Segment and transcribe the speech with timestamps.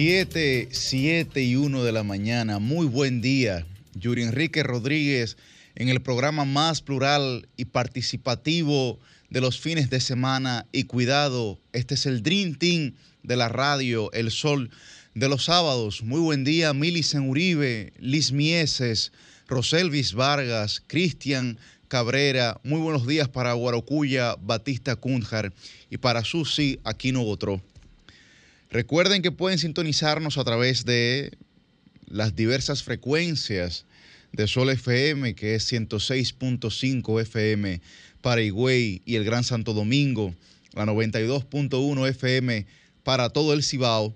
[0.00, 2.60] 7, 7 y 1 de la mañana.
[2.60, 3.66] Muy buen día.
[3.96, 5.36] Yuri Enrique Rodríguez
[5.74, 10.66] en el programa más plural y participativo de los fines de semana.
[10.70, 14.70] Y cuidado, este es el Dream Team de la radio, El Sol
[15.16, 16.04] de los sábados.
[16.04, 19.10] Muy buen día, Milicen Uribe, Liz Mieses,
[19.48, 22.60] Roselvis Vargas, Cristian Cabrera.
[22.62, 25.52] Muy buenos días para Guarocuya, Batista Cunjar
[25.90, 27.60] y para Susi Aquino Botró.
[28.70, 31.32] Recuerden que pueden sintonizarnos a través de
[32.06, 33.86] las diversas frecuencias
[34.32, 37.80] de Sol FM, que es 106.5 FM
[38.20, 40.34] para Higüey y el Gran Santo Domingo,
[40.74, 42.66] la 92.1 FM
[43.04, 44.14] para todo el Cibao,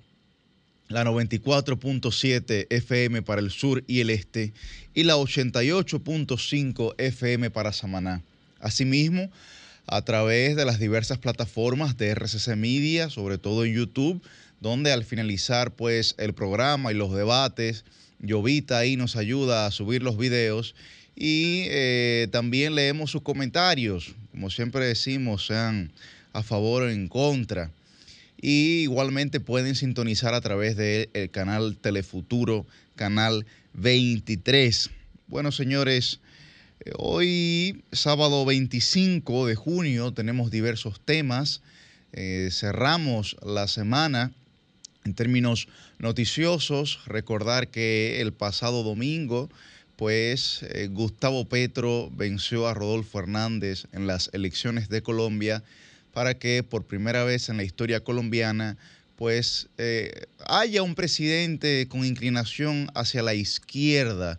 [0.88, 4.52] la 94.7 FM para el sur y el este
[4.92, 8.22] y la 88.5 FM para Samaná.
[8.60, 9.30] Asimismo,
[9.86, 14.22] a través de las diversas plataformas de RCC Media, sobre todo en YouTube,
[14.62, 17.84] donde al finalizar pues el programa y los debates,
[18.20, 20.76] Llovita ahí nos ayuda a subir los videos
[21.16, 25.90] y eh, también leemos sus comentarios, como siempre decimos, sean
[26.32, 27.72] a favor o en contra.
[28.40, 34.90] Y igualmente pueden sintonizar a través del canal Telefuturo, canal 23.
[35.26, 36.20] Bueno, señores,
[36.98, 41.62] hoy sábado 25 de junio tenemos diversos temas.
[42.12, 44.32] Eh, cerramos la semana
[45.04, 49.50] en términos noticiosos, recordar que el pasado domingo,
[49.96, 55.62] pues eh, Gustavo Petro venció a Rodolfo Hernández en las elecciones de Colombia
[56.12, 58.76] para que por primera vez en la historia colombiana
[59.16, 64.38] pues eh, haya un presidente con inclinación hacia la izquierda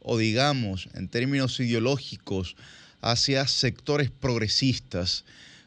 [0.00, 2.56] o digamos en términos ideológicos
[3.00, 5.24] hacia sectores progresistas.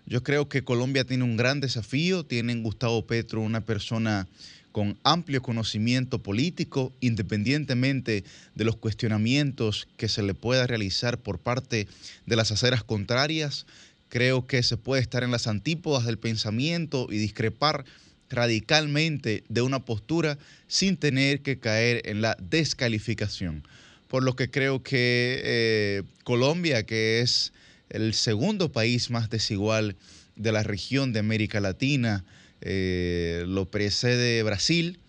[0.10, 4.26] Yo creo que Colombia tiene un gran desafío, tiene en Gustavo Petro una persona
[4.72, 8.24] con amplio conocimiento político, independientemente
[8.56, 11.88] de los cuestionamientos que se le pueda realizar por parte
[12.26, 13.66] de las aceras contrarias.
[14.08, 17.84] Creo que se puede estar en las antípodas del pensamiento y discrepar
[18.30, 20.38] radicalmente de una postura
[20.68, 23.68] sin tener que caer en la descalificación.
[24.08, 27.52] Por lo que creo que eh, Colombia, que es
[27.90, 29.96] el segundo país más desigual
[30.36, 32.24] de la región de América Latina,
[32.62, 35.00] eh, lo precede Brasil,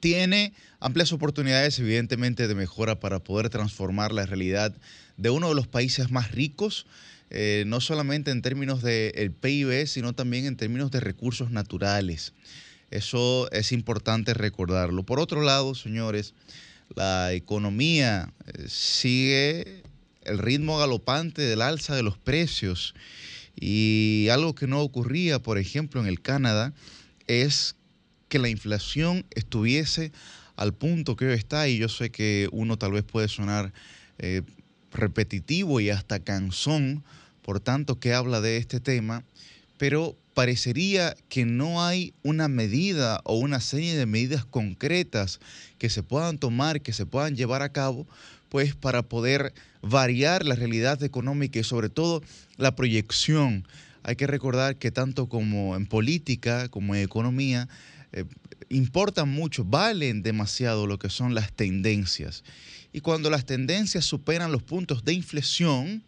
[0.00, 4.74] tiene amplias oportunidades evidentemente de mejora para poder transformar la realidad
[5.16, 6.86] de uno de los países más ricos,
[7.30, 12.32] eh, no solamente en términos del PIB, sino también en términos de recursos naturales.
[12.90, 15.04] Eso es importante recordarlo.
[15.04, 16.34] Por otro lado, señores,
[16.94, 19.81] la economía eh, sigue
[20.24, 22.94] el ritmo galopante del alza de los precios.
[23.58, 26.72] Y algo que no ocurría, por ejemplo, en el Canadá,
[27.26, 27.76] es
[28.28, 30.12] que la inflación estuviese
[30.56, 33.72] al punto que hoy está, y yo sé que uno tal vez puede sonar
[34.18, 34.42] eh,
[34.92, 37.04] repetitivo y hasta cansón,
[37.42, 39.24] por tanto que habla de este tema,
[39.78, 45.40] pero parecería que no hay una medida o una serie de medidas concretas
[45.78, 48.06] que se puedan tomar, que se puedan llevar a cabo
[48.48, 52.22] pues para poder variar la realidad económica y sobre todo
[52.56, 53.66] la proyección.
[54.04, 57.68] Hay que recordar que tanto como en política como en economía,
[58.12, 58.24] eh,
[58.68, 62.44] importan mucho, valen demasiado lo que son las tendencias.
[62.92, 66.02] Y cuando las tendencias superan los puntos de inflexión,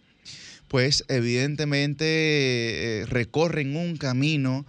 [0.69, 4.67] pues evidentemente eh, recorren un camino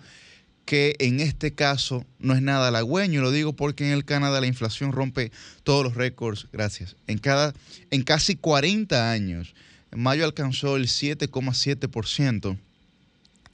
[0.65, 3.21] que en este caso no es nada halagüeño.
[3.21, 5.31] Lo digo porque en el Canadá la inflación rompe
[5.63, 6.95] todos los récords, gracias.
[7.07, 7.53] En, cada,
[7.91, 9.53] en casi 40 años,
[9.91, 12.57] mayo alcanzó el 7,7%,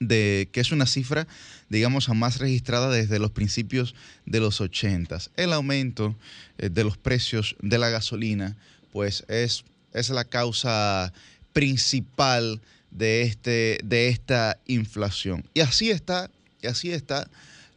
[0.00, 1.28] de, que es una cifra,
[1.68, 3.94] digamos, jamás registrada desde los principios
[4.26, 5.18] de los 80.
[5.36, 6.16] El aumento
[6.58, 8.56] eh, de los precios de la gasolina,
[8.92, 11.12] pues es, es la causa
[11.52, 12.60] principal
[12.90, 15.44] de, este, de esta inflación.
[15.54, 16.30] Y así está
[16.62, 17.28] y así está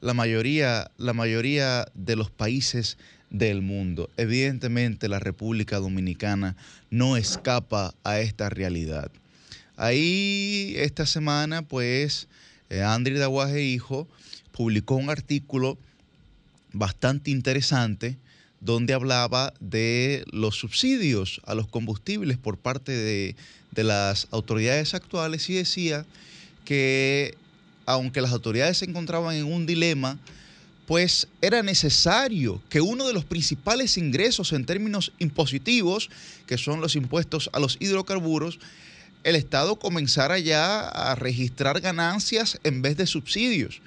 [0.01, 2.97] la mayoría, la mayoría de los países
[3.31, 4.09] del mundo.
[4.17, 6.55] Evidentemente la República Dominicana
[6.91, 9.11] no escapa a esta realidad.
[9.77, 12.27] Ahí esta semana, pues,
[12.69, 14.07] eh, Andri Daguaje Hijo
[14.51, 15.77] publicó un artículo
[16.71, 18.17] bastante interesante
[18.61, 23.35] donde hablaba de los subsidios a los combustibles por parte de,
[23.71, 26.05] de las autoridades actuales y decía
[26.63, 27.35] que
[27.85, 30.17] aunque las autoridades se encontraban en un dilema,
[30.85, 36.09] pues era necesario que uno de los principales ingresos en términos impositivos,
[36.45, 38.59] que son los impuestos a los hidrocarburos,
[39.23, 43.81] el Estado comenzara ya a registrar ganancias en vez de subsidios.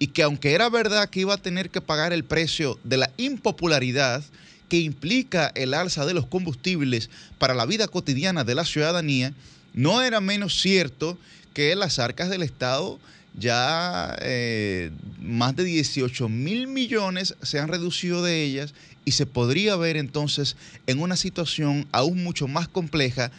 [0.00, 3.10] y que aunque era verdad que iba a tener que pagar el precio de la
[3.16, 4.24] impopularidad
[4.68, 9.32] que implica el alza de los combustibles para la vida cotidiana de la ciudadanía,
[9.72, 11.16] no era menos cierto
[11.54, 12.98] que las arcas del Estado
[13.38, 14.90] ya eh,
[15.20, 20.56] más de 18 mil millones se han reducido de ellas y se podría ver entonces
[20.86, 23.30] en una situación aún mucho más compleja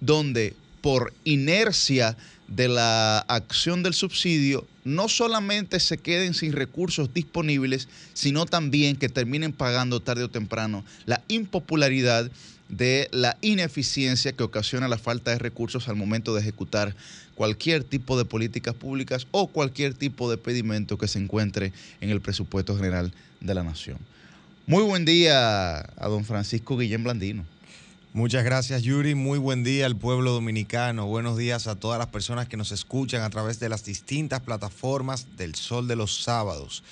[0.00, 2.16] donde por inercia
[2.48, 9.08] de la acción del subsidio no solamente se queden sin recursos disponibles, sino también que
[9.08, 12.30] terminen pagando tarde o temprano la impopularidad
[12.68, 16.94] de la ineficiencia que ocasiona la falta de recursos al momento de ejecutar
[17.40, 21.72] cualquier tipo de políticas públicas o cualquier tipo de pedimento que se encuentre
[22.02, 23.96] en el presupuesto general de la nación.
[24.66, 27.46] Muy buen día a don Francisco Guillén Blandino.
[28.12, 32.46] Muchas gracias Yuri, muy buen día al pueblo dominicano, buenos días a todas las personas
[32.46, 36.82] que nos escuchan a través de las distintas plataformas del Sol de los Sábados.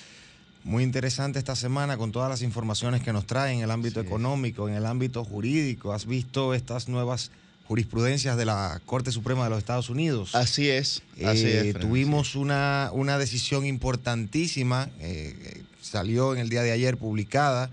[0.63, 4.67] Muy interesante esta semana con todas las informaciones que nos trae en el ámbito económico,
[4.67, 5.93] en el ámbito jurídico.
[5.93, 7.29] ¿Has visto estas nuevas
[7.69, 10.33] jurisprudencias de la Corte Suprema de los Estados Unidos?
[10.33, 11.03] Así es.
[11.23, 17.69] Así eh, tuvimos una, una, decisión importantísima, eh, salió en el día de ayer publicada,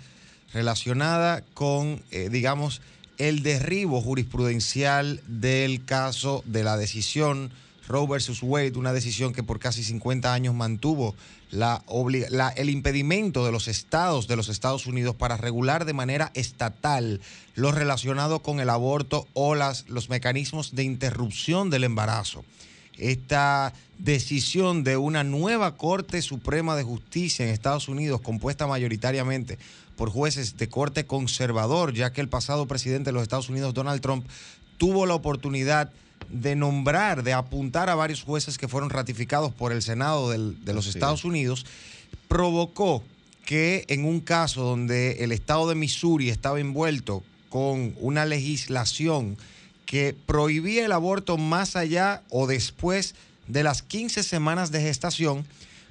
[0.53, 2.83] relacionada con, eh, digamos,
[3.17, 7.51] el derribo jurisprudencial del caso de la decisión
[7.89, 11.15] Roe versus Wade, una decisión que por casi 50 años mantuvo
[11.51, 11.83] la,
[12.57, 17.21] el impedimento de los estados de los Estados Unidos para regular de manera estatal
[17.55, 22.45] lo relacionado con el aborto o las, los mecanismos de interrupción del embarazo.
[22.99, 29.59] Esta decisión de una nueva Corte Suprema de Justicia en Estados Unidos, compuesta mayoritariamente
[29.97, 34.01] por jueces de corte conservador, ya que el pasado presidente de los Estados Unidos, Donald
[34.01, 34.27] Trump,
[34.79, 39.83] tuvo la oportunidad de nombrar, de apuntar a varios jueces que fueron ratificados por el
[39.83, 41.67] Senado de los Estados Unidos,
[42.29, 43.03] provocó
[43.45, 49.39] que en un caso donde el estado de Missouri estaba envuelto con una legislación
[49.87, 53.15] que prohibía el aborto más allá o después
[53.47, 55.47] de las 15 semanas de gestación,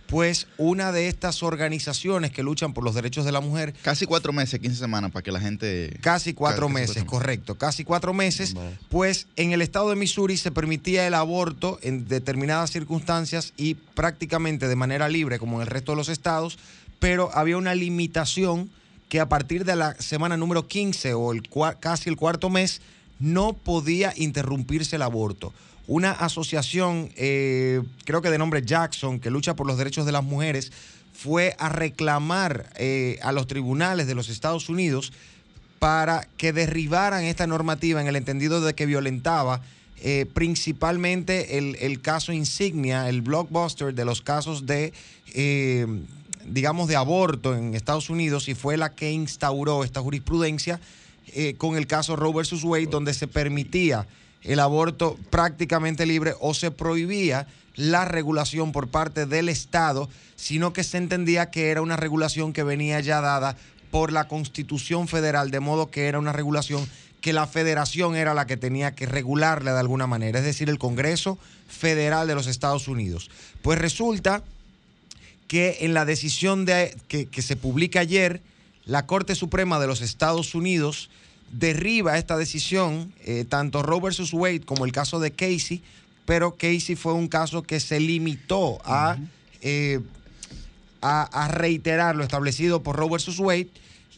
[0.08, 3.74] pues una de estas organizaciones que luchan por los derechos de la mujer.
[3.82, 5.98] Casi cuatro meses, 15 semanas, para que la gente.
[6.02, 7.56] Casi cuatro meses, correcto.
[7.56, 8.56] Casi cuatro meses.
[8.90, 14.68] Pues en el estado de Missouri se permitía el aborto en determinadas circunstancias y prácticamente
[14.68, 16.60] de manera libre, como en el resto de los estados,
[17.00, 18.70] pero había una limitación
[19.10, 21.44] que a partir de la semana número 15 o el
[21.80, 22.82] casi el cuarto mes
[23.20, 25.54] no podía interrumpirse el aborto
[25.88, 30.24] una asociación, eh, creo que de nombre Jackson, que lucha por los derechos de las
[30.24, 30.72] mujeres,
[31.14, 35.14] fue a reclamar eh, a los tribunales de los Estados Unidos
[35.80, 39.62] para que derribaran esta normativa en el entendido de que violentaba
[40.02, 44.94] eh, principalmente el, caso insignia, el blockbuster de los casos de,
[46.46, 50.82] digamos, de aborto en Estados Unidos y fue la que instauró esta jurisprudencia
[51.58, 54.06] con el caso Roe versus Wade, donde se permitía
[54.46, 60.84] el aborto prácticamente libre o se prohibía la regulación por parte del Estado, sino que
[60.84, 63.58] se entendía que era una regulación que venía ya dada
[63.92, 66.88] por la Constitución Federal, de modo que era una regulación
[67.22, 70.78] que la federación era la que tenía que regularle de alguna manera, es decir, el
[70.78, 73.32] Congreso Federal de los Estados Unidos.
[73.62, 74.44] Pues resulta
[75.48, 78.42] que en la decisión de, que, que se publica ayer,
[78.86, 81.10] la Corte Suprema de los Estados Unidos
[81.60, 85.82] derriba esta decisión, eh, tanto Roe versus Wade como el caso de Casey,
[86.26, 88.80] pero Casey fue un caso que se limitó
[89.62, 90.00] eh,
[91.02, 93.70] a, a, reiterar lo establecido por Roe versus Wade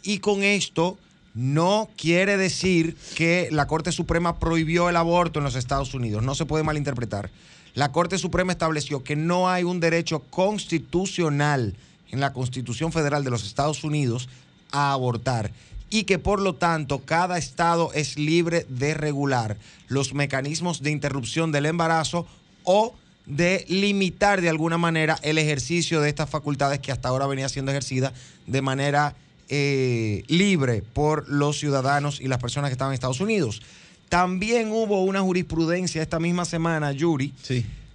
[0.03, 0.97] y con esto
[1.33, 6.33] no quiere decir que la Corte Suprema prohibió el aborto en los Estados Unidos, no
[6.33, 7.29] se puede malinterpretar.
[7.75, 11.75] La Corte Suprema estableció que no hay un derecho constitucional
[12.09, 14.29] en la Constitución Federal de los Estados Unidos
[14.71, 15.51] a abortar
[15.89, 21.51] y que por lo tanto cada estado es libre de regular los mecanismos de interrupción
[21.51, 22.27] del embarazo
[22.63, 27.49] o de limitar de alguna manera el ejercicio de estas facultades que hasta ahora venía
[27.49, 28.13] siendo ejercida
[28.45, 29.15] de manera
[29.49, 33.61] eh, libre por los ciudadanos y las personas que estaban en Estados Unidos.
[34.09, 37.33] También hubo una jurisprudencia esta misma semana, Yuri,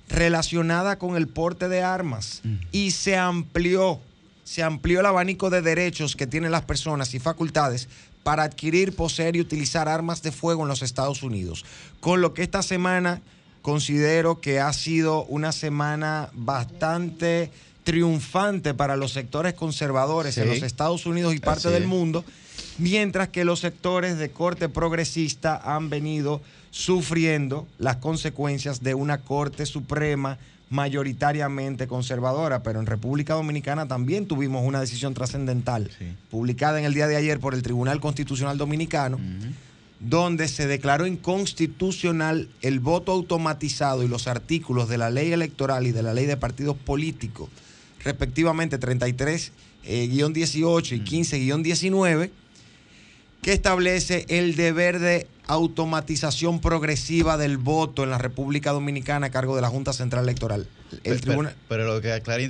[0.09, 2.55] relacionada con el porte de armas mm.
[2.71, 4.01] y se amplió
[4.53, 7.89] se amplió el abanico de derechos que tienen las personas y facultades
[8.23, 11.65] para adquirir, poseer y utilizar armas de fuego en los Estados Unidos.
[12.01, 13.23] Con lo que esta semana
[13.63, 17.51] considero que ha sido una semana bastante
[17.83, 22.23] triunfante para los sectores conservadores en los Estados Unidos y parte del mundo,
[22.77, 29.65] mientras que los sectores de corte progresista han venido sufriendo las consecuencias de una Corte
[29.65, 30.37] Suprema
[30.73, 35.91] mayoritariamente conservadora, pero en República Dominicana también tuvimos una decisión trascendental,
[36.31, 39.21] publicada en el día de ayer por el Tribunal Constitucional Dominicano,
[40.01, 45.93] donde se declaró inconstitucional el voto automatizado y los artículos de la ley electoral y
[45.93, 47.51] de la ley de partidos políticos,
[48.03, 49.51] respectivamente 33-18
[49.85, 52.31] eh, y 15-19,
[53.43, 59.57] que establece el deber de automatización progresiva del voto en la República Dominicana a cargo
[59.57, 60.69] de la Junta Central Electoral.
[61.03, 62.41] El pero, pero, lo que aclara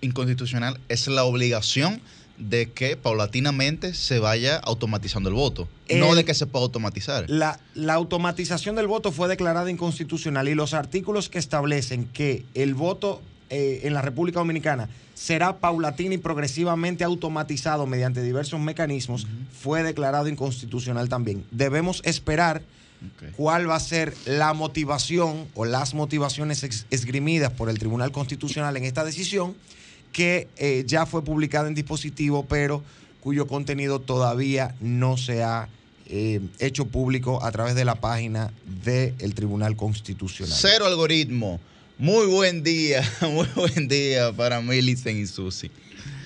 [0.00, 2.00] inconstitucional es la obligación
[2.38, 7.28] de que paulatinamente se vaya automatizando el voto, no de que se pueda automatizar.
[7.28, 12.74] La, la, automatización del voto fue declarada inconstitucional y los artículos que establecen que el
[12.74, 13.20] voto
[13.50, 20.28] eh, en la República Dominicana será paulatina y progresivamente automatizado mediante diversos mecanismos, fue declarado
[20.28, 21.44] inconstitucional también.
[21.50, 22.62] Debemos esperar
[23.36, 28.84] cuál va a ser la motivación o las motivaciones esgrimidas por el Tribunal Constitucional en
[28.84, 29.54] esta decisión
[30.12, 32.82] que eh, ya fue publicada en dispositivo, pero
[33.20, 35.68] cuyo contenido todavía no se ha
[36.06, 38.52] eh, hecho público a través de la página
[38.84, 40.56] del Tribunal Constitucional.
[40.56, 41.60] Cero algoritmo.
[41.98, 45.70] Muy buen día, muy buen día para Millicent y Susi.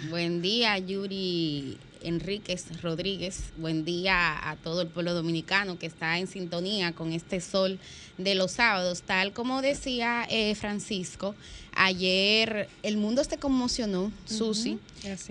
[0.08, 3.52] Buen día, Yuri Enríquez Rodríguez.
[3.58, 7.78] Buen día a todo el pueblo dominicano que está en sintonía con este sol
[8.16, 9.02] de los sábados.
[9.02, 11.34] Tal como decía eh, Francisco,
[11.74, 14.78] ayer el mundo se conmocionó, Susi,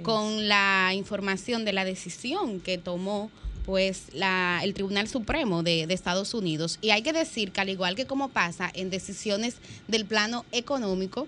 [0.03, 3.32] con la información de la decisión que tomó
[3.67, 6.79] pues la, el Tribunal Supremo de, de, Estados Unidos.
[6.81, 9.57] Y hay que decir que al igual que como pasa en decisiones
[9.89, 11.27] del plano económico,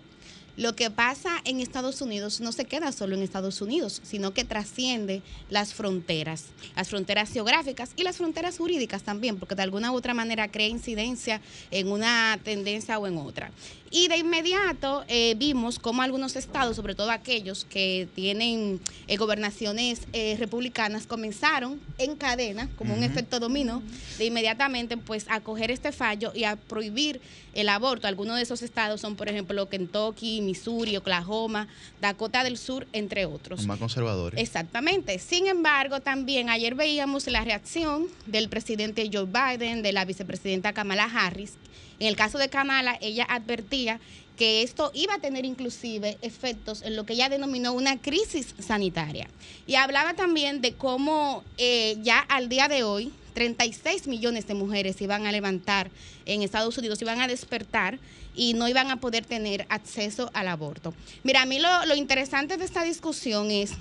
[0.58, 4.44] lo que pasa en Estados Unidos no se queda solo en Estados Unidos, sino que
[4.44, 9.96] trasciende las fronteras, las fronteras geográficas y las fronteras jurídicas también, porque de alguna u
[9.96, 11.42] otra manera crea incidencia
[11.72, 13.52] en una tendencia o en otra.
[13.92, 20.02] Y de inmediato eh, vimos cómo algunos estados, sobre todo aquellos que tienen eh, gobernaciones
[20.14, 23.82] eh, republicanas, comenzaron en cadena, como un efecto dominó,
[24.20, 27.20] de inmediatamente pues a coger este fallo y a prohibir
[27.54, 28.08] el aborto.
[28.08, 31.68] Algunos de esos estados son, por ejemplo, Kentucky, Missouri, Oklahoma,
[32.02, 33.66] Dakota del Sur, entre otros.
[33.66, 34.42] Más conservadores.
[34.42, 35.20] Exactamente.
[35.20, 41.04] Sin embargo, también ayer veíamos la reacción del presidente Joe Biden, de la vicepresidenta Kamala
[41.06, 41.54] Harris,
[42.00, 44.00] en el caso de Kamala, ella advertía
[44.38, 49.28] que esto iba a tener inclusive efectos en lo que ella denominó una crisis sanitaria.
[49.68, 55.02] Y hablaba también de cómo eh, ya al día de hoy 36 millones de mujeres
[55.02, 55.92] iban a levantar
[56.26, 58.00] en Estados Unidos, iban a despertar
[58.36, 60.94] y no iban a poder tener acceso al aborto.
[61.24, 63.74] Mira, a mí lo, lo interesante de esta discusión es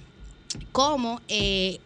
[0.72, 1.80] cómo eh,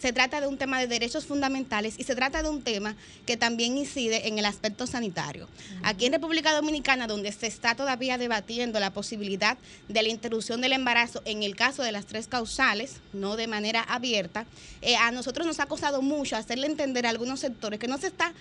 [0.00, 3.36] se trata de un tema de derechos fundamentales y se trata de un tema que
[3.36, 5.48] también incide en el aspecto sanitario.
[5.82, 10.72] Aquí en República Dominicana, donde se está todavía debatiendo la posibilidad de la interrupción del
[10.72, 14.46] embarazo en el caso de las tres causales, no de manera abierta,
[14.80, 18.06] eh, a nosotros nos ha costado mucho hacerle entender a algunos sectores que no se
[18.06, 18.32] está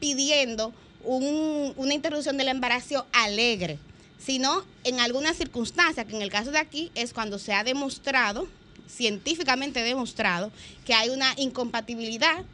[0.00, 0.72] pidiendo
[1.04, 3.78] una interrupción del embarazo alegre,
[4.18, 8.48] sino en algunas circunstancias, que en el caso de aquí es cuando se ha demostrado
[8.88, 10.50] científicamente demostrado
[10.84, 12.44] que hay una incompatibilidad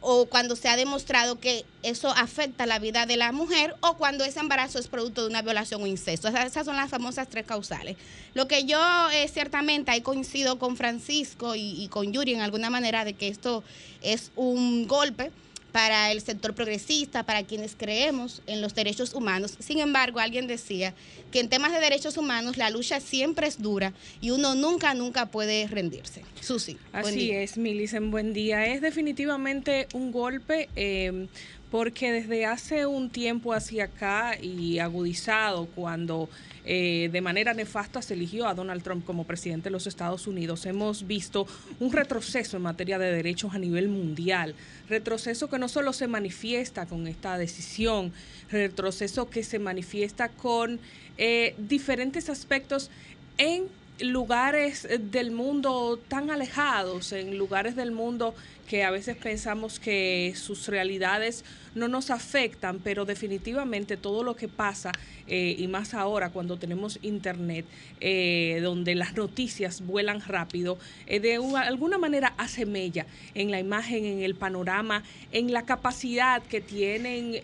[0.00, 4.24] o cuando se ha demostrado que eso afecta la vida de la mujer o cuando
[4.24, 6.28] ese embarazo es producto de una violación o incesto.
[6.28, 7.96] Esas, son las famosas tres causales.
[8.34, 8.78] Lo que yo
[9.10, 13.26] eh, ciertamente ahí coincido con Francisco y, y con Yuri en alguna manera de que
[13.26, 13.64] esto
[14.00, 15.32] es un golpe
[15.72, 19.54] para el sector progresista, para quienes creemos en los derechos humanos.
[19.58, 20.94] Sin embargo, alguien decía
[21.30, 25.26] que en temas de derechos humanos la lucha siempre es dura y uno nunca, nunca
[25.26, 26.22] puede rendirse.
[26.40, 26.78] Susi.
[26.92, 28.66] Así es, Milicen, buen día.
[28.66, 30.68] Es definitivamente un golpe.
[30.76, 31.28] Eh,
[31.70, 36.28] porque desde hace un tiempo hacia acá y agudizado cuando
[36.70, 40.66] eh, de manera nefasta se eligió a Donald Trump como presidente de los Estados Unidos,
[40.66, 41.46] hemos visto
[41.80, 44.54] un retroceso en materia de derechos a nivel mundial,
[44.86, 48.12] retroceso que no solo se manifiesta con esta decisión,
[48.50, 50.78] retroceso que se manifiesta con
[51.16, 52.90] eh, diferentes aspectos
[53.38, 53.64] en
[54.00, 58.34] lugares del mundo tan alejados, en lugares del mundo
[58.68, 61.44] que a veces pensamos que sus realidades
[61.74, 64.92] no nos afectan, pero definitivamente todo lo que pasa,
[65.26, 67.64] eh, y más ahora cuando tenemos internet,
[68.00, 74.04] eh, donde las noticias vuelan rápido, eh, de alguna manera hace mella en la imagen,
[74.04, 77.38] en el panorama, en la capacidad que tienen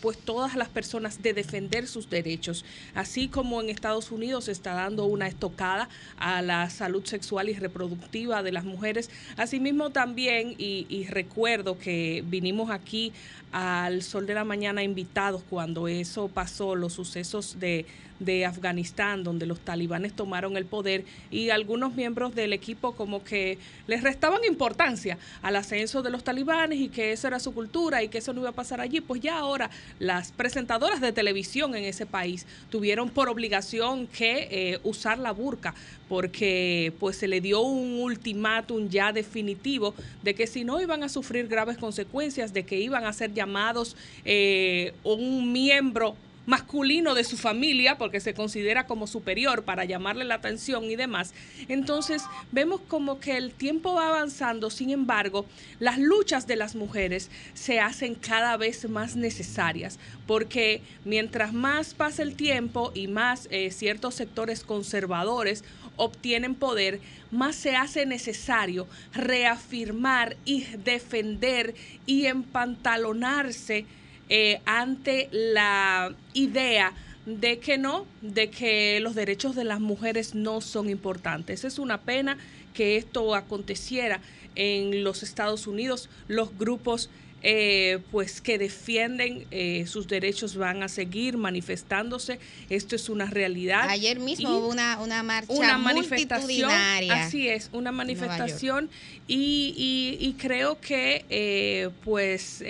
[0.00, 2.64] pues todas las personas de defender sus derechos,
[2.94, 7.54] así como en Estados Unidos se está dando una estocada a la salud sexual y
[7.54, 13.12] reproductiva de las mujeres, asimismo también, y, y recuerdo que vinimos aquí
[13.52, 17.86] al sol de la mañana invitados cuando eso pasó, los sucesos de
[18.18, 23.58] de Afganistán, donde los talibanes tomaron el poder y algunos miembros del equipo como que
[23.86, 28.08] les restaban importancia al ascenso de los talibanes y que eso era su cultura y
[28.08, 31.84] que eso no iba a pasar allí, pues ya ahora las presentadoras de televisión en
[31.84, 35.74] ese país tuvieron por obligación que eh, usar la burka
[36.08, 41.08] porque pues se le dio un ultimátum ya definitivo de que si no iban a
[41.08, 47.36] sufrir graves consecuencias, de que iban a ser llamados eh, un miembro masculino de su
[47.36, 51.34] familia, porque se considera como superior para llamarle la atención y demás.
[51.68, 52.22] Entonces
[52.52, 55.46] vemos como que el tiempo va avanzando, sin embargo,
[55.78, 62.22] las luchas de las mujeres se hacen cada vez más necesarias, porque mientras más pasa
[62.22, 65.64] el tiempo y más eh, ciertos sectores conservadores
[65.96, 71.74] obtienen poder, más se hace necesario reafirmar y defender
[72.06, 73.86] y empantalonarse
[74.28, 76.92] eh, ante la idea
[77.26, 81.64] de que no, de que los derechos de las mujeres no son importantes.
[81.64, 82.36] Es una pena
[82.74, 84.20] que esto aconteciera
[84.54, 86.08] en los Estados Unidos.
[86.28, 87.08] Los grupos
[87.46, 92.38] eh, pues que defienden eh, sus derechos van a seguir manifestándose.
[92.70, 93.86] Esto es una realidad.
[93.90, 96.70] Ayer mismo hubo una, una marcha una manifestación.
[97.10, 98.88] Así es, una manifestación
[99.28, 102.64] y, y, creo que eh, pues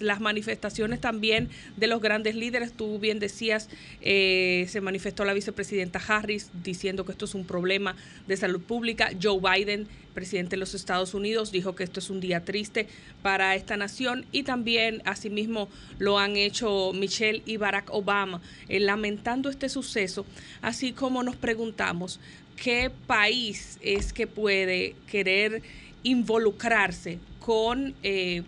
[0.00, 3.68] las manifestaciones también de los grandes líderes, tú bien decías,
[4.00, 7.94] se manifestó la vicepresidenta Harris diciendo que esto es un problema
[8.26, 9.10] de salud pública.
[9.22, 12.88] Joe Biden presidente de los Estados Unidos dijo que esto es un día triste
[13.22, 19.50] para esta nación y también asimismo lo han hecho Michelle y Barack Obama eh, lamentando
[19.50, 20.24] este suceso,
[20.62, 22.20] así como nos preguntamos
[22.56, 25.62] qué país es que puede querer
[26.04, 28.42] involucrarse con eh,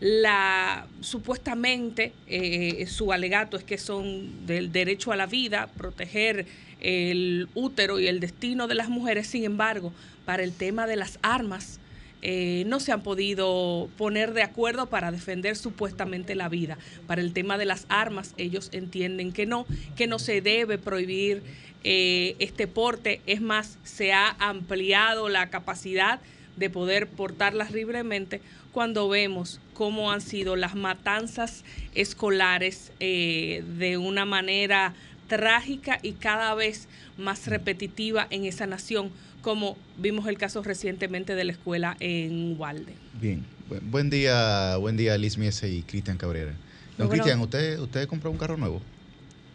[0.00, 6.46] la supuestamente eh, su alegato es que son del derecho a la vida, proteger
[6.80, 9.92] el útero y el destino de las mujeres, sin embargo,
[10.24, 11.80] para el tema de las armas,
[12.24, 16.78] eh, no se han podido poner de acuerdo para defender supuestamente la vida.
[17.08, 21.42] Para el tema de las armas, ellos entienden que no, que no se debe prohibir
[21.82, 23.20] eh, este porte.
[23.26, 26.20] Es más, se ha ampliado la capacidad
[26.56, 28.40] de poder portarlas libremente
[28.72, 34.94] cuando vemos cómo han sido las matanzas escolares eh, de una manera
[35.26, 39.10] trágica y cada vez más repetitiva en esa nación
[39.42, 42.94] como vimos el caso recientemente de la escuela en Walde.
[43.20, 43.44] Bien,
[43.90, 46.52] buen día, buen día Liz Miese y Cristian Cabrera.
[46.96, 48.80] Don Cristian, ¿usted, ¿usted compró un carro nuevo?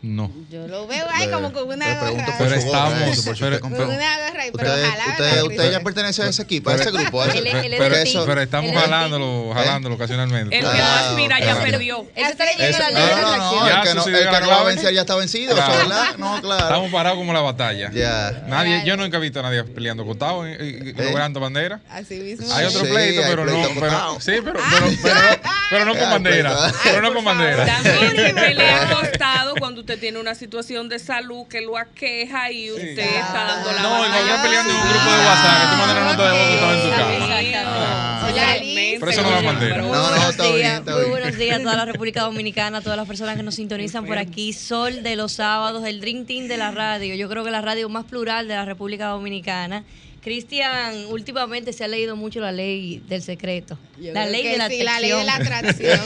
[0.01, 0.31] No.
[0.51, 2.35] Yo lo veo ahí como con una gorra.
[2.37, 3.59] Pero estamos.
[3.59, 4.73] con una gorra, pero
[5.09, 7.23] usted, usted, ya pertenece a ese equipo, a ese grupo.
[7.23, 7.41] A ese,
[7.77, 10.55] pero, eso, pero estamos jalándolo, jalándolo ocasionalmente.
[10.55, 12.05] El que no aspira ya perdió.
[12.15, 14.61] Él está leyendo la ley de no, no, el que no, el que no va
[14.61, 16.15] a vencer ya está vencido, ¿verdad?
[16.17, 16.63] No, claro.
[16.63, 17.89] Estamos parados como la batalla.
[17.91, 18.43] Ya.
[18.47, 21.79] Nadie, yo nunca he visto a nadie peleando cotado y logrando bandera.
[21.89, 22.53] Así mismo.
[22.53, 24.21] Hay otro pleito, pero no.
[24.21, 24.33] Sí,
[25.69, 26.71] pero no con bandera.
[26.83, 27.65] Pero no con bandera.
[27.65, 32.69] También me ha costado cuando usted tiene una situación de salud que lo aqueja y
[32.71, 34.09] usted está dando la No, y
[34.43, 36.89] peleando en un grupo de WhatsApp, que tú mandas una nota de voz en tu
[36.89, 37.39] casa.
[38.27, 38.99] Exactamente.
[38.99, 39.77] Por eso no la mandé.
[39.77, 43.07] No, no, está bien, Muy buenos días a toda la República Dominicana, a todas las
[43.07, 44.51] personas que nos sintonizan por aquí.
[44.51, 47.15] Sol de los sábados, el Dream Team de la radio.
[47.15, 49.85] Yo creo que la radio más plural de la República Dominicana.
[50.21, 53.77] Cristian, últimamente se ha leído mucho la ley del secreto.
[53.97, 54.85] la ley de la atracción.
[54.85, 55.99] La ley de la atracción.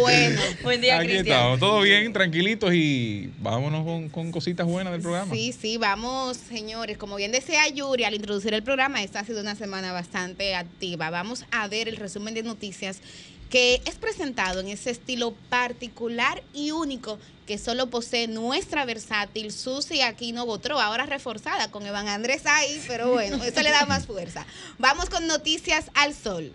[0.00, 0.40] bueno.
[0.62, 5.34] Buen día, Aquí estamos, todo bien, tranquilitos y vámonos con, cositas buenas del programa.
[5.34, 6.98] Sí, sí, vamos, señores.
[6.98, 11.10] Como bien decía Yuri al introducir el programa, esta ha sido una semana bastante activa.
[11.10, 13.00] Vamos a ver el resumen de noticias
[13.50, 20.02] que es presentado en ese estilo particular y único que solo posee nuestra versátil Susi
[20.02, 24.46] Aquino Botró, ahora reforzada con Evan Andrés ahí, pero bueno, eso le da más fuerza.
[24.78, 26.52] Vamos con Noticias al Sol.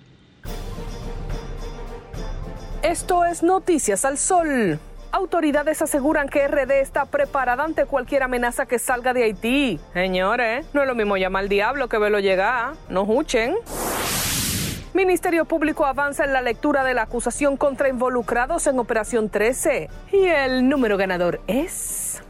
[2.81, 4.79] Esto es Noticias al Sol.
[5.11, 9.79] Autoridades aseguran que RD está preparada ante cualquier amenaza que salga de Haití.
[9.93, 12.73] Señores, no es lo mismo llamar al diablo que verlo llegar.
[12.89, 13.55] No huchen.
[14.95, 20.23] Ministerio Público avanza en la lectura de la acusación contra involucrados en Operación 13 y
[20.23, 22.21] el número ganador es...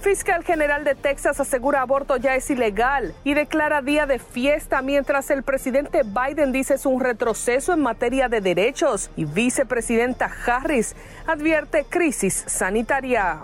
[0.00, 5.28] Fiscal General de Texas asegura aborto ya es ilegal y declara día de fiesta mientras
[5.30, 10.94] el presidente Biden dice es un retroceso en materia de derechos y vicepresidenta Harris
[11.26, 13.40] advierte crisis sanitaria.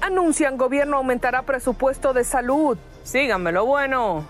[0.00, 2.76] Anuncian gobierno aumentará presupuesto de salud.
[3.04, 4.26] Síganme lo bueno.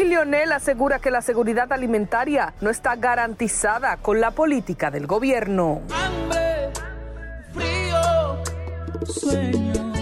[0.00, 5.82] Y Lionel asegura que la seguridad alimentaria no está garantizada con la política del gobierno.
[5.92, 6.70] Hambre,
[7.52, 8.42] frío
[9.04, 9.92] sueño.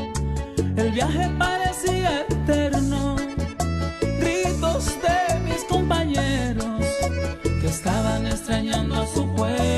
[0.76, 3.16] El viaje parecía eterno.
[4.20, 6.86] Gritos de mis compañeros
[7.60, 9.77] que estaban extrañando a su pueblo.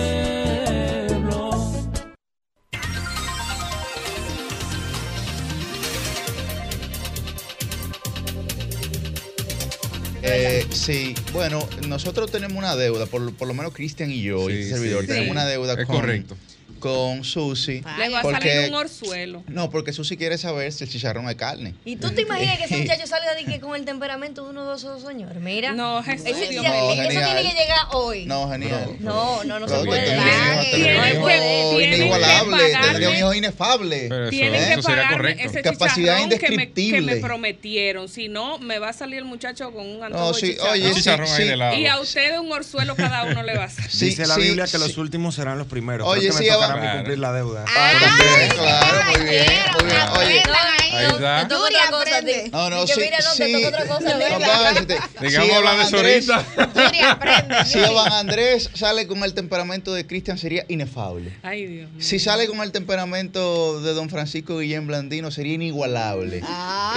[10.22, 14.54] Eh, sí, bueno, nosotros tenemos una deuda, por, por lo menos Cristian y yo, y
[14.54, 15.06] Sí, este servidor, sí.
[15.08, 15.30] tenemos Sí.
[15.32, 16.36] una deuda Es con, correcto.
[16.80, 17.82] Con Susi.
[17.98, 19.44] Le va a salir un orzuelo.
[19.46, 21.74] No, porque Susi quiere saber si el chicharrón es carne.
[21.84, 24.68] ¿Y tú te imaginas que ese muchacho salga de que con el temperamento de uno
[24.68, 25.36] de esos señores?
[25.40, 25.72] Mira.
[25.72, 26.52] No, Jesús, Dios eso
[26.94, 27.08] tiene
[27.42, 28.26] que llegar hoy.
[28.26, 28.96] No, genial.
[29.00, 30.06] No, no, no se puede.
[30.06, 34.06] tendría un hijo- inigualable, pagarme- tendría un hijo inefable.
[34.08, 37.14] Pero eso, Tienen que pagarme ese Capacidad chicharrón que me, que indescriptible.
[37.14, 38.08] me prometieron.
[38.08, 40.72] Si no, me va a salir el muchacho con un antojo No, de sí, chicharrón.
[40.72, 41.76] oye, Un sí, chicharrón ahí de lado.
[41.76, 43.90] Y a ustedes un orzuelo cada uno le va a salir.
[43.90, 46.06] Dice la Biblia que los últimos serán los primeros.
[46.08, 47.64] Oye, sí, me tocará a mí cumplir la deuda.
[47.68, 50.00] Ah, también, claro, muy bien, muy bien.
[50.16, 50.42] Oye,
[50.92, 51.42] Ahí No, está.
[51.42, 52.32] te toca otra cosa a ti.
[52.50, 53.38] no, no, sí, mira, no, sí.
[53.52, 54.18] te otra cosa
[55.20, 56.84] Digamos hablar de eso Andrés- ahorita.
[56.84, 57.64] Yuri, aprende.
[57.64, 61.32] Si Evan Andrés sale con el temperamento de Cristian sería inefable.
[61.44, 62.02] Ay, Dios mío.
[62.02, 66.42] Si sale con el temperamento de don Francisco Guillén Blandino sería inigualable.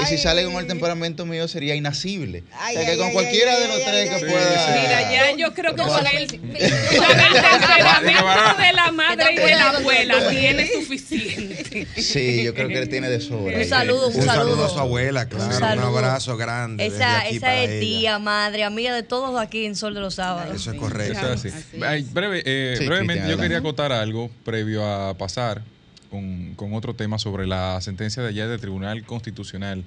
[0.01, 2.43] Y si sale con el temperamento mío sería inacible.
[2.59, 4.25] Ay, o sea que ay, con ay, cualquiera ay, de los ay, tres ay, que
[4.25, 4.65] ay, pueda.
[4.73, 4.81] ay.
[4.81, 9.55] Mira, ya yo creo que con el, con el temperamento de la madre y de
[9.55, 11.87] la acuerdas abuela tiene suficiente.
[12.01, 13.57] Sí, yo creo que él tiene de sobra.
[13.57, 14.65] Un saludo, un, Un saludo saludo.
[14.65, 15.55] a su abuela, claro.
[15.73, 16.85] Un, abrazo grande.
[16.85, 17.79] Esa, aquí esa es ella.
[17.79, 20.55] tía, madre, amiga de todos aquí en Sol de los Sábados.
[20.55, 21.13] Eso es correcto.
[21.19, 21.47] Eso es así.
[21.49, 25.61] Así Ay, breve, eh, Sí, brevemente, yo quería acotar algo previo a pasar
[26.09, 29.83] con, con otro tema sobre la sentencia de ayer del Tribunal Constitucional.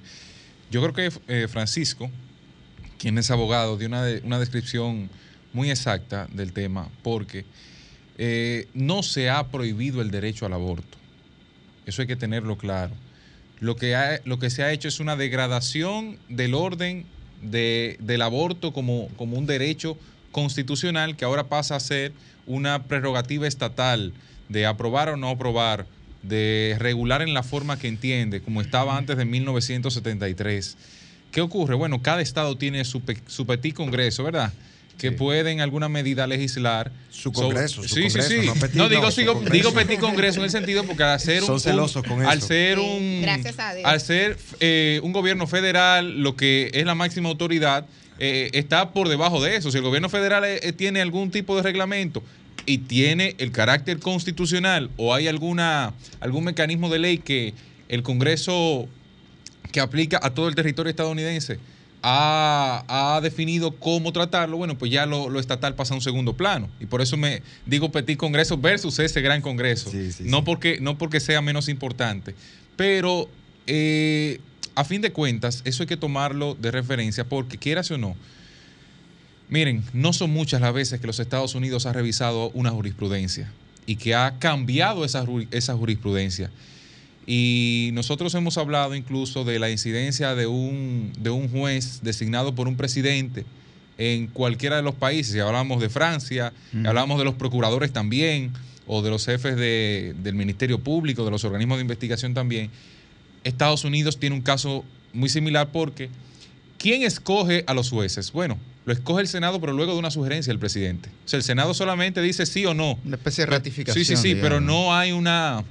[0.69, 2.09] Yo creo que eh, Francisco,
[2.99, 5.09] quien es abogado, dio una, de- una descripción
[5.53, 7.45] muy exacta del tema, porque
[8.17, 10.97] eh, no se ha prohibido el derecho al aborto.
[11.85, 12.93] Eso hay que tenerlo claro.
[13.59, 17.05] Lo que, lo que se ha hecho es una degradación del orden
[17.41, 19.97] de- del aborto como, como un derecho
[20.31, 22.11] constitucional que ahora pasa a ser
[22.45, 24.13] una prerrogativa estatal
[24.49, 25.85] de aprobar o no aprobar,
[26.23, 30.77] de regular en la forma que entiende, como estaba antes de 1973.
[31.31, 31.75] ¿Qué ocurre?
[31.75, 34.53] Bueno, cada estado tiene su, su petit congreso, ¿verdad?
[34.97, 35.15] Que Sí.
[35.15, 36.91] puede en alguna medida legislar.
[37.11, 38.47] Su sobre- congreso, su sí, congreso, sí, sí.
[38.47, 39.53] no petit, no, digo, digo, congreso.
[39.53, 42.41] digo petit congreso en el sentido porque al ser un, Son un- celosos con al
[42.41, 43.85] ser Sí, un gracias a Dios.
[43.87, 47.85] al ser eh, un gobierno federal, lo que es la máxima autoridad
[48.19, 49.69] eh, está por debajo de eso.
[49.71, 52.23] Si el gobierno federal eh, eh, tiene algún tipo de reglamento
[52.65, 57.53] y tiene el carácter constitucional o hay alguna algún mecanismo de ley que
[57.89, 58.87] el Congreso
[59.71, 61.59] que aplica a todo el territorio estadounidense
[62.09, 66.37] ha, ha definido cómo tratarlo, bueno, pues ya lo, lo estatal pasa a un segundo
[66.37, 66.69] plano.
[66.79, 69.91] Y por eso me digo Petit Congreso versus ese gran Congreso.
[69.91, 70.43] Sí, sí, no, sí.
[70.45, 72.33] Porque, no porque sea menos importante.
[72.77, 73.27] Pero
[73.65, 74.39] eh,
[74.75, 78.15] a fin de cuentas, eso hay que tomarlo de referencia porque quieras o no,
[79.49, 83.51] miren, no son muchas las veces que los Estados Unidos ha revisado una jurisprudencia
[83.85, 86.51] y que ha cambiado esa, esa jurisprudencia.
[87.29, 92.67] Y nosotros hemos hablado incluso de la incidencia de un, de un juez designado por
[92.69, 93.45] un presidente
[93.97, 95.33] en cualquiera de los países.
[95.33, 96.87] Si hablamos de Francia, Ujú.
[96.87, 98.53] hablamos de los procuradores también,
[98.85, 102.69] o de los jefes de- del Ministerio Público, de los organismos de investigación también.
[103.43, 106.09] Estados Unidos tiene un caso muy similar porque
[106.77, 108.31] ¿quién escoge a los jueces?
[108.31, 111.09] Bueno, lo escoge el Senado, pero luego de una sugerencia del presidente.
[111.25, 112.97] O sea, el Senado solamente dice sí o no.
[113.03, 114.05] Una especie de ratificación.
[114.05, 115.65] Sí, sí, sí, pero no hay una,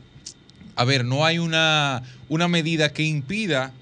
[0.77, 3.73] a ver, no hay una, una medida que impida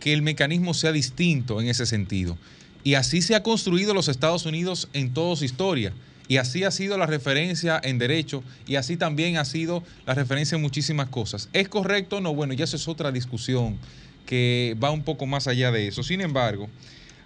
[0.00, 2.36] que el mecanismo sea distinto en ese sentido.
[2.84, 5.92] Y así se ha construido los Estados Unidos en toda su historia.
[6.26, 10.56] Y así ha sido la referencia en derecho y así también ha sido la referencia
[10.56, 11.48] en muchísimas cosas.
[11.52, 12.34] ¿Es correcto o no?
[12.34, 13.78] Bueno, ya eso es otra discusión
[14.26, 16.02] que va un poco más allá de eso.
[16.02, 16.68] Sin embargo,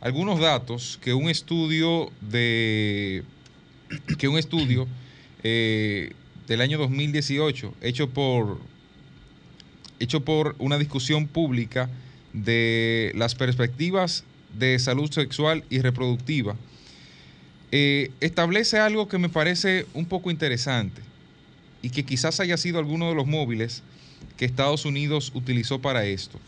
[0.00, 3.22] algunos datos que un estudio de
[4.18, 4.86] que un estudio
[5.42, 6.12] eh,
[6.48, 8.58] del año 2018 hecho por
[10.00, 11.88] hecho por una discusión pública
[12.32, 14.24] de las perspectivas
[14.58, 16.56] de salud sexual y reproductiva
[17.72, 21.02] eh, establece algo que me parece un poco interesante
[21.82, 23.82] y que quizás haya sido alguno de los móviles
[24.36, 26.38] que Estados Unidos utilizó para esto.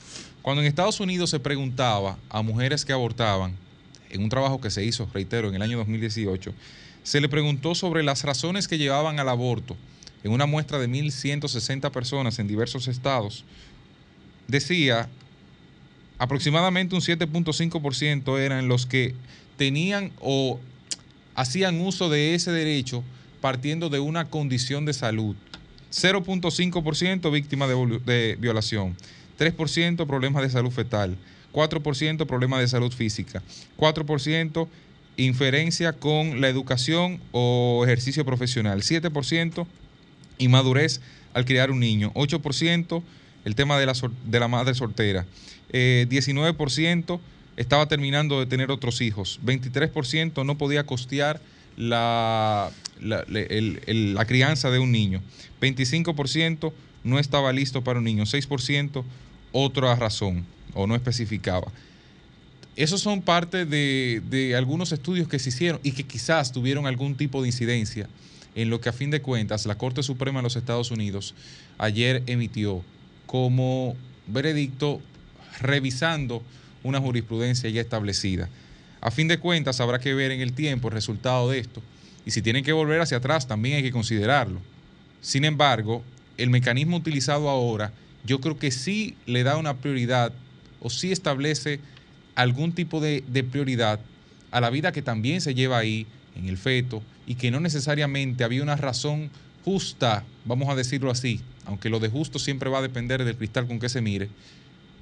[0.43, 3.55] Cuando en Estados Unidos se preguntaba a mujeres que abortaban,
[4.11, 6.55] en un trabajo que se hizo, reitero, en el año 2018,
[7.03, 9.77] se le preguntó sobre las razones que llevaban al aborto
[10.25, 13.45] en una muestra de 1.160 personas en diversos estados.
[14.47, 15.09] Decía,
[16.19, 19.15] aproximadamente un 7.5% eran los que
[19.57, 20.59] tenían o
[21.35, 23.05] hacían uso de ese derecho
[23.41, 25.37] partiendo de una condición de salud.
[25.91, 28.97] 0.5% víctimas de, de violación,
[29.39, 31.17] 3% problemas de salud fetal,
[31.53, 33.43] 4% problemas de salud física,
[33.79, 34.69] 4%
[35.17, 39.67] inferencia con la educación o ejercicio profesional, 7%
[40.39, 41.01] inmadurez
[41.35, 43.03] al criar un niño, 8%
[43.45, 43.93] el tema de la,
[44.27, 45.27] de la madre soltera,
[45.73, 47.21] eh, 19%
[47.57, 51.41] estaba terminando de tener otros hijos, 23% no podía costear
[51.77, 52.71] la,
[53.01, 55.23] la, la crianza de un niño,
[55.61, 56.73] 25%
[57.05, 59.05] no estaba listo para un niño, 6%
[59.53, 61.71] otra razón o no especificaba.
[62.77, 67.17] Esos son parte de, de algunos estudios que se hicieron y que quizás tuvieron algún
[67.17, 68.09] tipo de incidencia
[68.59, 71.37] en lo que a fin de cuentas la Corte Suprema de los Estados Unidos
[71.79, 72.83] ayer emitió
[73.25, 73.95] como
[74.27, 75.01] veredicto
[75.61, 76.43] revisando
[76.83, 78.49] una jurisprudencia ya establecida.
[79.01, 81.81] A fin de cuentas habrá que ver en el tiempo el resultado de esto
[82.27, 84.61] y si tienen que volver hacia atrás también hay que considerarlo.
[85.21, 86.03] Sin embargo,
[86.37, 87.93] el mecanismo utilizado ahora
[88.25, 90.33] yo creo que sí le da una prioridad
[90.81, 91.79] o sí establece
[92.35, 94.01] algún tipo de, prioridad
[94.51, 98.45] a la vida que también se lleva ahí en el feto y que no necesariamente
[98.45, 99.31] había una razón
[99.65, 103.67] justa, vamos a decirlo así, aunque lo de justo siempre va a depender del cristal
[103.67, 104.29] con que se mire,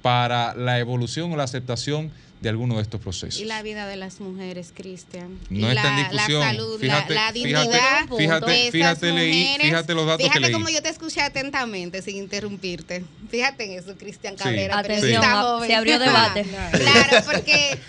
[0.01, 3.39] para la evolución o la aceptación de alguno de estos procesos.
[3.41, 5.39] Y la vida de las mujeres, Cristian.
[5.49, 6.39] No Y está en la, discusión.
[6.41, 9.67] La salud, Fíjate- la, la fíjate- dignidad fíjate- de esas fíjate leí- mujeres.
[9.67, 10.51] fíjate los datos que Fíjate leí.
[10.51, 13.03] como yo te escuché atentamente, sin interrumpirte.
[13.31, 14.43] Fíjate en eso, Cristian Sí.
[14.43, 14.77] Cabrera.
[14.79, 15.67] Atención, ah, joven.
[15.67, 16.43] se abrió debate.
[16.71, 17.79] claro, porque eh,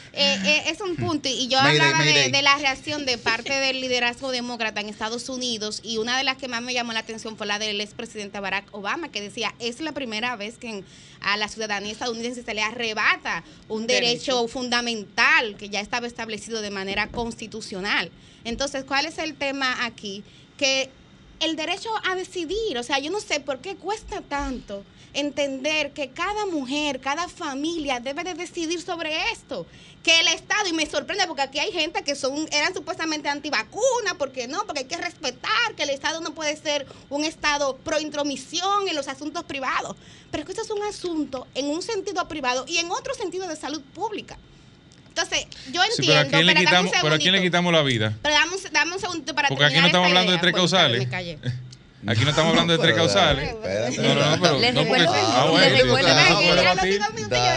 [0.44, 1.28] eh, es un punto.
[1.28, 2.30] Y yo Mayday, hablaba de, mayday.
[2.32, 5.80] de la reacción de parte del liderazgo demócrata en Estados Unidos.
[5.84, 8.66] Y una de las que más me llamó la atención fue la del expresidente Barack
[8.72, 10.84] Obama, que decía: es la primera vez que en-
[11.20, 16.70] a la ciudadanía estadounidense se le arrebata un derecho fundamental que ya estaba establecido de
[16.70, 18.10] manera constitucional.
[18.44, 20.22] Entonces, ¿cuál es el tema aquí?
[20.56, 20.90] Que
[21.40, 24.84] el derecho a decidir, o sea, yo no sé por qué cuesta tanto
[25.20, 29.66] entender que cada mujer, cada familia debe de decidir sobre esto.
[30.02, 34.14] Que el Estado, y me sorprende porque aquí hay gente que son, eran supuestamente antivacuna,
[34.16, 38.00] porque no, porque hay que respetar que el Estado no puede ser un Estado pro
[38.00, 39.96] intromisión en los asuntos privados.
[40.30, 43.48] Pero es que esto es un asunto en un sentido privado y en otro sentido
[43.48, 44.38] de salud pública.
[45.08, 47.82] Entonces, yo Sí, entiendo, pero, ¿a quién le quitamos, pero ¿a quién le quitamos la
[47.82, 48.16] vida?
[48.22, 50.54] Pero dame un, dame un segundo para Porque aquí no estamos esta hablando de tres
[50.54, 51.08] causales.
[52.06, 53.54] Aquí no estamos hablando de tres causales.
[53.98, 56.08] No, no, no, pero Les no porque recuerdo- ah, les bueno, recuerdo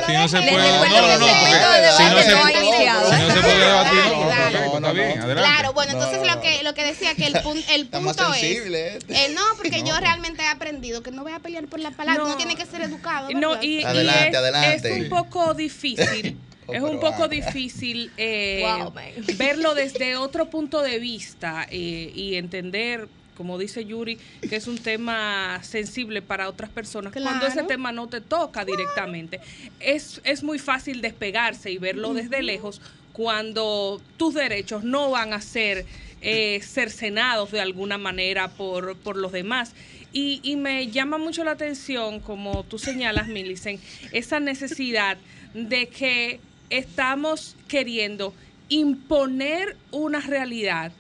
[0.08, 2.32] Si no se puede, Les no, recuerdo no, no, el porque si no debate se
[2.32, 3.12] no ha iniciado.
[3.14, 4.52] si no se puede debatir, no, Dale, pero dale.
[4.52, 5.50] perfecto, está bien, adelante.
[5.52, 8.98] Claro, bueno, entonces lo que lo que decía que el, pun- el punto es este.
[9.10, 9.88] eh, no, porque No.
[9.88, 12.30] yo realmente he aprendido que no voy a pelear por la palabra, No.
[12.30, 13.30] uno tiene que ser educado.
[13.36, 14.92] No, y, y Adelante, es, adelante.
[14.98, 16.38] es un poco difícil.
[16.68, 18.94] Oh, es un poco difícil eh, Wow,
[19.36, 23.10] verlo desde otro punto de vista eh, y entender,
[23.42, 28.08] como dice Yuri, que es un tema sensible para otras personas cuando ese tema no
[28.08, 29.40] te toca directamente.
[29.80, 32.82] Es, es muy fácil despegarse y verlo desde lejos
[33.14, 35.88] cuando tus derechos no van a ser
[36.22, 39.74] eh, cercenados de alguna manera por, por los demás.
[40.14, 45.18] Y, y me llama mucho la atención, como tú señalas, Millicent, esa necesidad
[45.56, 48.36] de que estamos queriendo
[48.70, 50.92] imponer una realidad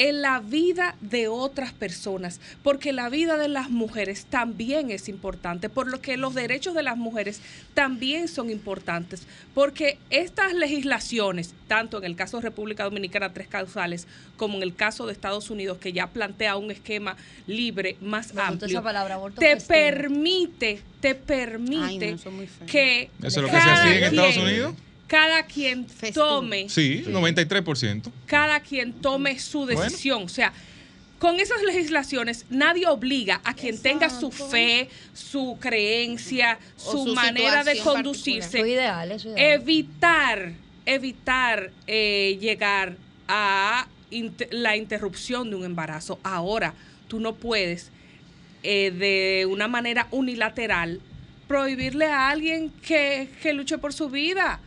[0.00, 5.68] en la vida de otras personas, porque la vida de las mujeres también es importante,
[5.68, 7.42] por lo que los derechos de las mujeres
[7.74, 14.06] también son importantes, porque estas legislaciones, tanto en el caso de República Dominicana, tres causales,
[14.38, 18.40] como en el caso de Estados Unidos, que ya plantea un esquema libre más Me
[18.40, 19.68] amplio, esa palabra, aborto te festivo.
[19.68, 24.74] permite, te Ay, permite no, que ¿Eso es lo que se hacía en Estados Unidos?
[25.10, 28.12] Cada quien tome Sí, 93%.
[28.26, 30.22] cada quien tome su decisión.
[30.22, 30.52] O sea,
[31.18, 37.64] con esas legislaciones nadie obliga a quien tenga su fe, su creencia, su, su manera
[37.64, 38.60] de conducirse.
[38.60, 39.60] Su ideal, es su ideal.
[39.60, 40.52] Evitar,
[40.86, 42.96] evitar eh, llegar
[43.26, 46.20] a inter- la interrupción de un embarazo.
[46.22, 46.72] Ahora,
[47.08, 47.90] tú no puedes
[48.62, 51.00] eh, de una manera unilateral
[51.48, 54.60] prohibirle a alguien que, que luche por su vida.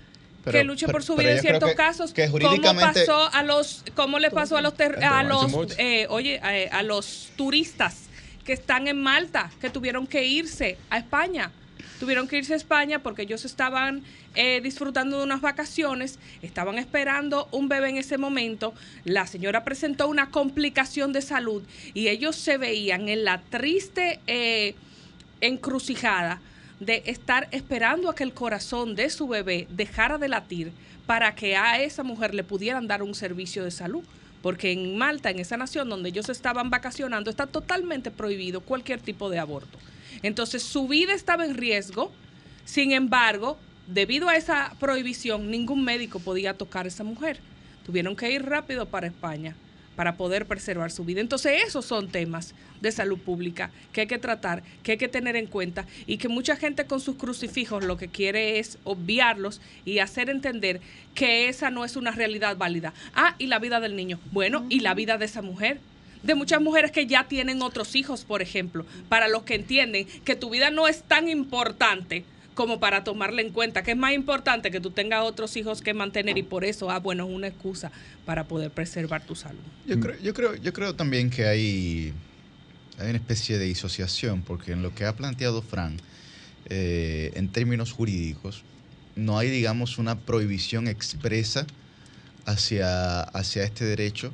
[0.43, 2.13] Pero- que luche por su vida en ciertos que- casos.
[2.13, 6.39] que ¿Cómo pasó a los, cómo le pasó a los ter- a los eh, oye,
[6.71, 8.01] a los turistas
[8.45, 11.51] que están en Malta, que tuvieron que irse a España?
[11.99, 14.03] Tuvieron que irse a España porque ellos estaban
[14.36, 18.73] eh, disfrutando de unas vacaciones, estaban esperando un bebé en ese momento,
[19.06, 21.62] la señora presentó una complicación de salud
[21.93, 24.73] y ellos se veían en la triste eh,
[25.39, 26.41] encrucijada
[26.79, 30.71] de estar esperando a que el corazón de su bebé dejara de latir
[31.05, 34.03] para que a esa mujer le pudieran dar un servicio de salud.
[34.41, 39.29] porque en Malta, en esa nación donde ellos estaban vacacionando, está totalmente prohibido cualquier tipo
[39.29, 39.79] de aborto.
[40.21, 42.12] Entonces su vida estaba en riesgo,
[42.65, 43.57] sin embargo,
[43.88, 47.39] debido a esa prohibición, ningún médico podía tocar a esa mujer.
[47.86, 49.55] Tuvieron que ir rápido para España
[49.95, 51.21] para poder preservar su vida.
[51.21, 55.36] Entonces esos son temas de salud pública que hay que tratar, que hay que tener
[55.36, 59.99] en cuenta y que mucha gente con sus crucifijos lo que quiere es obviarlos y
[59.99, 60.82] hacer entender
[61.15, 62.93] que esa no es una realidad válida.
[63.15, 64.19] Ah, y la vida del niño.
[64.32, 65.79] Bueno, y la vida de esa mujer
[66.23, 70.36] de muchas mujeres que ya tienen otros hijos, por ejemplo, para los que entienden que
[70.36, 74.71] tu vida no es tan importante como para tomarle en cuenta, que es más importante
[74.71, 77.91] que tú tengas otros hijos que mantener y por eso, ah, bueno, es una excusa
[78.25, 79.59] para poder preservar tu salud.
[79.85, 82.13] Yo creo, yo creo, yo creo también que hay,
[82.99, 85.97] hay una especie de disociación, porque en lo que ha planteado Fran,
[86.69, 88.63] eh, en términos jurídicos,
[89.15, 91.67] no hay, digamos, una prohibición expresa
[92.45, 94.33] hacia, hacia este derecho,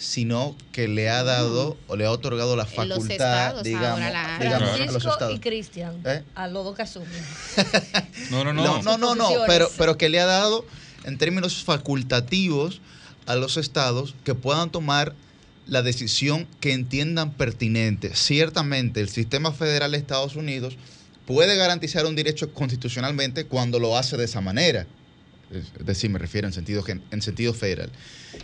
[0.00, 4.38] sino que le ha dado o le ha otorgado la facultad, estados digamos, ahora la-
[4.38, 5.36] digamos, a los Francisco estados.
[5.36, 6.22] y Cristian, ¿Eh?
[6.34, 7.08] a los dos que asumen.
[8.30, 8.82] No, no, no.
[8.82, 10.64] No, no, no, pero, pero que le ha dado
[11.04, 12.80] en términos facultativos
[13.26, 15.14] a los estados que puedan tomar
[15.66, 18.14] la decisión que entiendan pertinente.
[18.16, 20.76] Ciertamente, el sistema federal de Estados Unidos
[21.26, 24.86] puede garantizar un derecho constitucionalmente cuando lo hace de esa manera.
[25.52, 27.90] Es decir, me refiero en sentido, en sentido federal.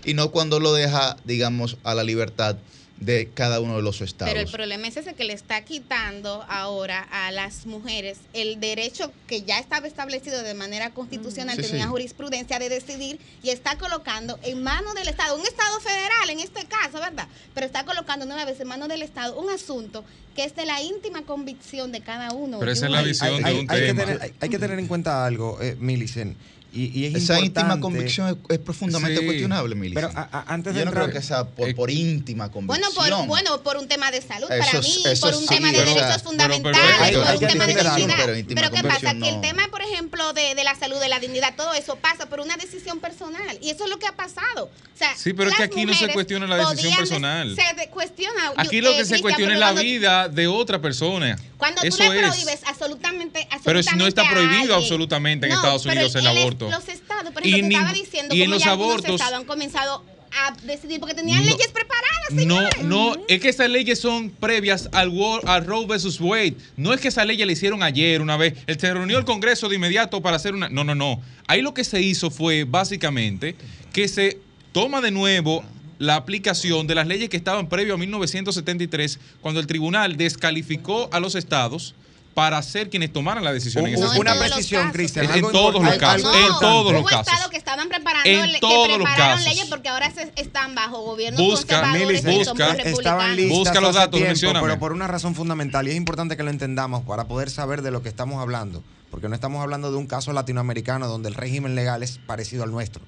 [0.04, 2.56] Y no cuando lo deja, digamos, a la libertad
[2.98, 4.32] de cada uno de los estados.
[4.32, 9.12] Pero el problema es ese que le está quitando ahora a las mujeres el derecho
[9.26, 11.88] que ya estaba establecido de manera constitucional, Sí, tenía sí.
[11.90, 16.64] jurisprudencia de decidir y está colocando en manos del Estado, un Estado federal en este
[16.64, 17.28] caso, ¿verdad?
[17.54, 20.02] Pero está colocando nueva vez en manos del Estado un asunto
[20.34, 22.58] que es de la íntima convicción de cada uno.
[22.60, 24.04] Pero esa es la visión de un hay que tema.
[24.06, 26.34] tener, hay- hay que tener en cuenta algo, eh, Milicen,
[26.76, 29.26] y, y es Esa íntima convicción es, es profundamente Sí.
[29.26, 30.06] cuestionable, Millicent.
[30.12, 32.48] Pero a- a- antes de Yo no entrar- creo que sea por, Eh, por íntima
[32.48, 33.18] Bueno convicción.
[33.20, 35.68] por, bueno, por un tema de salud, Eso para es- mí, por un sí, tema
[35.72, 36.76] de pero- derechos pero fundamentales,
[37.16, 38.54] por un tema de dignidad.
[38.54, 39.14] pero ¿qué pasa?
[39.14, 42.26] Que el tema, por ejemplo, de, de la salud, de la dignidad, todo eso pasa
[42.28, 43.58] por una decisión personal.
[43.62, 44.64] Y eso es lo que ha pasado.
[44.66, 47.54] O sea, Sí, pero es que aquí no se cuestiona la decisión podían personal.
[47.56, 48.52] Se de- cuestiona.
[48.56, 51.36] Aquí lo eh, que se cuestiona es la vida de otra persona.
[51.58, 52.26] Cuando tú Eso le es.
[52.28, 56.14] prohíbes absolutamente, Pero si no absolutamente está prohibido alguien- absolutamente en No, Estados pero Unidos
[56.16, 56.70] el aborto.
[56.70, 59.44] Los estados, por Y ejemplo, te estaba nin- diciendo y en los abortos- estados han
[59.44, 60.04] comenzado
[60.38, 61.50] a decidir porque tenían No.
[61.50, 62.82] leyes preparadas, No, señores.
[62.84, 66.56] no, es que esas leyes son previas al, War- al Roe versus Wade.
[66.76, 68.52] No es que esa ley la hicieron ayer una vez.
[68.66, 70.68] Él se reunió el Congreso de inmediato para hacer una.
[70.68, 71.22] No, no, no.
[71.46, 73.56] Ahí lo que se hizo fue básicamente
[73.94, 74.38] que se
[74.72, 75.64] toma de nuevo
[75.98, 81.20] la aplicación de las leyes que estaban previo a 1973, cuando el tribunal descalificó a
[81.20, 81.94] los estados
[82.34, 84.92] para ser quienes tomaran la decisión en ese una precisión.
[84.92, 85.26] Cristian.
[85.34, 87.26] En todos los casos, en todos los casos.
[87.28, 89.46] estados que estaban preparando, En todos que los casos.
[89.46, 92.84] leyes porque ahora se- están bajo gobiernos Busca, conservadores busca.
[92.90, 96.42] Estaban listas Busca los datos, tiempo, pero por una razón fundamental y es importante que
[96.42, 99.96] lo entendamos para poder saber de lo que estamos hablando, porque no estamos hablando de
[99.96, 103.00] un caso latinoamericano donde el régimen legal es parecido al nuestro.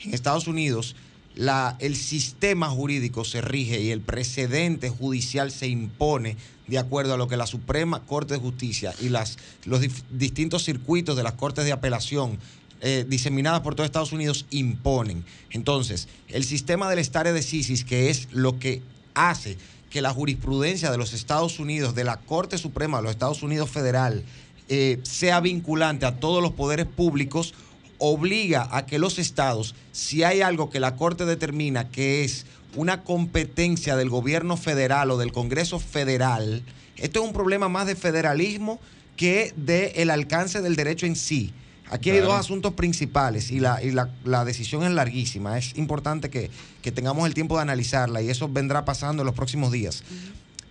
[0.00, 0.94] En Estados Unidos,
[1.36, 7.28] el sistema jurídico se rige y el precedente judicial se impone de acuerdo a lo
[7.28, 11.72] que la Suprema Corte de Justicia y las, los distintos circuitos de las Cortes de
[11.72, 12.38] Apelación
[12.80, 15.24] eh, diseminadas por todo Estados Unidos imponen.
[15.50, 18.82] Entonces, el sistema del stare decisis, que es lo que
[19.14, 19.56] hace
[19.90, 23.70] que la jurisprudencia de los Estados Unidos, de la Corte Suprema de los Estados Unidos
[23.70, 24.24] Federal,
[24.68, 27.54] eh, sea vinculante a todos los poderes públicos,
[27.98, 33.02] obliga a que los estados, si hay algo que la Corte determina que es una
[33.02, 36.62] competencia del gobierno federal o del Congreso federal,
[36.96, 38.80] esto es un problema más de federalismo
[39.16, 41.52] que del alcance del derecho en sí.
[41.90, 45.58] Aquí hay dos asuntos principales y, la, y la, la decisión es larguísima.
[45.58, 46.50] Es importante que,
[46.82, 50.02] que tengamos el tiempo de analizarla y eso vendrá pasando en los próximos días.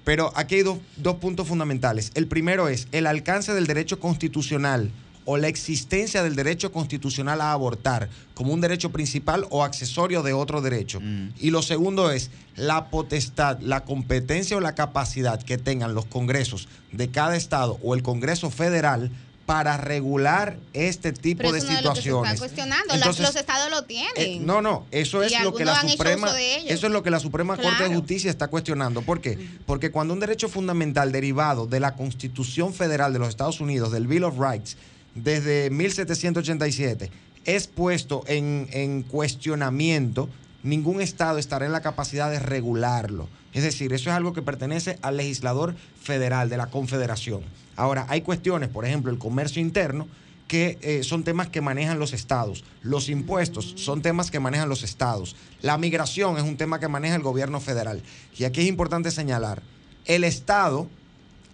[0.04, 2.12] Pero aquí hay dos, dos puntos fundamentales.
[2.16, 4.92] El primero es el alcance del derecho constitucional
[5.26, 10.34] o la existencia del derecho constitucional a abortar como un derecho principal o accesorio de
[10.34, 11.00] otro derecho.
[11.02, 11.30] Mm.
[11.40, 16.68] Y lo segundo es la potestad, la competencia o la capacidad que tengan los congresos
[16.92, 19.12] de cada estado o el Congreso federal
[19.46, 22.34] para regular este tipo Pero de eso no es lo que se situaciones.
[22.34, 22.94] está cuestionando.
[22.94, 24.12] Entonces, los estados lo tienen.
[24.16, 26.30] eh, no, no, eso Y es lo que la Suprema
[26.66, 27.94] eso es lo que la Suprema Corte de.
[27.94, 29.02] Justicia está cuestionando.
[29.02, 29.38] ¿Por qué?
[29.66, 34.08] Porque cuando un derecho fundamental derivado de la Constitución Federal de los Estados Unidos, del
[34.08, 34.78] Bill of Rights,
[35.16, 37.12] desde 1787,
[37.46, 40.30] es puesto en, en cuestionamiento,
[40.64, 43.28] ningún Estado estará en la capacidad de regularlo.
[43.54, 47.42] Es decir, eso es algo que pertenece al legislador federal de la Confederación.
[47.76, 50.08] Ahora, hay cuestiones, por ejemplo, el comercio interno,
[50.48, 52.64] que eh, son temas que manejan los estados.
[52.82, 55.36] Los impuestos son temas que manejan los estados.
[55.62, 58.02] La migración es un tema que maneja el gobierno federal.
[58.38, 59.64] Y aquí es importante señalar,
[60.06, 60.88] el estado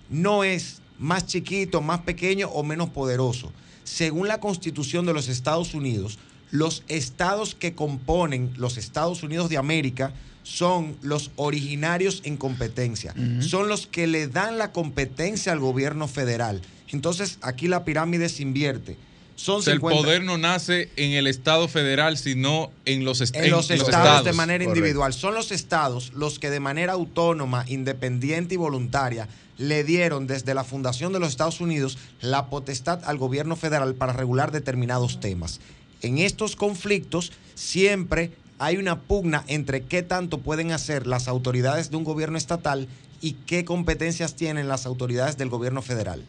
[0.09, 3.51] no es más chiquito, más pequeño o menos poderoso.
[3.83, 6.19] Según la constitución de los Estados Unidos,
[6.51, 13.67] los estados que componen los Estados Unidos de América son los originarios en competencia, son
[13.67, 16.61] los que le dan la competencia al gobierno federal.
[16.91, 18.97] Entonces aquí la pirámide se invierte.
[19.35, 23.21] Son O sea, el 50 poder no nace en el Estado federal, sino en los,
[23.21, 24.79] est- en los en estados, de manera Correcto.
[24.79, 25.13] individual.
[25.13, 29.29] Son los estados los que de manera autónoma, independiente y voluntaria
[29.59, 34.13] le dieron desde la fundación de los Estados Unidos la potestad al gobierno federal para
[34.13, 35.59] regular determinados temas.
[36.01, 41.97] En estos conflictos siempre hay una pugna entre qué tanto pueden hacer las autoridades de
[41.97, 42.87] un gobierno estatal
[43.21, 46.23] y qué competencias tienen las autoridades del gobierno federal.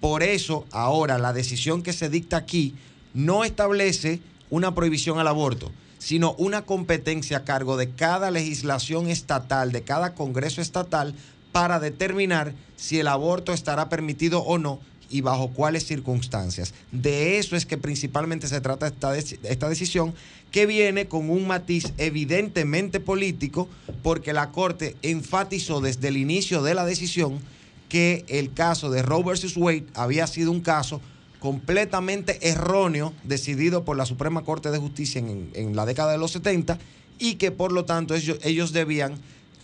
[0.00, 2.74] Por eso, ahora la decisión que se dicta aquí
[3.14, 4.20] no establece
[4.50, 10.14] una prohibición al aborto, sino una competencia a cargo de cada legislación estatal, de cada
[10.14, 11.14] Congreso estatal,
[11.52, 14.80] para determinar si el aborto estará permitido o no
[15.10, 16.72] y bajo cuáles circunstancias.
[16.90, 20.14] De eso es que principalmente se trata esta, esta decisión,
[20.50, 23.68] que viene con un matiz evidentemente político,
[24.02, 27.40] porque la Corte enfatizó desde el inicio de la decisión
[27.90, 31.02] que el caso de Roe versus Wade había sido un caso
[31.40, 36.30] completamente erróneo decidido por la Suprema Corte de Justicia en, en la década de los
[36.32, 36.78] 70
[37.18, 39.14] y que por lo tanto ellos, ellos debían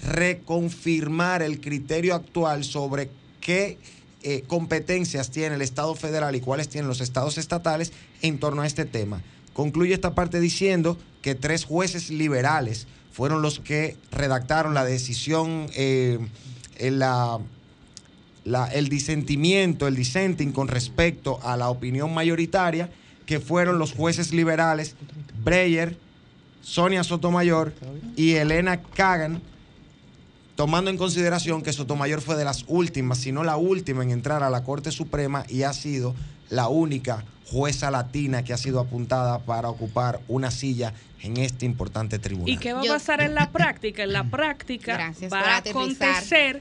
[0.05, 3.79] reconfirmar el criterio actual sobre qué
[4.23, 7.93] eh, competencias tiene el Estado federal y cuáles tienen los estados estatales
[8.23, 9.23] en torno a este tema.
[9.53, 16.19] Concluye esta parte diciendo que tres jueces liberales fueron los que redactaron la decisión, eh,
[16.79, 17.41] la-
[18.73, 22.89] el disentimiento, el dissenting con respecto a la opinión mayoritaria,
[23.27, 24.95] que fueron los jueces liberales
[25.45, 25.99] Breyer,
[26.63, 27.75] Sonia Sotomayor
[28.17, 29.43] y Elena Kagan,
[30.59, 34.43] tomando en consideración que Sotomayor fue de las últimas, si no la última en entrar
[34.43, 36.17] a la Corte Suprema y ha sido
[36.51, 42.19] la única jueza latina que ha sido apuntada para ocupar una silla en este importante
[42.19, 42.49] tribunal.
[42.49, 44.03] ¿Y qué va a pasar en la práctica?
[44.03, 46.61] En la práctica Gracias va a acontecer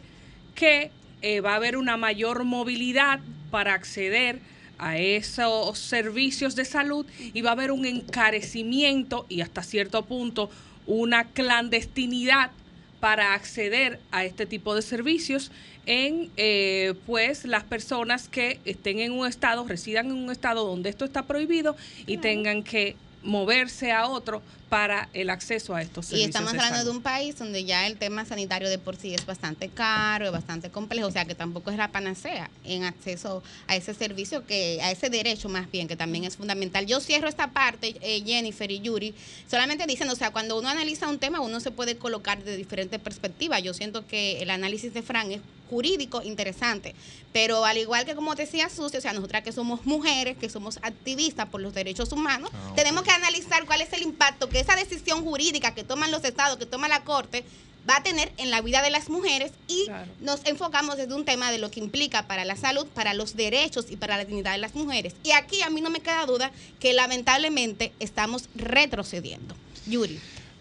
[0.54, 0.92] que
[1.24, 3.20] eh, va a haber una mayor movilidad
[3.50, 4.42] para acceder
[4.78, 10.52] a esos servicios de salud y va a haber un encarecimiento y hasta cierto punto
[10.86, 12.52] una clandestinidad
[13.00, 15.52] para acceder a este tipo de servicios
[15.86, 20.90] en eh, pues las personas que estén en un estado, residan en un estado donde
[20.90, 21.76] esto está prohibido
[22.06, 26.30] y tengan que moverse a otro para el acceso a estos Y servicios.
[26.30, 29.26] estamos de hablando de un país donde ya el tema sanitario de por sí es
[29.26, 33.76] bastante caro, es bastante complejo, o sea que tampoco es la panacea en acceso a
[33.76, 36.86] ese servicio, que a ese derecho más bien, que también es fundamental.
[36.86, 39.14] Yo cierro esta parte, eh, Jennifer y Yuri,
[39.50, 43.00] solamente diciendo, o sea, cuando uno analiza un tema, uno se puede colocar de diferentes
[43.00, 43.64] perspectivas.
[43.64, 46.96] Yo siento que el análisis de Fran es jurídico interesante,
[47.34, 50.80] pero al igual que como decía Sucio, o sea, nosotras que somos mujeres, que somos
[50.82, 54.76] activistas por los derechos humanos, Ah, tenemos que analizar cuál es el impacto que esa
[54.76, 57.44] decisión jurídica que toman los estados, que toma la Corte,
[57.90, 60.12] va a tener en la vida de las mujeres y Claro.
[60.20, 63.86] nos enfocamos desde un tema de lo que implica para la salud, para los derechos
[63.90, 65.14] y para la dignidad de las mujeres.
[65.24, 66.52] Y aquí a mí no me queda duda
[66.82, 69.56] que lamentablemente estamos retrocediendo.
[69.86, 70.20] Yuri.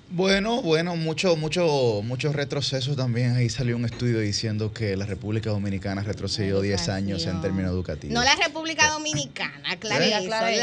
[0.08, 3.34] Bueno, bueno, mucho, mucho, muchos retrocesos también.
[3.34, 8.14] Ahí salió un estudio diciendo que la República Dominicana retrocedió 10 años en términos educativos.
[8.14, 10.18] No la República Dominicana, aclare ¿Eh?
[10.18, 10.28] eso.
[10.28, 10.62] Latinoamérica.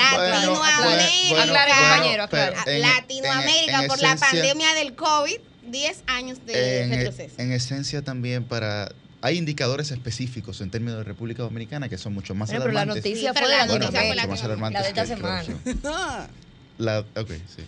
[0.80, 2.28] Bueno,
[2.68, 5.36] en- Latinoamérica, en- en por la pandemia del COVID,
[5.70, 7.36] 10 años de en, retroceso.
[7.38, 8.92] en esencia también para
[9.22, 12.82] hay indicadores específicos en términos de República Dominicana que son mucho más Bueno, pero la
[12.82, 13.04] alarmantes.
[13.12, 15.44] noticia Sí, pero fue la Bueno, noticia fue la la de esta semana.
[16.78, 17.64] La- ok, sí.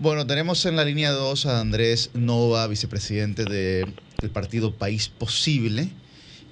[0.00, 5.88] Bueno, tenemos en la línea 2 a Andrés Nova, vicepresidente del partido País Posible.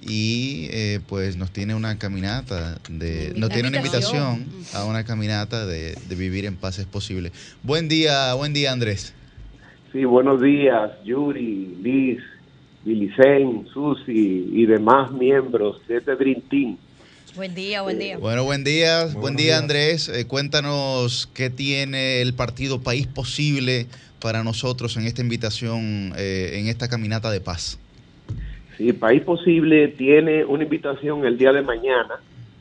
[0.01, 4.39] Y eh, pues nos tiene una caminata, de, nos tiene una invitación.
[4.39, 7.31] invitación a una caminata de, de vivir en paz es posible.
[7.63, 9.15] Buen día, buen día Andrés.
[9.93, 12.19] Sí, buenos días, Yuri, Liz,
[12.83, 16.77] Vilicen, Susi y demás miembros de este Dream Team.
[17.35, 18.17] Buen día, buen día.
[18.17, 19.61] Bueno, buen día, buen día días.
[19.61, 20.09] Andrés.
[20.09, 23.85] Eh, cuéntanos qué tiene el partido País Posible
[24.21, 27.79] para nosotros en esta invitación, eh, en esta caminata de paz.
[28.77, 32.15] Sí, País Posible tiene una invitación el día de mañana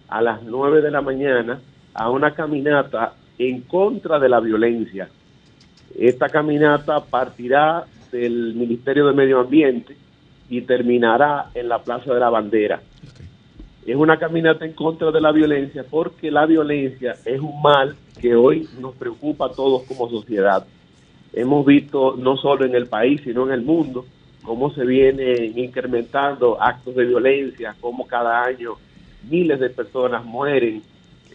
[0.08, 1.60] a las 9 de la mañana
[1.94, 5.08] a una caminata en contra de la violencia.
[5.98, 9.96] Esta caminata partirá del Ministerio de Medio Ambiente
[10.48, 12.80] y terminará en la Plaza de la Bandera.
[13.86, 18.34] Es una caminata en contra de la violencia porque la violencia es un mal que
[18.34, 20.66] hoy nos preocupa a todos como sociedad.
[21.32, 24.04] Hemos visto no solo en el país, sino en el mundo,
[24.42, 28.74] cómo se vienen incrementando actos de violencia, cómo cada año
[29.30, 30.82] miles de personas mueren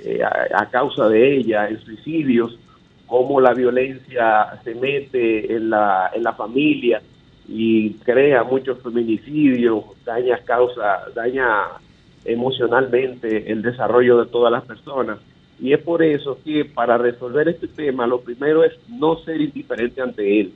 [0.03, 2.59] eh, a, a causa de ella, en suicidios,
[3.07, 7.01] cómo la violencia se mete en la, en la familia
[7.47, 11.79] y crea muchos feminicidios, daña causa, daña
[12.25, 15.19] emocionalmente el desarrollo de todas las personas.
[15.59, 20.01] Y es por eso que para resolver este tema lo primero es no ser indiferente
[20.01, 20.53] ante él,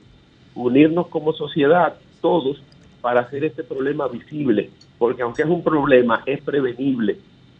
[0.54, 2.60] unirnos como sociedad todos
[3.00, 7.18] para hacer este problema visible, porque aunque es un problema, es prevenible.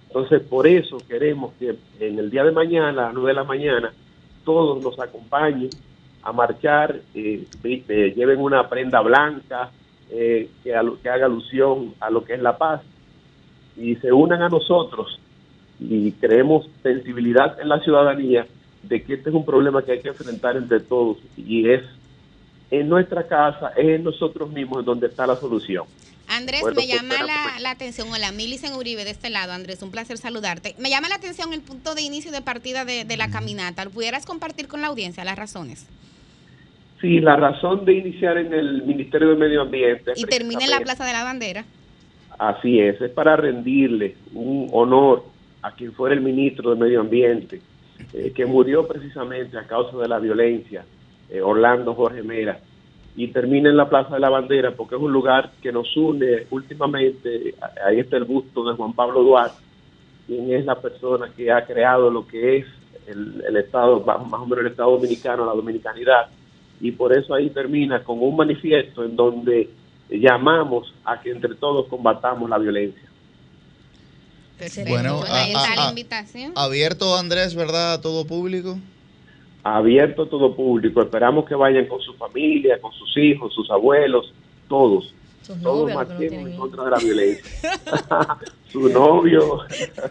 [0.08, 3.44] Entonces, por eso queremos que en el día de mañana, a las 9 de la
[3.44, 3.92] mañana,
[4.44, 5.70] todos nos acompañen
[6.22, 9.70] a marchar, eh, eh, lleven una prenda blanca
[10.10, 12.82] eh, que, haga alusión a lo que es la paz
[13.76, 15.20] y se unan a nosotros
[15.78, 18.46] y creemos sensibilidad en la ciudadanía
[18.82, 21.82] de que este es un problema que hay que enfrentar entre todos y es
[22.70, 25.84] en nuestra casa, es en nosotros mismos donde está la solución.
[26.28, 29.80] Andrés, Bueno, me pues, llama la, la atención, hola, Milicen Uribe de este lado, Andrés,
[29.82, 30.74] un placer saludarte.
[30.78, 33.84] Me llama la atención el punto de inicio y de partida de, de la caminata.
[33.84, 35.86] ¿Lo ¿Pudieras compartir con la audiencia las razones?
[37.00, 40.12] Sí, la razón de iniciar en el Ministerio de Medio Ambiente.
[40.16, 41.64] Y termina en la Plaza de la Bandera.
[42.38, 45.24] Así es, es para rendirle un honor
[45.62, 47.60] a quien fuera el ministro de Medio Ambiente,
[48.12, 50.84] eh, que murió precisamente a causa de la violencia,
[51.30, 52.58] eh, Orlando Jorge Mera,
[53.16, 56.46] y termina en la Plaza de la Bandera porque es un lugar que nos une
[56.50, 59.62] últimamente, ahí está el busto de Juan Pablo Duarte,
[60.26, 62.66] quien es la persona que ha creado lo que es
[63.06, 66.28] el, el Estado, más o menos el Estado dominicano, la dominicanidad,
[66.80, 69.70] y por eso ahí termina con un manifiesto en donde
[70.10, 73.02] llamamos a que entre todos combatamos la violencia.
[74.88, 76.52] Bueno, ahí a- está a- la a- invitación.
[76.54, 77.94] Abierto, Andrés, ¿verdad?
[77.94, 78.78] A todo público.
[79.62, 84.32] Abierto a todo público, esperamos que vayan con su familia, con sus hijos, sus abuelos,
[84.68, 85.12] todos.
[85.42, 87.44] Sus Todos no marchemos tienen en contra de la violencia.
[88.72, 89.60] Su novio,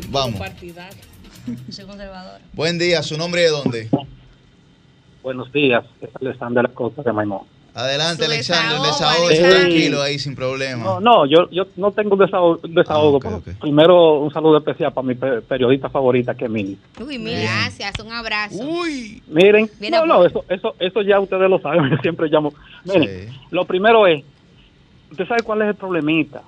[0.08, 0.40] Vamos.
[1.70, 2.40] Soy conservadora.
[2.52, 3.88] Buen día, ¿su nombre de dónde?
[5.22, 7.42] Buenos días, es Alexander Costa de Maimón.
[7.74, 9.60] Adelante, Su Alexander, desahogo, desahógese Alexander.
[9.68, 10.82] tranquilo ahí sin problema.
[10.82, 12.58] No, no, yo, yo no tengo desahogo.
[12.66, 13.40] desahogo Ah.
[13.60, 16.78] Primero, un saludo especial para mi pe- periodista favorita, que es Mili.
[17.04, 17.38] Uy, mira.
[17.40, 18.56] Gracias, un abrazo.
[18.64, 19.22] Uy.
[19.28, 22.54] Miren, Bien, no, no, eso, eso, eso ya ustedes lo saben, yo siempre llamo.
[22.84, 23.38] Miren, Sí.
[23.50, 24.24] lo primero es,
[25.10, 26.42] ¿usted sabe cuál es el problemita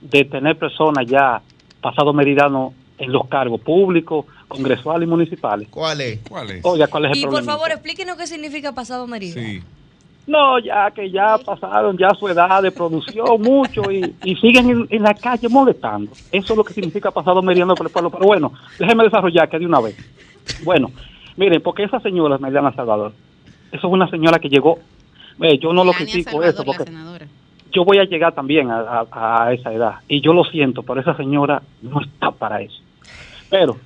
[0.00, 1.42] de tener personas ya
[1.82, 5.68] pasado meridano en los cargos públicos, congresuales y municipales?
[5.70, 6.20] ¿Cuál es?
[6.28, 6.64] ¿Cuál es?
[6.64, 9.34] Oiga, ¿cuál es el Y por favor, explíquenos qué significa pasado merido.
[9.40, 9.60] Sí.
[10.26, 14.86] No, ya que ya pasaron ya su edad de producción mucho y, y siguen en,
[14.90, 16.12] en la calle molestando.
[16.30, 18.10] Eso es lo que significa pasado meriendo por el pueblo.
[18.10, 19.96] Pero bueno, déjeme desarrollar que de una vez.
[20.64, 20.90] Bueno,
[21.36, 23.12] miren, porque esa señora, Mariana Salvador,
[23.72, 24.78] eso es una señora que llegó,
[25.40, 26.84] eh, yo no lo critico Salvador, eso, porque
[27.72, 29.94] yo voy a llegar también a, a- a esa edad.
[30.08, 32.80] Y yo lo siento, pero esa señora no está para eso.
[33.50, 33.76] Pero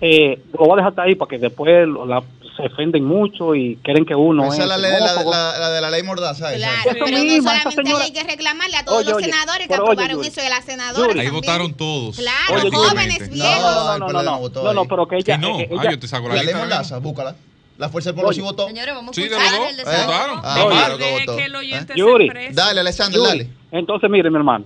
[0.00, 2.22] eh, lo voy a dejar hasta ahí porque después lo- la-
[2.56, 4.52] se ofenden mucho y quieren que uno...
[4.52, 6.54] Esa es la, ley, la, la- la de la ley Mordaza.
[6.54, 9.16] Claro, Eso pero no mismo, esa solamente señora- hay que reclamarle a todos Oye, los
[9.16, 10.28] oye, senadores que oye, aprobaron Yuri.
[10.28, 11.08] eso y a las senadoras.
[11.08, 11.34] Ahí también.
[11.34, 12.16] votaron todos.
[12.16, 13.60] Claro, Oye, jóvenes, viejos.
[13.60, 15.34] No, no, no, no, no, no, pero que ella...
[15.34, 15.58] Que no.
[15.58, 16.54] eh, Ah, ella- yo te saco la La ley.
[16.54, 17.34] Mordaza, búscala.
[17.76, 18.68] La fuerza del pueblo sí votó.
[18.68, 19.76] Señores, vamos a Sí, escuchar el.
[19.84, 20.40] Votaron.
[20.44, 21.96] Ah, que que el oyente ¿Eh?
[21.96, 22.30] Yuri.
[22.52, 23.48] Dale, Alexander, Yuri, dale.
[23.72, 24.64] Entonces, mire, mi hermano,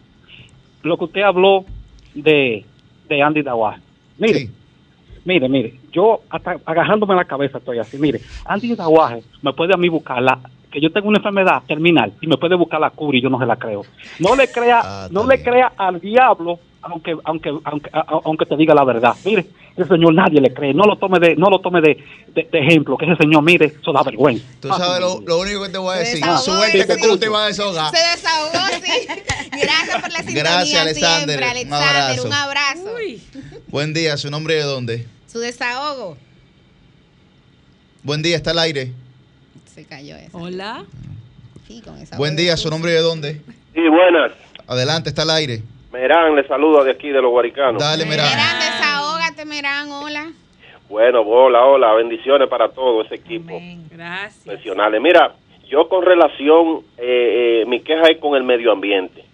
[0.83, 1.65] lo que usted habló
[2.13, 2.67] de,
[3.09, 3.81] de Andy Dawaje.
[4.19, 4.51] Mire, Sí.
[5.25, 7.99] mire, mire, yo hasta agarrándome la cabeza estoy así.
[7.99, 10.39] Mire, Andy Dawaje me puede a mí buscar la,
[10.71, 13.39] que yo tengo una enfermedad terminal y me puede buscar la cura y yo no
[13.39, 13.83] se la creo.
[14.19, 18.75] No le crea, Ah, no le crea al diablo aunque aunque aunque aunque te diga
[18.75, 19.15] la verdad.
[19.25, 19.47] Mire,
[19.83, 20.75] ese señor nadie le cree.
[20.75, 21.97] No lo tome de no lo tome de,
[22.35, 24.45] de- de ejemplo, que ese señor mire, eso da vergüenza.
[24.61, 26.17] Tú sabes lo, lo único que te voy a decir.
[26.17, 27.91] desahogó, Suerte que tú no te vas a desahogar.
[27.95, 29.07] Se desahogó, sí.
[29.53, 31.39] Gracias por la sintonía Gracias, Alexander.
[31.39, 31.89] siempre, Un Alexander.
[32.03, 32.27] abrazo.
[32.27, 32.95] Un abrazo.
[32.97, 33.23] Uy,
[33.69, 35.07] Buen día, ¿su nombre de dónde?
[35.27, 36.17] Su desahogo.
[38.03, 38.93] Buen día, está al aire.
[39.75, 40.37] Se cayó eso.
[40.39, 40.85] hola.
[41.67, 43.41] Sí, con esa Buen día, su nombre de dónde?
[43.75, 44.33] Sí, buenas.
[44.67, 45.63] Adelante, está al aire.
[45.93, 47.81] Merán, le saluda de aquí de los Guaricanos.
[47.83, 48.25] Dale, mira.
[48.25, 48.59] Merán,
[49.39, 50.33] desahógate, Merán, hola.
[50.89, 53.59] Bueno, hola, hola, bendiciones para todo ese equipo
[53.91, 54.45] Gracias.
[54.45, 55.01] profesionales.
[55.01, 55.33] Mira,
[55.69, 59.25] yo con relación, eh, eh, mi queja es con el medio ambiente.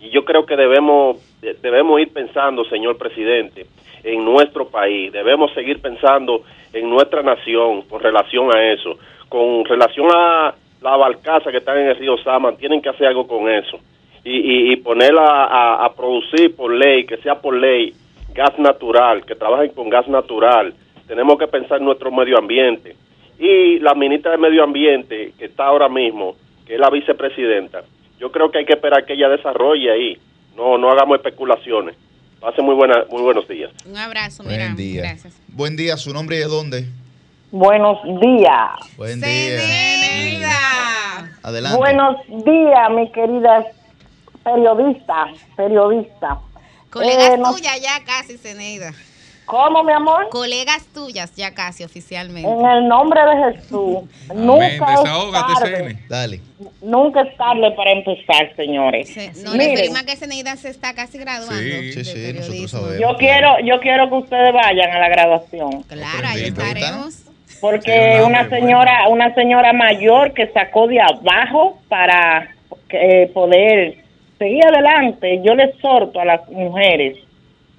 [0.00, 3.66] Y yo creo que debemos, de- debemos ir pensando, señor presidente,
[4.02, 5.12] en nuestro país.
[5.12, 8.98] Debemos seguir pensando en nuestra nación con relación a eso.
[9.28, 13.28] Con relación a la barcaza que están en el río Sama, tienen que hacer algo
[13.28, 13.78] con eso.
[14.24, 17.92] Y, y, y ponerla a, a producir por ley, que sea por ley,
[18.34, 20.74] gas natural, que trabajen con gas natural.
[21.06, 22.96] Tenemos que pensar en nuestro medio ambiente.
[23.38, 27.82] Y la ministra de Medio Ambiente, que está ahora mismo, que es la vicepresidenta,
[28.18, 30.18] yo creo que hay que esperar que ella desarrolle ahí.
[30.56, 31.96] No, no hagamos especulaciones.
[32.40, 33.70] Pase muy, buena, muy buenos días.
[33.84, 35.02] Un abrazo, Buen día.
[35.02, 35.40] Gracias.
[35.48, 36.86] Buen día, ¿su nombre de dónde?
[37.50, 38.96] Buenos días.
[38.96, 39.60] Buen día.
[41.42, 41.78] Adelante.
[41.78, 43.64] Buenos días, mi querida
[44.44, 45.26] periodista,
[45.56, 46.38] periodista.
[46.92, 48.92] Colegas Eh, no- tuyas ya casi, Ceneida.
[49.44, 50.28] ¿Cómo, mi amor?
[50.30, 52.48] Colegas tuyas ya casi oficialmente.
[52.48, 53.98] En el nombre de Jesús.
[54.34, 54.72] Nunca Amén.
[54.72, 55.76] es Desahógate, tarde.
[55.76, 55.98] Cene.
[56.08, 56.40] Dale.
[56.80, 59.08] Nunca es tarde para empezar, señores.
[59.12, 61.54] Se- no, Miren, le pedimos que Ceneida se está casi graduando.
[61.58, 62.98] Sí, Sí, sí, nosotros sabemos.
[63.00, 65.82] yo quiero, yo quiero que ustedes vayan a la graduación.
[65.84, 67.18] Claro, ahí estaremos.
[67.60, 72.48] Porque Sí, un una señora, una señora mayor que sacó de abajo para
[72.90, 74.01] eh, poder
[74.42, 77.16] seguir adelante, yo le exhorto a las mujeres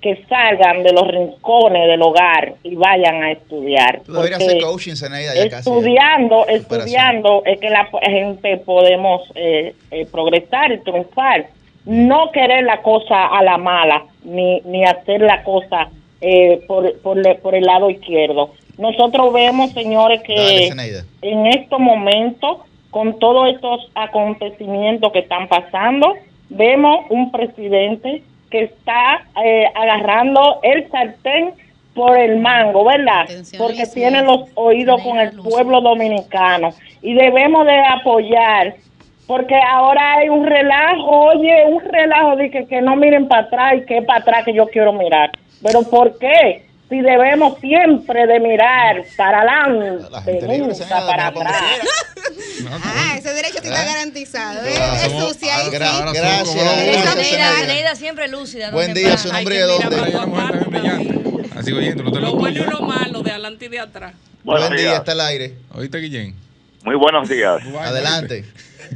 [0.01, 4.01] que salgan de los rincones del hogar y vayan a estudiar.
[4.05, 5.69] Tú deberías Porque hacer coaching, Zenaida, ya casi.
[5.69, 11.47] estudiando, estudiando es que la gente podemos eh, eh, progresar y triunfar.
[11.85, 15.89] No querer la cosa a la mala, ni, ni hacer la cosa
[16.21, 18.51] eh, por, por, le- por el lado izquierdo.
[18.77, 20.35] Nosotros vemos, señores, que
[20.69, 22.57] Dale, en estos momentos,
[22.89, 26.13] con todos estos acontecimientos que están pasando,
[26.53, 31.53] vemos un presidente que está eh, agarrando el sartén
[31.93, 33.25] por el mango, ¿verdad?
[33.57, 36.69] Porque tiene los oídos con el pueblo dominicano
[37.01, 38.75] y debemos de apoyar
[39.27, 43.73] porque ahora hay un relajo, oye, un relajo de que, que no miren para atrás
[43.77, 45.31] y que para atrás que yo quiero mirar.
[45.61, 46.65] Pero ¿por qué?
[46.89, 49.43] Si debemos siempre de mirar para
[50.09, 51.55] La adelante, nunca para atrás.
[52.71, 54.65] Ah, ese derecho está garantizado.
[54.65, 54.73] ¿eh?
[55.05, 56.57] Es sucia ahí, ah, sí.
[56.57, 57.51] Gracias, Zenaida.
[57.59, 58.67] Zeneida siempre lúcida.
[58.67, 61.49] no Buen día, su nombre de dónde.
[61.55, 64.13] Así oyendo, Lo bueno y lo malo, de adelante y de atrás.
[64.43, 65.53] Buen día, está al aire.
[65.73, 66.35] ¿Oíste, Guillén?
[66.83, 67.61] Muy buenos días.
[67.79, 68.45] Adelante.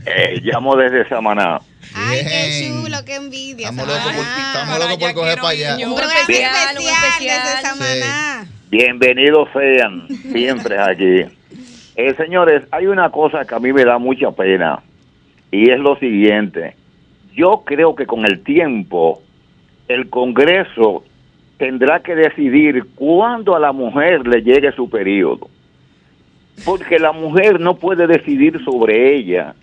[0.06, 1.60] Eh, llamo desde Samaná.
[1.94, 3.70] Ay, qué chulo, qué envidia.
[3.70, 4.48] Estamos locos por, Samaná.
[4.48, 5.76] estamos para locos por coger para allá.
[5.76, 7.42] Un programa especial, especial, un especial.
[7.46, 8.46] desde Samaná.
[8.70, 11.26] Bienvenidos sean siempre aquí.
[11.96, 14.82] Eh, señores, hay una cosa que a mí me da mucha pena
[15.52, 16.76] y es lo siguiente.
[17.34, 19.22] Yo creo que con el tiempo
[19.88, 21.04] el Congreso
[21.58, 25.50] tendrá que decidir cuándo a la mujer le llegue su periodo.
[26.66, 29.54] Porque la mujer no puede decidir sobre ella,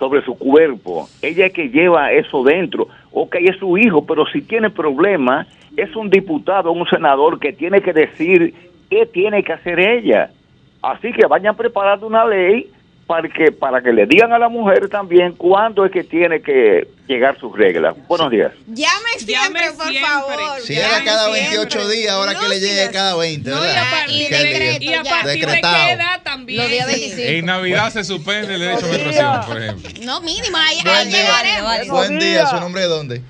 [0.00, 1.08] sobre su cuerpo.
[1.22, 2.88] Ella es que lleva eso dentro.
[3.12, 5.46] Ok, es su hijo, pero si tiene problemas,
[5.76, 8.54] es un diputado, un senador que tiene que decir
[8.88, 10.30] qué tiene que hacer ella.
[10.82, 12.68] Así que vayan preparando una ley
[13.10, 16.86] para que, para que le digan a la mujer también cuándo es que tiene que
[17.08, 17.96] llegar sus reglas.
[18.06, 18.52] Buenos días.
[18.68, 20.08] Llame siempre, Llame por siempre.
[20.08, 20.60] favor.
[20.62, 21.58] Si llame era cada siempre.
[21.58, 23.82] 28 días, ahora que le llegue cada 20, No, y ¿verdad?
[23.84, 26.60] a partir, Y de a partir de qué edad también.
[26.60, 27.00] Los días Sí.
[27.00, 27.28] 25.
[27.32, 29.90] En Navidad se suspende el derecho a menstruación, por ejemplo.
[30.04, 31.84] No, mínimo, ahí, Buen día.
[31.90, 33.22] Buen día, ¿su nombre de dónde?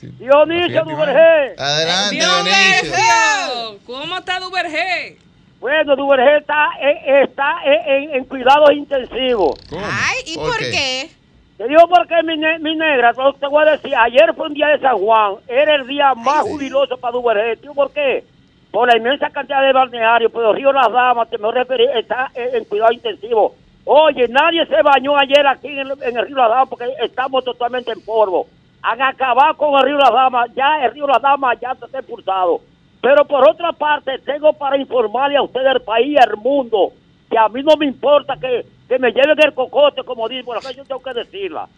[0.00, 1.54] Dionisio Fíjate, Duvergé.
[1.62, 2.82] Adelante, Dionisio.
[2.82, 5.16] Dionisio, ¿cómo está Duvergé?
[5.60, 9.58] Bueno, Duvergé está, eh, está en, en- en cuidados intensivos.
[9.68, 9.82] ¿Cómo?
[9.84, 10.70] Ay, ¿y ¿Por qué?
[10.70, 11.10] qué?
[11.56, 14.54] Te digo porque mi, ne- mi negra, pero te voy a decir, ayer fue un
[14.54, 17.56] día de San Juan, era el día más jubiloso para Duvergé.
[17.56, 18.24] ¿Tú por qué?
[18.70, 22.54] por la inmensa cantidad de balnearios, pero Río Las Damas, que me referí, está en,
[22.54, 23.54] en cuidado intensivo.
[23.86, 27.42] Oye, nadie se bañó ayer aquí en el, en el Río Las Damas porque estamos
[27.44, 28.46] totalmente en polvo.
[28.82, 32.60] Han acabado con el Río Las Damas, ya el Río Las Damas ya está expulsado.
[33.00, 36.92] Pero por otra parte, tengo para informarle a usted del país y al mundo
[37.30, 40.60] que a mí no me importa que, que me lleven el cocote, como digo, la
[40.72, 41.68] yo tengo que decirla.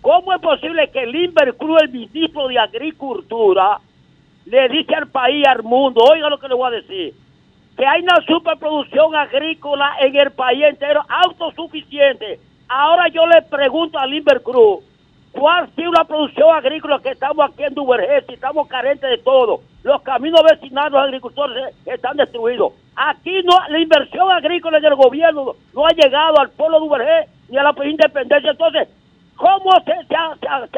[0.00, 3.78] ¿Cómo es posible que Limber Cruz, el ministro de Agricultura,
[4.46, 7.14] le dice al país, al mundo, oiga lo que le voy a decir,
[7.76, 12.38] que hay una superproducción agrícola en el país entero, autosuficiente.
[12.68, 14.84] Ahora yo le pregunto a Limber Cruz,
[15.38, 18.22] ¿cuál ha sido la producción agrícola que estamos aquí en Duvergé?
[18.26, 19.60] Si estamos carentes de todo.
[19.82, 22.72] Los caminos vecinales, los agricultores están destruidos.
[22.96, 27.56] Aquí no, la inversión agrícola del gobierno no ha llegado al pueblo de Duvergé ni
[27.56, 28.50] a la independencia.
[28.50, 28.88] Entonces,
[29.36, 29.92] ¿cómo se,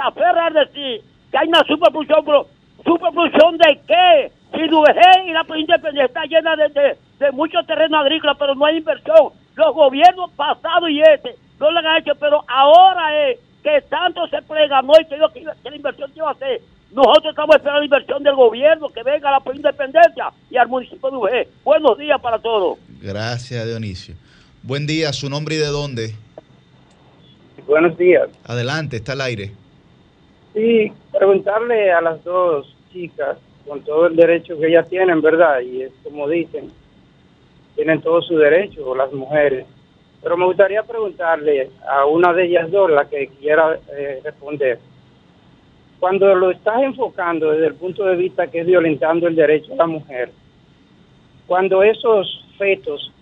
[0.03, 1.01] aferra a decir
[1.31, 2.47] que hay una superproducción?
[2.85, 4.33] ¿Superproducción de qué?
[4.53, 8.67] Si Duvergé y la independencia está llena de, de, de muchos terrenos agrícolas, pero no
[8.67, 9.33] hay inversión.
[9.57, 14.41] Los gobiernos pasados y este no lo han hecho, pero ahora es que tanto se
[14.43, 16.61] preganó y que, dijo que, que la inversión iba a hacer.
[16.93, 21.11] Nosotros estamos esperando la inversión del gobierno, que venga a la independencia y al municipio
[21.11, 21.49] de Ujé.
[21.63, 22.79] Buenos días para todos.
[23.01, 24.17] Gracias, Dionisio.
[24.63, 26.15] Buen día, su nombre y de dónde.
[27.67, 28.29] Buenos días.
[28.45, 29.53] Adelante, está al aire.
[30.55, 35.61] Sí, preguntarle a las dos chicas, con todo el derecho que ellas tienen, ¿verdad?
[35.61, 36.73] Y es como dicen,
[37.77, 39.67] tienen todo su derecho, las mujeres.
[40.23, 44.79] Pero me gustaría preguntarle a una de ellas dos, la que quiera eh, responder.
[45.99, 49.77] Cuando lo estás enfocando desde el punto de vista que es violentando el derecho a
[49.77, 50.31] la mujer,
[51.47, 53.12] cuando esos fetos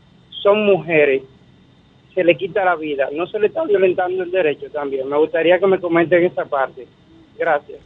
[0.42, 1.22] son mujeres,
[2.14, 5.08] se le quita la vida, ¿no se le está violentando el derecho también?
[5.08, 6.86] Me gustaría que me comenten esa parte.
[7.36, 7.78] Gracias.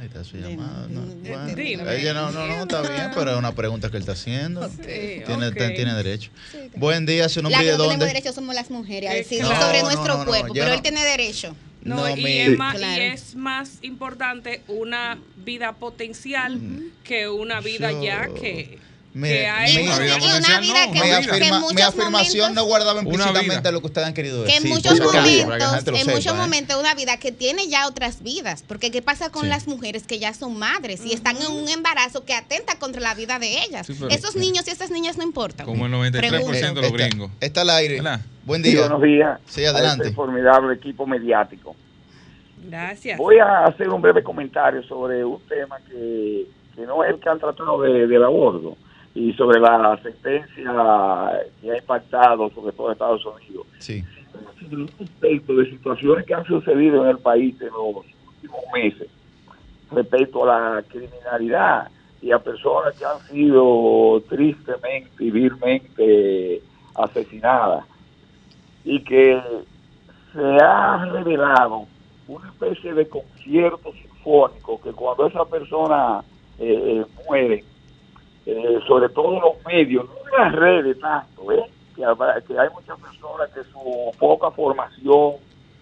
[0.00, 0.86] Ahí está su llamada.
[0.88, 4.12] No, bueno, ella no, no, no, está bien, pero es una pregunta que él está
[4.12, 4.68] haciendo.
[4.68, 5.56] tiene, ok.
[5.74, 6.30] tiene derecho.
[6.76, 8.06] Buen día, su La nombre y que de no tenemos dónde.
[8.06, 10.74] derecho somos las mujeres a Eh, decir no, sobre nuestro no, no, cuerpo, pero no-
[10.74, 11.56] él tiene derecho.
[11.82, 13.02] No, No, y, mi- es más, y Claro.
[13.02, 16.60] es más importante una vida potencial
[17.04, 18.78] que una vida Yo- ya que,
[19.14, 21.20] Mire, que Una vida una vida no, que, vida.
[21.20, 23.72] que en afirma- mi muchos afirmación momentos, no guardaba Una implícitamente vida.
[23.72, 24.62] lo que ustedes han querido que decir.
[24.62, 26.36] en por muchos que la momentos, en sepa, muchos ¿eh?
[26.36, 29.48] momentos una vida que tiene ya otras vidas, porque qué pasa con Sí.
[29.48, 33.14] las mujeres que ya son madres y están en un embarazo que atenta contra la
[33.14, 33.86] vida de ellas.
[33.86, 35.64] Sí, pero- Esos niños y esas niñas no importan.
[35.66, 37.30] Como el 93% de los Está- gringos.
[37.40, 37.94] Está al aire.
[37.96, 38.20] ¿Verdad?
[38.44, 38.80] Buen Sí, día.
[38.80, 39.40] buenos días.
[39.46, 40.04] Sí, adelante.
[40.04, 41.74] este formidable equipo mediático.
[42.62, 43.16] Gracias.
[43.18, 46.46] Voy a hacer un breve comentario sobre un tema que,
[46.76, 48.76] que no es el que han tratado de, del aborto
[49.18, 53.66] y sobre la sentencia que ha impactado sobre todo Estados Unidos.
[53.78, 54.04] Sí.
[54.70, 59.08] Respecto de situaciones que han sucedido en el país en los últimos meses,
[59.90, 61.88] respecto a la criminalidad
[62.22, 66.62] y a personas que han sido tristemente y vilmente
[66.94, 67.86] asesinadas
[68.84, 69.40] y que
[70.32, 71.86] se ha revelado
[72.28, 76.22] una especie de concierto sinfónico que cuando esa persona
[76.60, 77.64] eh, eh, muere,
[78.50, 81.64] eh, sobre todo los medios, no en las redes tanto, ¿eh?
[81.94, 85.34] que, hay muchas personas que su poca formación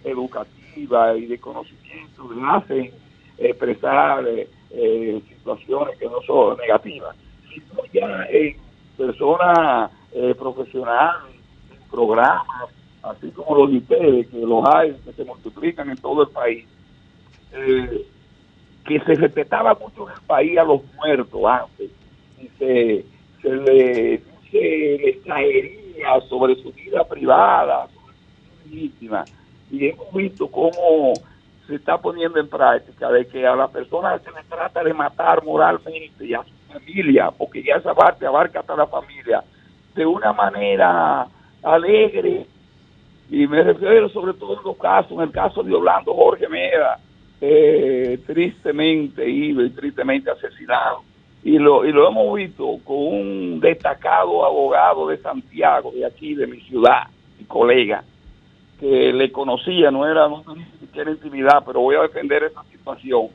[0.03, 2.91] educativa y de conocimiento le hacen
[3.39, 7.14] expresar eh, eh, situaciones que no son negativas,
[7.49, 8.57] sino ya en
[8.97, 11.37] personas eh, profesionales,
[11.71, 12.71] en programas,
[13.03, 16.67] así como los ustedes, que los hay, que se multiplican en todo el país,
[17.53, 18.07] eh,
[18.85, 21.91] que se respetaba mucho en el país a los muertos antes,
[22.59, 23.05] se,
[23.42, 29.24] le, se les traería sobre su vida privada, sobre su vida íntima,
[29.70, 31.12] y hemos visto cómo
[31.66, 35.44] se está poniendo en práctica de que a la persona se le trata de matar
[35.44, 39.42] moralmente y a su familia, porque ya esa parte abarca hasta la familia,
[39.94, 41.26] de una manera
[41.62, 42.47] alegre,
[43.28, 46.99] y me refiero sobre todo en los casos, en el caso de Orlando Jorge Mera,
[47.40, 51.03] eh, tristemente ido y tristemente asesinado.
[51.47, 56.44] Y lo, y lo hemos visto con un destacado abogado de Santiago, de aquí, de
[56.49, 57.05] mi ciudad,
[57.38, 58.03] mi colega,
[58.80, 63.28] que le conocía, no era, no tenía siquiera intimidad, pero voy a defender esa situación,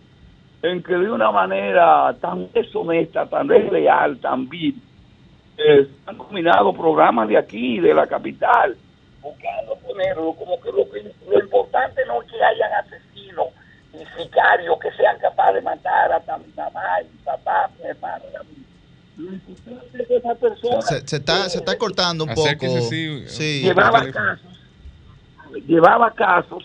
[0.61, 4.75] en que de una manera tan deshonesta, tan desleal, tan vil,
[5.57, 8.75] eh, han combinado programas de aquí, de la capital,
[9.21, 13.10] buscando ponerlo como que lo, que lo importante no es que hayan asesinos
[14.01, 18.23] y sicarios que sean capaces de matar a mi mamá y mi papá, mi hermano
[18.31, 18.65] y a mí.
[19.17, 22.67] Lo importante es que esa persona Se, se está, se está cortando un poco.
[22.89, 23.61] Sí, Sí.
[23.61, 24.47] llevaba casos,
[25.67, 26.63] llevaba casos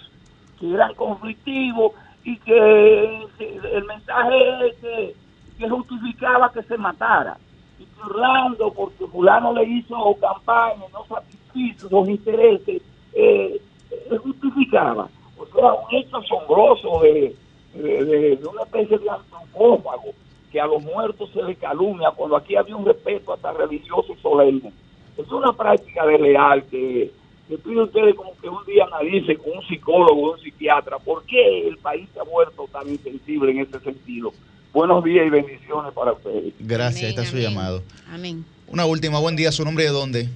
[0.58, 1.92] que eran conflictivos
[2.24, 5.14] y que el mensaje es que,
[5.58, 7.36] que justificaba que se matara.
[7.78, 12.80] y que Orlando, porque fulano le hizo campaña, no satisfizo los intereses,
[13.12, 13.60] eh,
[13.90, 15.08] eh, justificaba.
[15.38, 17.34] O sea, un hecho asombroso de,
[17.74, 20.12] de, de- de una especie de antropófago
[20.50, 24.20] que a los muertos se le calumnia cuando aquí había un respeto hasta religioso y
[24.22, 24.72] solemne.
[25.18, 27.10] Es una práctica desleal que,
[27.48, 30.98] que pido a ustedes como que un día analicen con un psicólogo o un psiquiatra
[30.98, 34.32] por qué el país se ha vuelto tan insensible en ese sentido.
[34.72, 36.52] Buenos días y bendiciones para ustedes.
[36.60, 37.82] Gracias, está su llamado.
[38.10, 38.44] Amén.
[38.68, 40.28] Una última, buen día, su nombre de dónde?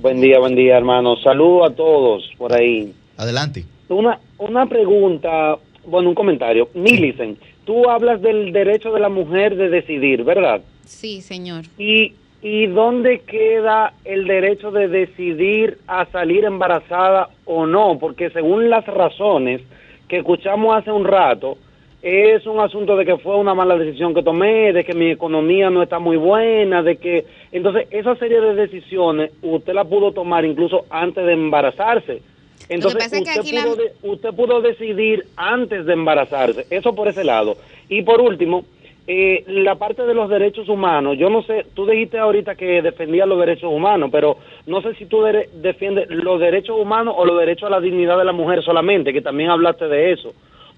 [0.00, 1.16] Buen día, buen día, hermano.
[1.16, 2.92] Saludos a todos por ahí.
[3.16, 3.64] Adelante.
[3.94, 6.68] Una, una pregunta, bueno, un comentario.
[6.74, 10.62] Millicent, tú hablas del derecho de la mujer de decidir, ¿verdad?
[10.84, 11.64] Sí, señor.
[11.78, 17.98] ¿Y, ¿Y dónde queda el derecho de decidir a salir embarazada o no?
[17.98, 19.60] Porque según las razones
[20.08, 21.56] que escuchamos hace un rato,
[22.02, 25.70] es un asunto de que fue una mala decisión que tomé, de que mi economía
[25.70, 27.24] no está muy buena, de que...
[27.52, 32.22] Entonces, esa serie de decisiones usted la pudo tomar incluso antes de embarazarse.
[32.68, 36.66] Entonces, pasa es que usted, la- pudo de- usted pudo decidir antes de embarazarse.
[36.70, 37.56] Eso por ese lado.
[37.88, 38.64] Y por último,
[39.06, 41.18] eh, la parte de los derechos humanos.
[41.18, 44.36] Yo no sé, tú dijiste ahorita que defendías los derechos humanos, pero
[44.66, 48.16] no sé si tú dere- defiendes los derechos humanos o los derechos a la dignidad
[48.16, 50.32] de la mujer solamente, que también hablaste de eso.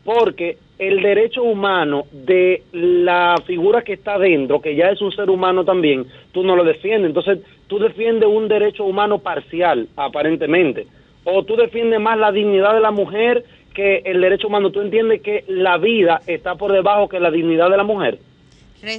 [0.04, 5.30] Porque el derecho humano de la figura que está dentro, que ya es un ser
[5.30, 7.08] humano también, tú no lo defiendes.
[7.10, 10.86] Entonces, tú defiendes un derecho humano parcial, aparentemente.
[11.24, 13.44] O tú defiendes más la dignidad de la mujer
[13.74, 14.70] que el derecho humano.
[14.70, 18.18] Tú entiendes que la vida está por debajo que la dignidad de la mujer.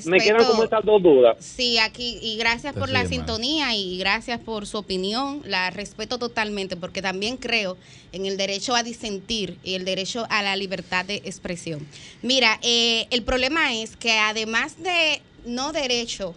[0.05, 1.37] Me quedan como estas dos dudas.
[1.39, 5.41] Sí, aquí, y gracias por la sintonía y gracias por su opinión.
[5.45, 7.77] La respeto totalmente porque también creo
[8.11, 11.85] en el derecho a disentir y el derecho a la libertad de expresión.
[12.23, 16.33] Mira, eh, el problema es que además de no derecho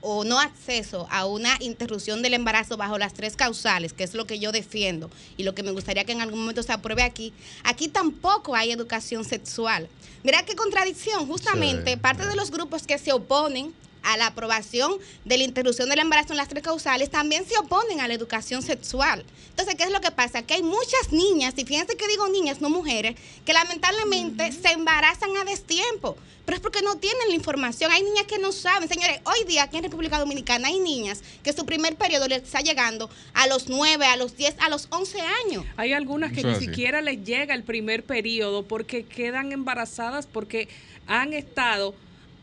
[0.00, 4.26] o no acceso a una interrupción del embarazo bajo las tres causales, que es lo
[4.26, 7.32] que yo defiendo y lo que me gustaría que en algún momento se apruebe aquí,
[7.64, 9.88] aquí tampoco hay educación sexual.
[10.22, 11.96] Mira qué contradicción, justamente Sí.
[11.96, 13.72] parte de los grupos que se oponen
[14.06, 14.94] a la aprobación
[15.24, 18.62] de la interrupción del embarazo en las tres causales también se oponen a la educación
[18.62, 19.24] sexual.
[19.50, 20.42] Entonces, ¿qué es lo que pasa?
[20.42, 25.36] Que hay muchas niñas, y fíjense que digo niñas, no mujeres, que lamentablemente se embarazan
[25.36, 27.90] a destiempo, pero es porque no tienen la información.
[27.90, 28.88] Hay niñas que no saben.
[28.88, 32.60] Señores, hoy día aquí en República Dominicana hay niñas que su primer periodo les está
[32.60, 35.64] llegando a los 9, a los 10, a los 11 años.
[35.76, 36.66] Hay algunas que Eso ni así.
[36.66, 40.68] siquiera les llega el primer periodo porque quedan embarazadas porque
[41.08, 41.94] han estado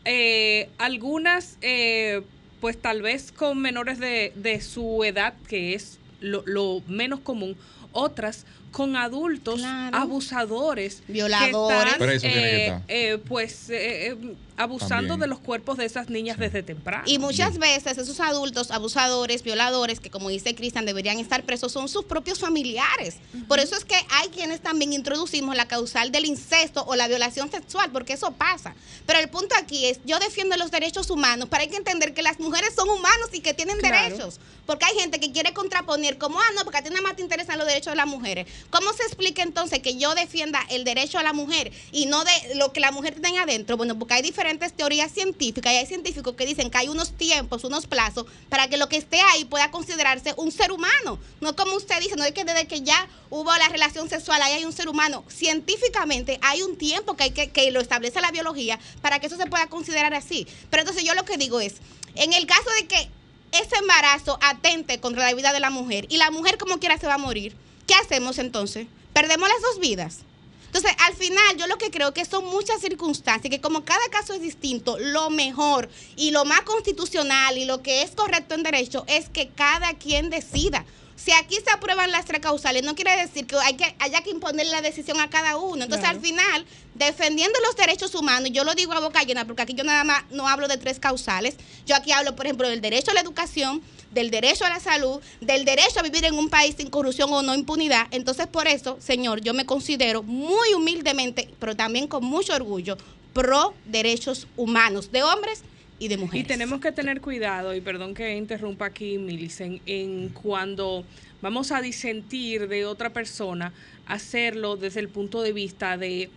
[0.04, 2.22] eh, algunas pues
[2.60, 7.56] pues tal vez con menores de, de su edad, que es lo, lo menos común,
[7.92, 9.60] otras con adultos
[9.92, 11.92] abusadores, que Violadores.
[12.24, 15.20] están, eh, eh, pues eh, eh, abusando También.
[15.20, 17.04] de los cuerpos de esas niñas desde temprano.
[17.06, 21.88] Y muchas veces esos adultos abusadores, violadores, que como dice Cristian deberían estar presos, son
[21.88, 23.16] sus propios familiares.
[23.48, 27.50] Por eso es que hay quienes también introducimos la causal del incesto o la violación
[27.50, 28.74] sexual, porque eso pasa.
[29.06, 32.22] Pero el punto aquí es, yo defiendo los derechos humanos, pero hay que entender que
[32.22, 34.02] las mujeres son humanos y que tienen Claro.
[34.04, 34.40] derechos.
[34.66, 37.22] Porque hay gente que quiere contraponer como, ah, no, porque a ti nada más te
[37.22, 38.46] interesan los derechos de las mujeres.
[38.70, 42.54] ¿Cómo se explica entonces que yo defienda el derecho a la mujer y no de
[42.56, 43.76] lo que la mujer tiene adentro?
[43.76, 47.64] Bueno, porque hay diferentes teorías científicas y hay científicos que dicen que hay unos tiempos,
[47.64, 51.18] unos plazos para que lo que esté ahí pueda considerarse un ser humano.
[51.40, 54.54] No como usted dice, no es que desde que ya hubo la relación sexual ahí
[54.54, 55.24] hay un ser humano.
[55.28, 59.36] Científicamente hay un tiempo que, hay que, que lo establece la biología para que eso
[59.36, 60.46] se pueda considerar así.
[60.70, 61.74] Pero entonces yo lo que digo es,
[62.14, 63.08] en el caso de que
[63.52, 67.06] ese embarazo atente contra la vida de la mujer y la mujer como quiera se
[67.06, 67.56] va a morir,
[67.86, 68.86] ¿qué hacemos entonces?
[69.12, 70.18] ¿Perdemos las dos vidas?
[70.66, 74.34] Entonces, al final, yo lo que creo que son muchas circunstancias, que como cada caso
[74.34, 79.04] es distinto, lo mejor y lo más constitucional y lo que es correcto en derecho
[79.06, 80.84] es que cada quien decida.
[81.14, 84.30] Si aquí se aprueban las tres causales, no quiere decir que, hay que haya que
[84.30, 85.84] imponerle la decisión a cada uno.
[85.84, 86.18] Entonces, Claro.
[86.18, 86.66] al final,
[86.96, 90.24] defendiendo los derechos humanos, yo lo digo a boca llena, porque aquí yo nada más
[90.30, 91.54] no hablo de tres causales.
[91.86, 93.80] Yo aquí hablo, por ejemplo, del derecho a la educación,
[94.14, 97.42] del derecho a la salud, del derecho a vivir en un país sin corrupción o
[97.42, 98.06] no impunidad.
[98.10, 102.96] Entonces, por eso, señor, yo me considero muy humildemente, pero también con mucho orgullo,
[103.32, 105.62] pro derechos humanos de hombres
[105.98, 106.44] y de mujeres.
[106.44, 111.04] Y tenemos que tener cuidado, y perdón que interrumpa aquí, Milicen, en cuando
[111.42, 113.72] vamos a disentir de otra persona,
[114.06, 116.30] hacerlo desde el punto de vista de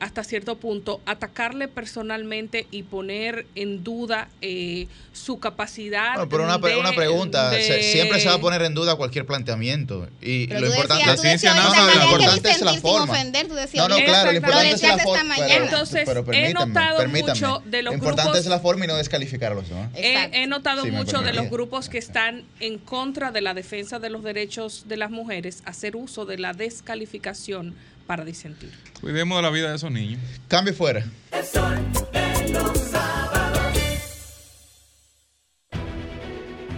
[0.00, 6.14] hasta cierto punto, atacarle personalmente y poner en duda eh, su capacidad.
[6.14, 8.96] Bueno, pero una, de- una pregunta, de- se- siempre se va a poner en duda
[8.96, 10.08] cualquier planteamiento.
[10.20, 13.12] Y Pero lo importante decías- decías ahorita no, que lo importante es la forma.
[13.14, 15.34] ofender, tú decías no, no, claro, lo importante es la forma.
[15.48, 17.32] Entonces, pero he notado permítanme.
[17.40, 19.90] mucho de los Lo importante grupos- es la forma y no descalificar a los demás.
[19.94, 23.98] He, he notado Sí, mucho de los grupos que están en contra de la defensa
[23.98, 27.74] de los derechos de las mujeres hacer uso de la descalificación
[28.06, 28.72] para disentir.
[29.00, 30.20] Cuidemos de la vida de esos niños.
[30.48, 31.04] Cambio fuera.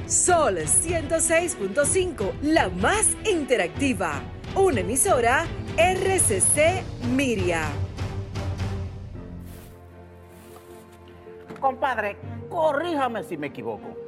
[0.07, 4.23] Sol 106.5, la más interactiva.
[4.55, 6.83] Una emisora RCC
[7.15, 7.69] Miria.
[11.61, 12.17] Compadre,
[12.49, 14.08] corríjame si me equivoco.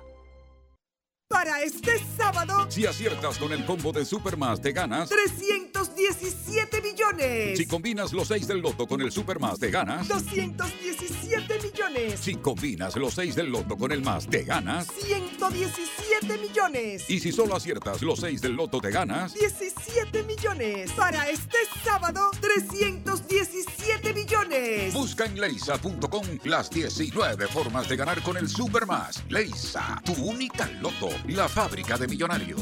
[1.31, 5.09] Para este sábado, Si aciertas con el combo de Supermas, te ganas.
[5.09, 7.57] 317 millones.
[7.57, 10.07] Si combinas los 6 del loto con el Supermas, te ganas.
[10.09, 12.19] 217 millones.
[12.19, 14.87] Si combinas los 6 del loto con el más, te ganas.
[14.87, 17.09] 117 millones.
[17.09, 19.33] Y si solo aciertas los 6 del loto, te ganas.
[19.33, 20.91] 17 millones.
[20.91, 24.20] Para este sábado, 317 millones.
[24.93, 29.23] Busca en leisa.com las 19 formas de ganar con el Supermas.
[29.27, 32.61] Leisa, tu única loto, la fábrica de millonarios.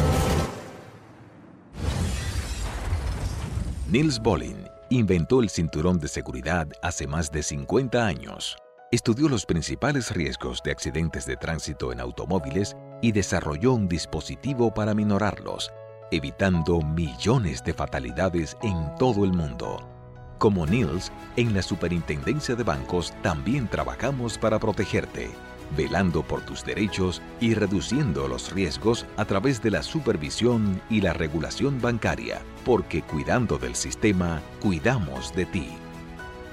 [3.91, 8.55] Niels Bolin inventó el cinturón de seguridad hace más de 50 años.
[8.89, 14.93] Estudió los principales riesgos de accidentes de tránsito en automóviles y desarrolló un dispositivo para
[14.93, 15.73] minorarlos,
[16.09, 19.85] evitando millones de fatalidades en todo el mundo.
[20.37, 25.29] Como Niels, en la Superintendencia de Bancos también trabajamos para protegerte,
[25.75, 31.11] velando por tus derechos y reduciendo los riesgos a través de la supervisión y la
[31.11, 35.67] regulación bancaria, porque cuidando del sistema, cuidamos de ti.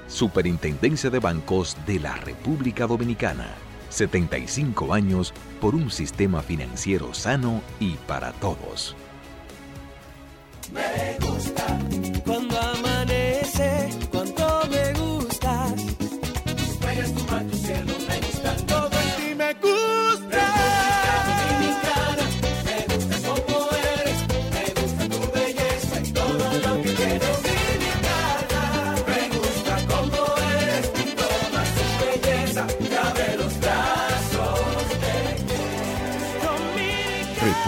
[0.07, 3.47] Superintendencia de Bancos de la República Dominicana.
[3.89, 8.95] 75 años por un sistema financiero sano y para todos.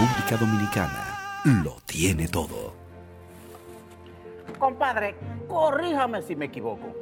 [0.02, 2.74] República Dominicana lo tiene todo.
[4.58, 5.14] Compadre,
[5.46, 7.01] corríjame si me equivoco.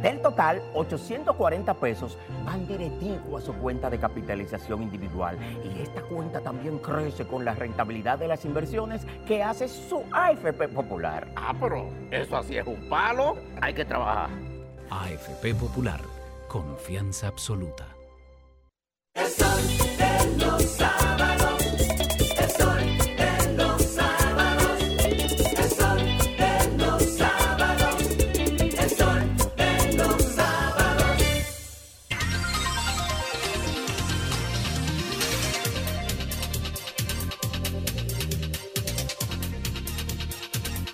[0.00, 5.38] Del total, 840 pesos van directivo a su cuenta de capitalización individual.
[5.62, 10.68] Y esta cuenta también crece con la rentabilidad de las inversiones que hace su AFP
[10.68, 11.28] Popular.
[11.36, 13.36] Ah, pero eso así es un palo.
[13.60, 14.30] Hay que trabajar.
[14.88, 16.00] AFP Popular,
[16.48, 17.86] confianza absoluta.
[19.14, 19.48] El sol
[19.98, 20.82] de los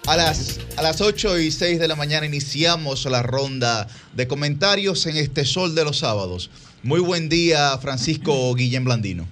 [0.06, 5.04] A las, a las 8 y 6 de la mañana iniciamos la ronda de comentarios
[5.06, 6.48] en este Sol de los Sábados.
[6.84, 9.26] Muy buen día, Francisco Guillén Blandino.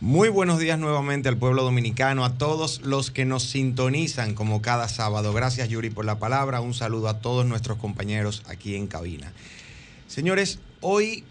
[0.00, 4.88] Muy buenos días nuevamente al pueblo dominicano, a todos los que nos sintonizan como cada
[4.88, 5.32] sábado.
[5.32, 6.60] Gracias Yuri por la palabra.
[6.60, 9.32] Un saludo a todos nuestros compañeros aquí en cabina.
[10.06, 11.24] Señores, hoy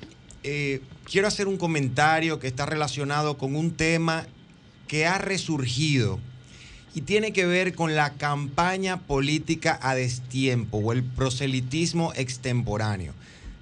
[0.43, 4.27] eh, quiero hacer un comentario que está relacionado con un tema
[4.89, 6.19] que ha resurgido
[6.95, 13.13] y tiene que ver con la campaña política a destiempo o el proselitismo extemporáneo.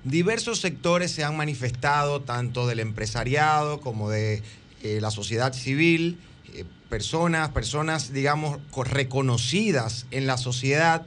[0.03, 4.43] Diversos sectores se han manifestado, tanto del empresariado como de
[4.84, 6.19] eh, la sociedad civil,
[6.53, 11.05] eh, personas, personas, digamos, co- reconocidas en la sociedad,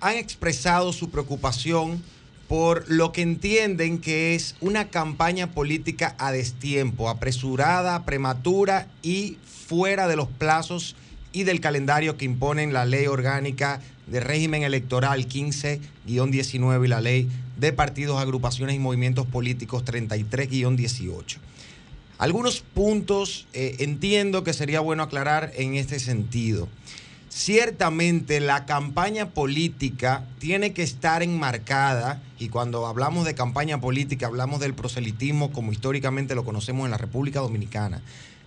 [0.00, 2.02] han expresado su preocupación
[2.48, 9.36] por lo que entienden que es una campaña política a destiempo, apresurada, prematura y
[9.68, 10.96] fuera de los plazos
[11.32, 17.28] y del calendario que imponen la ley orgánica de régimen electoral 15-19 y la ley
[17.58, 21.38] de partidos, agrupaciones y movimientos políticos 33-18.
[22.18, 26.68] Algunos puntos eh, entiendo que sería bueno aclarar en este sentido.
[27.28, 34.60] Ciertamente la campaña política tiene que estar enmarcada, y cuando hablamos de campaña política hablamos
[34.60, 38.02] del proselitismo como históricamente lo conocemos en la República Dominicana,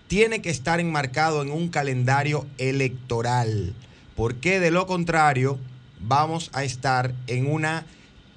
[0.07, 3.73] tiene que estar enmarcado en un calendario electoral,
[4.15, 5.57] porque de lo contrario
[5.99, 7.85] vamos a estar en una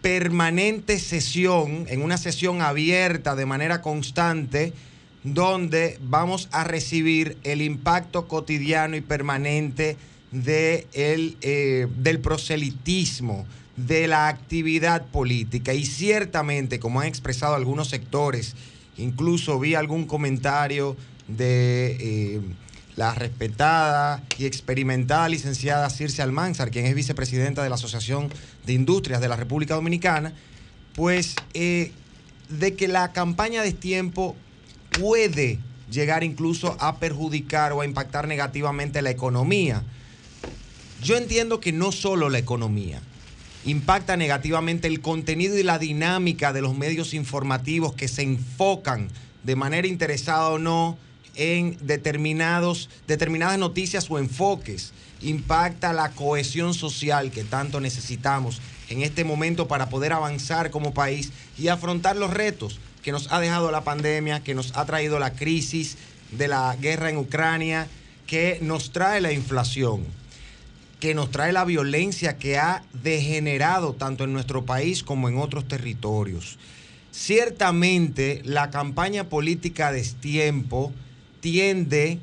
[0.01, 4.73] permanente sesión, en una sesión abierta de manera constante,
[5.25, 9.97] donde vamos a recibir el impacto cotidiano y permanente
[10.31, 13.47] de el, eh, del proselitismo,
[13.77, 15.75] de la actividad política.
[15.75, 18.55] Y ciertamente, como han expresado algunos sectores,
[18.97, 20.97] incluso vi algún comentario
[21.29, 22.41] de eh,
[22.97, 28.29] la respetada y experimentada licenciada Circe Almanzar, quien es vicepresidenta de la Asociación
[28.67, 30.33] de Industrias de la República Dominicana,
[30.95, 31.93] pues eh,
[32.49, 34.35] de que la campaña de tiempo
[34.99, 35.61] puede
[35.91, 39.83] llegar incluso a perjudicar o a impactar negativamente la economía.
[41.03, 43.01] Yo entiendo que no solo la economía,
[43.65, 49.09] impacta negativamente el contenido y la dinámica de los medios informativos que se enfocan
[49.45, 50.99] de manera interesada o no
[51.39, 54.93] en determinados, determinadas noticias o enfoques.
[55.23, 58.61] Impacta la cohesión social que tanto necesitamos
[58.91, 63.41] en este momento para poder avanzar como país y afrontar los retos que nos ha
[63.41, 65.97] dejado la pandemia, que nos ha traído la crisis
[66.33, 67.89] de la guerra en Ucrania,
[68.27, 70.05] que nos trae la inflación
[71.01, 75.69] que nos trae la violencia que ha degenerado tanto en nuestro país como en otros
[75.69, 76.59] territorios.
[77.13, 80.93] Ciertamente la campaña política a destiempo
[81.41, 82.19] tiende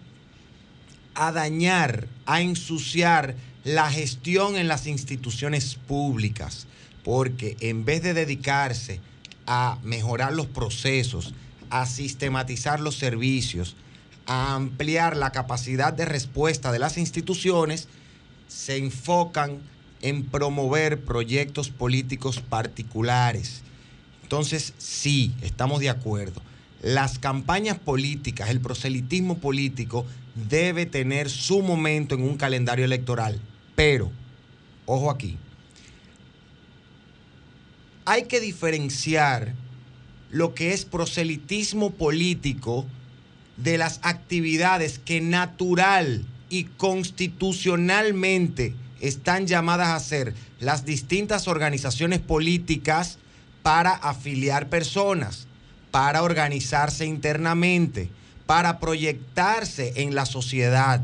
[1.13, 6.67] a dañar, a ensuciar la gestión en las instituciones públicas,
[7.03, 8.99] porque en vez de dedicarse
[9.47, 11.33] a mejorar los procesos,
[11.69, 13.75] a sistematizar los servicios,
[14.27, 17.87] a ampliar la capacidad de respuesta de las instituciones,
[18.47, 19.59] se enfocan
[20.01, 23.61] en promover proyectos políticos particulares.
[24.23, 26.41] Entonces, sí, estamos de acuerdo.
[26.85, 30.05] Las campañas políticas, el proselitismo político
[30.35, 33.41] debe tener su momento en un calendario electoral.
[33.75, 34.11] Pero,
[34.85, 35.35] ojo aquí,
[38.05, 39.55] hay que diferenciar
[40.29, 42.85] lo que es proselitismo político
[43.57, 53.17] de las actividades que natural y constitucionalmente están llamadas a hacer las distintas organizaciones políticas
[53.63, 55.47] para afiliar personas,
[55.95, 58.09] para organizarse internamente,
[58.45, 61.01] para proyectarse en la sociedad,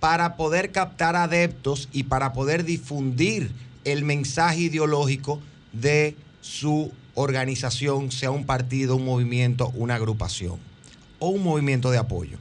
[0.00, 3.52] para poder captar adeptos y para poder difundir
[3.84, 5.40] el mensaje ideológico
[5.72, 10.58] de su organización, sea un partido, un movimiento, una agrupación
[11.20, 12.36] o un movimiento de apoyo.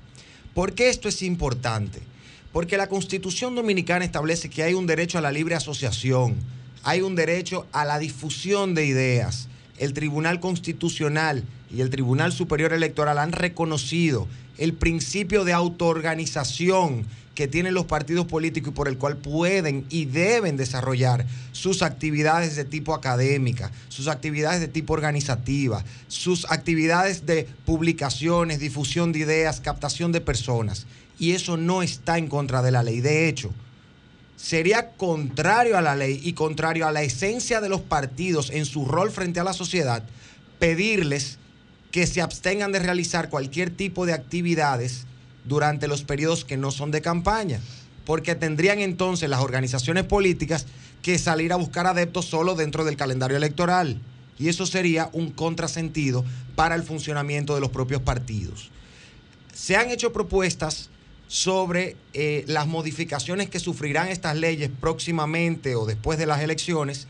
[0.55, 1.99] ¿Por qué esto es importante?
[2.51, 6.33] Porque la Constitución Dominicana establece que hay un derecho a la libre asociación,
[6.81, 9.49] hay un derecho a la difusión de ideas.
[9.77, 14.27] El Tribunal Constitucional y el Tribunal Superior Electoral han reconocido
[14.57, 17.05] el principio de autoorganización
[17.35, 22.55] que tienen los partidos políticos y por el cual pueden y deben desarrollar sus actividades
[22.55, 29.59] de tipo académica, sus actividades de tipo organizativa, sus actividades de publicaciones, difusión de ideas,
[29.59, 30.87] captación de personas.
[31.19, 33.01] Y eso no está en contra de la ley.
[33.01, 33.53] De hecho,
[34.37, 38.85] sería contrario a la ley y contrario a la esencia de los partidos en su
[38.85, 40.03] rol frente a la sociedad
[40.59, 41.37] pedirles
[41.95, 45.05] que se abstengan de realizar cualquier tipo de actividades
[45.45, 47.61] durante los periodos que no son de campaña.
[48.03, 50.65] porque tendrían entonces las organizaciones políticas
[51.01, 54.01] que salir a buscar adeptos solo dentro del calendario electoral.
[54.37, 58.69] Y eso sería un contrasentido para el funcionamiento de los propios partidos.
[59.53, 60.89] Se han hecho propuestas
[61.27, 67.07] sobre eh, las modificaciones que sufrirán estas leyes próximamente o después de las elecciones.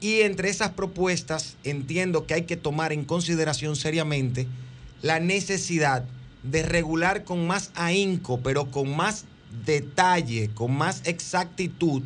[0.00, 4.46] Y entre esas propuestas entiendo que hay que tomar en consideración seriamente
[5.02, 6.04] la necesidad
[6.42, 9.24] de regular con más ahínco, pero con más
[9.64, 12.02] detalle, con más exactitud,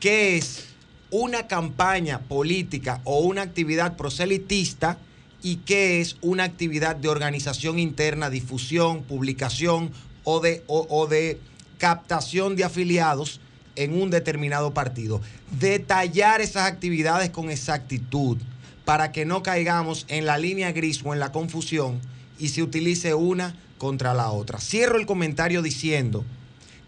[0.00, 0.66] qué es
[1.10, 4.98] una campaña política o una actividad proselitista
[5.42, 9.90] y qué es una actividad de organización interna, difusión, publicación
[10.24, 11.38] o de, o- o de
[11.78, 13.40] captación de afiliados
[13.76, 15.20] en un determinado partido.
[15.58, 18.38] Detallar esas actividades con exactitud
[18.84, 22.00] para que no caigamos en la línea gris o en la confusión
[22.38, 24.60] y se utilice una contra la otra.
[24.60, 26.24] Cierro el comentario diciendo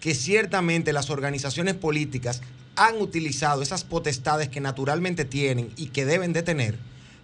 [0.00, 2.42] que ciertamente las organizaciones políticas
[2.76, 6.78] han utilizado esas potestades que naturalmente tienen y que deben de tener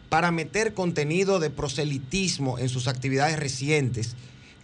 [0.09, 4.17] para meter contenido de proselitismo en sus actividades recientes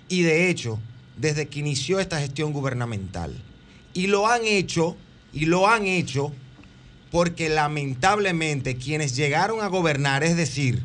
[0.08, 0.78] y de hecho
[1.16, 3.34] desde que inició esta gestión gubernamental.
[3.98, 4.96] Y lo han hecho,
[5.32, 6.32] y lo han hecho
[7.10, 10.84] porque lamentablemente quienes llegaron a gobernar, es decir,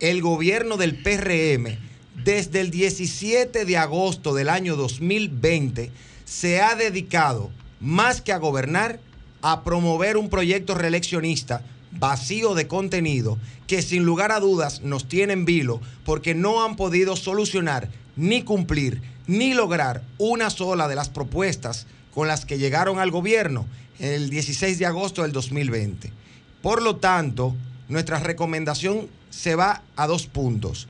[0.00, 1.78] el gobierno del PRM,
[2.22, 5.90] desde el 17 de agosto del año 2020,
[6.26, 7.50] se ha dedicado
[7.80, 9.00] más que a gobernar,
[9.40, 15.32] a promover un proyecto reeleccionista vacío de contenido que sin lugar a dudas nos tiene
[15.32, 21.08] en vilo porque no han podido solucionar ni cumplir ni lograr una sola de las
[21.08, 23.66] propuestas con las que llegaron al gobierno
[23.98, 26.12] el 16 de agosto del 2020.
[26.60, 27.54] Por lo tanto,
[27.88, 30.88] nuestra recomendación se va a dos puntos.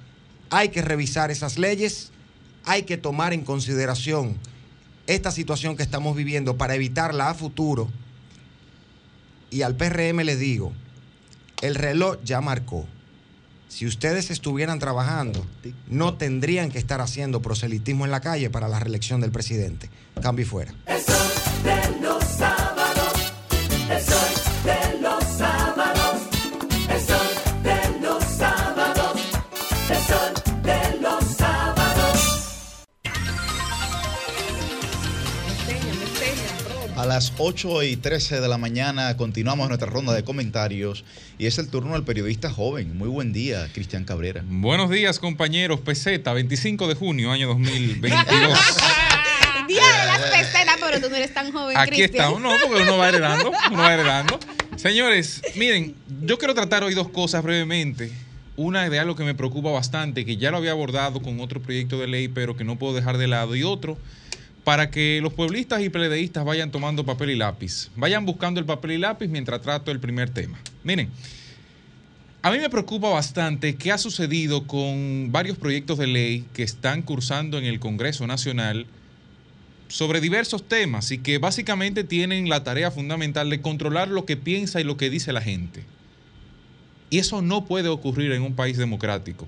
[0.50, 2.10] Hay que revisar esas leyes,
[2.64, 4.36] hay que tomar en consideración
[5.06, 7.88] esta situación que estamos viviendo para evitarla a futuro.
[9.50, 10.72] Y al PRM les digo,
[11.60, 12.86] el reloj ya marcó.
[13.72, 15.46] Si ustedes estuvieran trabajando,
[15.88, 19.88] no tendrían que estar haciendo proselitismo en la calle para la reelección del presidente.
[20.20, 20.74] Cambio y fuera.
[37.02, 41.04] A las 8 y 13 de la mañana continuamos nuestra ronda de comentarios
[41.36, 42.96] y es el turno del periodista joven.
[42.96, 44.44] Muy buen día, Cristian Cabrera.
[44.46, 45.80] Buenos días, compañeros.
[45.80, 48.56] Peseta, 25 de junio, año 2022.
[49.66, 52.34] Día de las pesetas, pero tú no eres tan joven, Aquí Cristian.
[52.34, 54.38] está, no, porque uno va heredando, uno va heredando.
[54.76, 58.12] Señores, miren, yo quiero tratar hoy dos cosas brevemente.
[58.54, 61.98] Una de algo que me preocupa bastante, que ya lo había abordado con otro proyecto
[61.98, 63.56] de ley, pero que no puedo dejar de lado.
[63.56, 63.98] Y otro,
[64.64, 67.90] para que los pueblistas y pledeístas vayan tomando papel y lápiz.
[67.96, 70.58] Vayan buscando el papel y lápiz mientras trato el primer tema.
[70.84, 71.10] Miren,
[72.42, 77.02] a mí me preocupa bastante qué ha sucedido con varios proyectos de ley que están
[77.02, 78.86] cursando en el Congreso Nacional
[79.88, 84.80] sobre diversos temas y que básicamente tienen la tarea fundamental de controlar lo que piensa
[84.80, 85.84] y lo que dice la gente.
[87.10, 89.46] Y eso no puede ocurrir en un país democrático.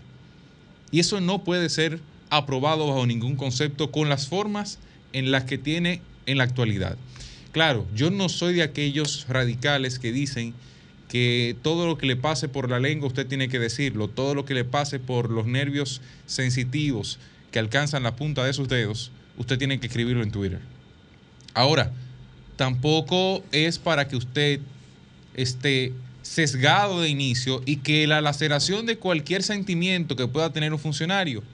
[0.90, 1.98] Y eso no puede ser
[2.30, 4.78] aprobado bajo ningún concepto con las formas
[5.14, 6.98] en las que tiene en la actualidad.
[7.52, 10.52] Claro, yo no soy de aquellos radicales que dicen
[11.08, 14.44] que todo lo que le pase por la lengua usted tiene que decirlo, todo lo
[14.44, 17.18] que le pase por los nervios sensitivos
[17.52, 20.58] que alcanzan la punta de sus dedos, usted tiene que escribirlo en Twitter.
[21.54, 21.92] Ahora,
[22.56, 24.60] tampoco es para que usted
[25.34, 25.92] esté
[26.22, 31.44] sesgado de inicio y que la laceración de cualquier sentimiento que pueda tener un funcionario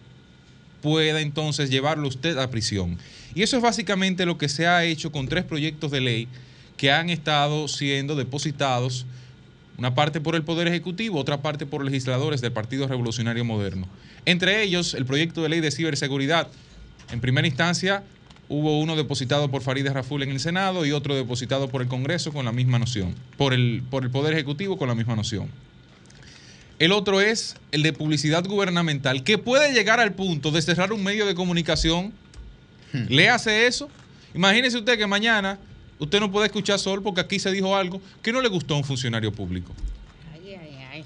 [0.80, 2.96] pueda entonces llevarlo usted a prisión.
[3.34, 6.28] Y eso es básicamente lo que se ha hecho con tres proyectos de ley
[6.76, 9.06] que han estado siendo depositados,
[9.76, 13.86] una parte por el Poder Ejecutivo, otra parte por legisladores del Partido Revolucionario Moderno.
[14.24, 16.48] Entre ellos, el proyecto de ley de ciberseguridad.
[17.12, 18.02] En primera instancia,
[18.48, 22.32] hubo uno depositado por Farideh Raful en el Senado y otro depositado por el Congreso
[22.32, 25.48] con la misma noción, por el, por el Poder Ejecutivo con la misma noción.
[26.80, 31.04] El otro es el de publicidad gubernamental, que puede llegar al punto de cerrar un
[31.04, 32.12] medio de comunicación.
[32.92, 33.88] ¿Le hace eso?
[34.34, 35.58] Imagínese usted que mañana
[35.98, 38.78] usted no puede escuchar Sol porque aquí se dijo algo que no le gustó a
[38.78, 39.72] un funcionario público.
[40.32, 41.04] Ay, ay, ay.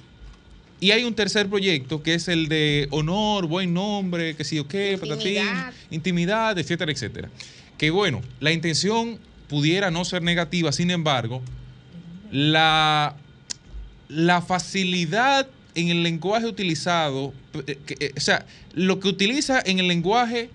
[0.81, 4.69] Y hay un tercer proyecto que es el de honor, buen nombre, que sí o
[4.69, 5.43] qué, patatín,
[5.91, 6.59] Intimidad.
[6.59, 7.31] etcétera, etcétera.
[7.79, 11.43] Que bueno, la intención pudiera no ser negativa, sin embargo,
[12.31, 13.17] la,
[14.09, 17.33] la facilidad en el lenguaje utilizado,
[17.67, 20.51] eh, que, eh, o sea, lo que utiliza en el lenguaje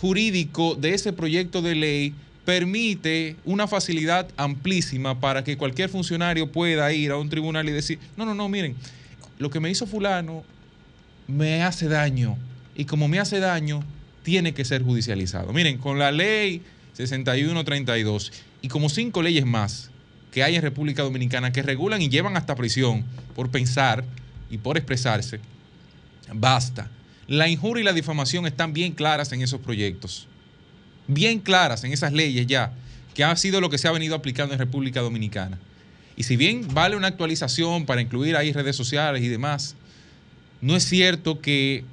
[0.00, 2.14] jurídico de ese proyecto de ley
[2.44, 7.98] permite una facilidad amplísima para que cualquier funcionario pueda ir a un tribunal y decir,
[8.16, 8.76] no, no, no, miren,
[9.38, 10.44] lo que me hizo fulano
[11.26, 12.36] me hace daño
[12.76, 13.82] y como me hace daño,
[14.22, 15.52] tiene que ser judicializado.
[15.52, 16.62] Miren, con la ley
[16.92, 18.32] 6132
[18.62, 19.90] y como cinco leyes más
[20.30, 23.04] que hay en República Dominicana que regulan y llevan hasta prisión
[23.34, 24.04] por pensar
[24.50, 25.40] y por expresarse,
[26.32, 26.90] basta.
[27.28, 30.28] La injuria y la difamación están bien claras en esos proyectos,
[31.08, 32.72] bien claras en esas leyes ya,
[33.14, 35.58] que ha sido lo que se ha venido aplicando en República Dominicana.
[36.16, 39.74] Y si bien vale una actualización para incluir ahí redes sociales y demás,
[40.60, 41.84] no es cierto que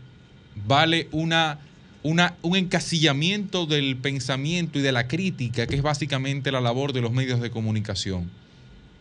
[0.68, 1.60] vale una,
[2.04, 7.12] un encasillamiento del pensamiento y de la crítica, que es básicamente la labor de los
[7.12, 8.30] medios de comunicación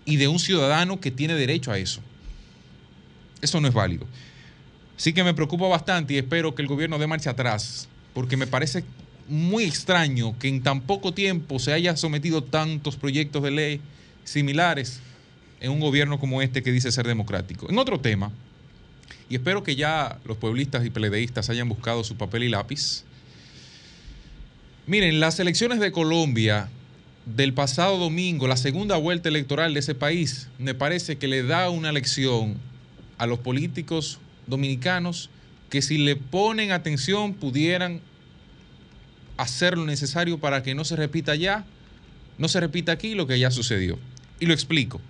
[0.05, 2.01] y de un ciudadano que tiene derecho a eso.
[3.41, 4.07] Eso no es válido.
[5.03, 8.47] Sí que me preocupa bastante y espero que el gobierno dé marcha atrás, porque me
[8.47, 8.85] parece
[9.27, 13.81] muy extraño que en tan poco tiempo se haya sometido tantos proyectos de ley
[14.23, 15.01] similares
[15.59, 17.69] en un gobierno como este que dice ser democrático.
[17.69, 18.31] En otro tema,
[19.29, 23.03] y espero que ya los pueblistas y peledeístas hayan buscado su papel y lápiz.
[24.87, 26.69] Miren, las elecciones de Colombia
[27.27, 31.71] del pasado domingo, la segunda vuelta electoral de ese país, me parece que le da
[31.71, 32.57] una lección
[33.19, 35.31] a los políticos dominicanos
[35.71, 38.01] que si le ponen atención pudieran
[39.37, 41.65] hacer lo necesario para que no se repita ya,
[42.39, 43.99] no se repita aquí lo que ya sucedió.
[44.41, 45.01] Y lo explico.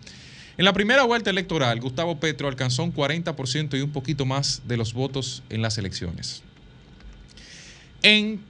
[0.58, 4.76] En la primera vuelta electoral, Gustavo Petro alcanzó un 40% y un poquito más de
[4.76, 6.42] los votos en las elecciones.
[8.02, 8.40] En,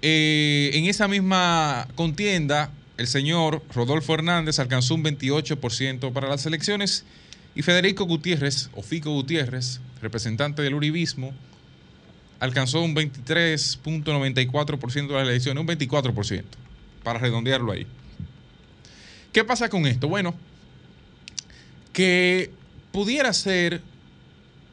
[0.00, 7.04] eh, en esa misma contienda, el señor Rodolfo Hernández alcanzó un 28% para las elecciones
[7.54, 11.32] y Federico Gutiérrez, o Fico Gutiérrez, representante del Uribismo,
[12.40, 16.42] alcanzó un 23.94% de las elecciones, un 24%,
[17.02, 17.86] para redondearlo ahí.
[19.32, 20.08] ¿Qué pasa con esto?
[20.08, 20.34] Bueno,
[21.92, 22.50] que
[22.92, 23.80] pudiera ser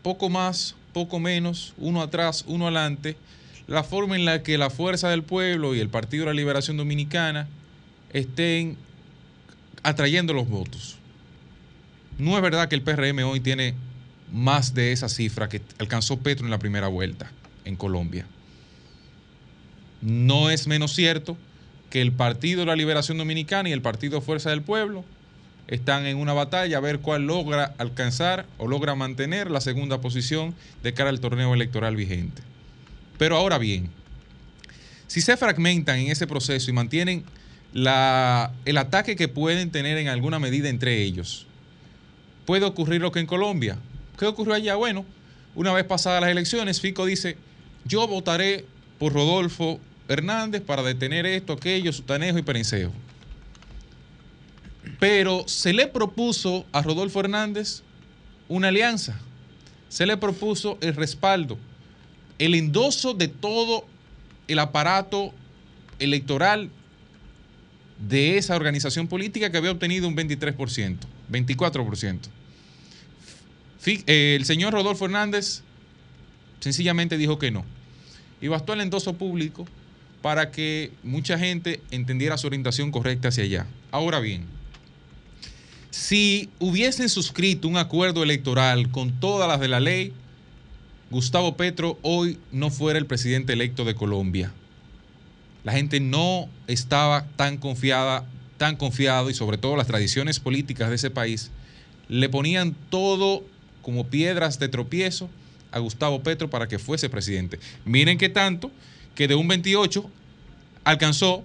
[0.04, 3.16] poco más, poco menos, uno atrás, uno adelante,
[3.68, 6.78] la forma en la que la Fuerza del Pueblo y el Partido de la Liberación
[6.78, 7.48] Dominicana
[8.12, 8.76] estén
[9.84, 10.98] atrayendo los votos.
[12.22, 13.74] No es verdad que el PRM hoy tiene
[14.32, 17.32] más de esa cifra que alcanzó Petro en la primera vuelta
[17.66, 18.28] en Colombia.
[20.04, 21.36] No es menos cierto
[21.90, 25.04] que el Partido de la Liberación Dominicana y el Partido Fuerza del Pueblo
[25.68, 30.54] están en una batalla a ver cuál logra alcanzar o logra mantener la segunda posición
[30.84, 32.44] de cara al torneo electoral vigente.
[33.18, 33.90] Pero ahora bien,
[35.08, 37.24] si se fragmentan en ese proceso y mantienen
[37.74, 41.48] el ataque que pueden tener en alguna medida entre ellos,
[42.46, 43.78] puede ocurrir lo que en Colombia.
[44.18, 44.76] ¿Qué ocurrió allá?
[44.76, 45.06] Bueno,
[45.56, 47.38] una vez pasadas las elecciones, Fico dice,
[47.86, 48.66] yo votaré
[49.00, 52.92] por Rodolfo Hernández para detener esto, aquello, Sutanejo y Perencejo.
[55.00, 57.82] Pero se le propuso a Rodolfo Hernández
[58.48, 59.20] una alianza.
[59.90, 61.58] Se le propuso el respaldo,
[62.40, 63.86] el endoso de todo
[64.48, 65.34] el aparato
[66.00, 66.70] electoral
[68.10, 70.98] de esa organización política que había obtenido un 23%,
[71.32, 72.20] 24%.
[73.86, 75.64] Eh, el señor Rodolfo Hernández
[76.60, 77.66] sencillamente dijo que no.
[78.42, 79.68] Y bastó el endoso público
[80.22, 83.66] para que mucha gente entendiera su orientación correcta hacia allá.
[83.92, 84.46] Ahora bien,
[85.90, 90.14] si hubiesen suscrito un acuerdo electoral con todas las de la ley,
[91.10, 94.54] Gustavo Petro hoy no fuera el presidente electo de Colombia.
[95.64, 98.26] La gente no estaba tan confiada,
[98.62, 101.50] tan confiado y sobre todo las tradiciones políticas de ese país
[102.10, 103.44] le ponían todo
[103.82, 105.32] como piedras de tropiezo
[105.72, 107.58] a Gustavo Petro para que fuese presidente.
[107.86, 108.70] Miren qué tanto
[109.16, 110.08] que de un 28
[110.84, 111.44] alcanzó,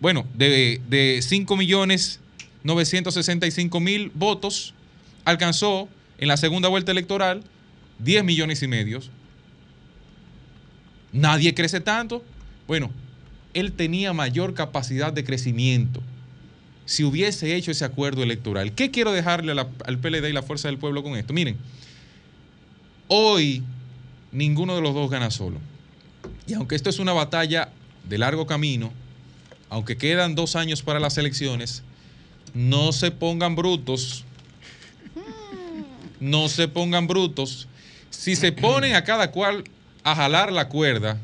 [0.00, 2.18] bueno, de, de 5 millones
[2.64, 4.74] 965 mil votos,
[5.24, 7.44] alcanzó en la segunda vuelta electoral
[8.00, 8.98] 10 millones y medio.
[11.12, 12.24] Nadie crece tanto.
[12.66, 12.90] Bueno,
[13.54, 16.02] él tenía mayor capacidad de crecimiento
[16.88, 18.72] si hubiese hecho ese acuerdo electoral.
[18.72, 21.34] ¿Qué quiero dejarle al PLD y la Fuerza del Pueblo con esto?
[21.34, 21.58] Miren,
[23.08, 23.62] hoy
[24.32, 25.58] ninguno de los dos gana solo.
[26.46, 27.68] Y aunque esto es una batalla
[28.08, 28.90] de largo camino,
[29.68, 31.82] aunque quedan dos años para las elecciones,
[32.54, 34.24] no se pongan brutos.
[36.20, 37.68] No se pongan brutos.
[38.08, 39.64] Si se ponen a cada cual
[40.04, 41.18] a jalar la cuerda,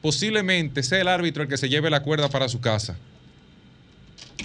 [0.00, 2.96] posiblemente sea el árbitro el que se lleve la cuerda para su casa.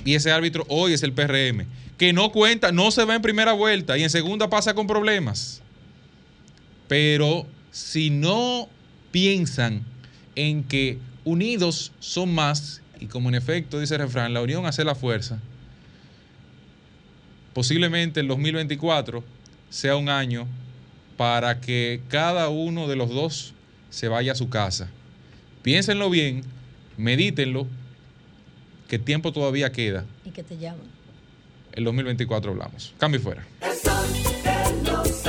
[0.03, 1.65] Y ese árbitro hoy es el PRM,
[1.97, 5.61] que no cuenta, no se va en primera vuelta y en segunda pasa con problemas.
[6.87, 8.69] Pero si no
[9.11, 9.83] piensan
[10.35, 14.83] en que unidos son más y como en efecto dice el refrán, la unión hace
[14.83, 15.39] la fuerza,
[17.53, 19.23] posiblemente el 2024
[19.69, 20.47] sea un año
[21.17, 23.53] para que cada uno de los dos
[23.89, 24.89] se vaya a su casa.
[25.61, 26.43] Piénsenlo bien,
[26.97, 27.67] medítenlo,
[28.87, 30.05] que tiempo todavía queda.
[30.23, 30.87] Y que te llaman.
[31.71, 32.93] El 2024 hablamos.
[32.97, 33.45] Cambio y fuera.
[33.61, 34.13] El sol
[34.43, 35.27] de los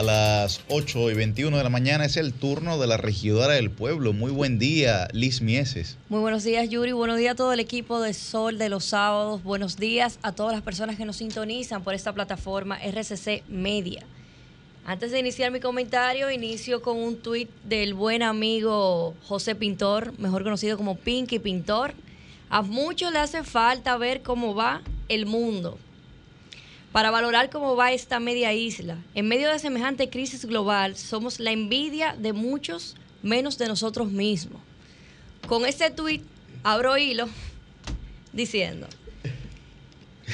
[0.00, 3.70] A las 8 y 21 de la mañana es el turno de la regidora del
[3.70, 4.14] pueblo.
[4.14, 5.98] Muy buen día, Liz Mieses.
[6.08, 6.92] Muy buenos días, Yuri.
[6.92, 9.42] Buenos días a todo el equipo de Sol de los Sábados.
[9.42, 14.06] Buenos días a todas las personas que nos sintonizan por esta plataforma RCC Media.
[14.86, 20.44] Antes de iniciar mi comentario, inicio con un tuit del buen amigo José Pintor, mejor
[20.44, 21.92] conocido como Pinky Pintor.
[22.48, 25.76] A muchos le hace falta ver cómo va el mundo
[26.92, 28.98] para valorar cómo va esta media isla.
[29.14, 34.60] En medio de semejante crisis global, somos la envidia de muchos, menos de nosotros mismos.
[35.46, 36.22] Con este tuit
[36.62, 37.28] abro hilo
[38.32, 38.86] diciendo,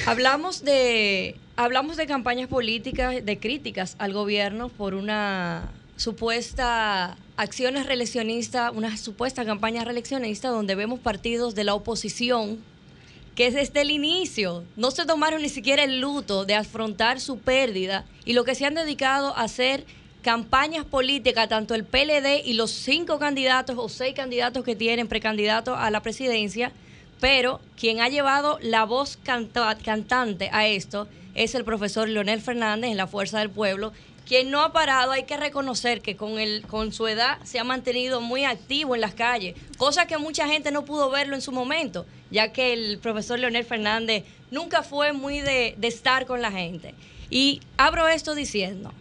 [0.06, 8.72] hablamos de, hablamos de campañas políticas, de críticas al gobierno por una supuesta acciones reeleccionistas,
[8.74, 12.58] una supuesta campaña reeleccionista donde vemos partidos de la oposición
[13.36, 18.04] que desde el inicio no se tomaron ni siquiera el luto de afrontar su pérdida
[18.24, 19.84] y lo que se han dedicado a hacer
[20.22, 25.76] campañas políticas, tanto el PLD y los cinco candidatos o seis candidatos que tienen precandidatos
[25.78, 26.72] a la presidencia,
[27.20, 32.90] pero quien ha llevado la voz canta- cantante a esto es el profesor Leonel Fernández
[32.90, 33.92] en la Fuerza del Pueblo,
[34.26, 37.64] quien no ha parado, hay que reconocer que con, el, con su edad se ha
[37.64, 41.52] mantenido muy activo en las calles, cosa que mucha gente no pudo verlo en su
[41.52, 46.50] momento, ya que el profesor Leonel Fernández nunca fue muy de, de estar con la
[46.50, 46.94] gente.
[47.30, 48.92] Y abro esto diciendo,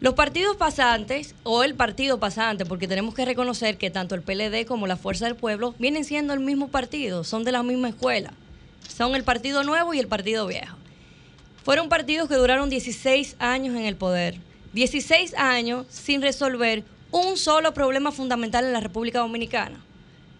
[0.00, 4.66] los partidos pasantes, o el partido pasante, porque tenemos que reconocer que tanto el PLD
[4.66, 8.32] como la Fuerza del Pueblo vienen siendo el mismo partido, son de la misma escuela.
[8.88, 10.79] Son el Partido Nuevo y el Partido Viejo.
[11.62, 14.38] Fueron partidos que duraron 16 años en el poder.
[14.72, 19.84] 16 años sin resolver un solo problema fundamental en la República Dominicana.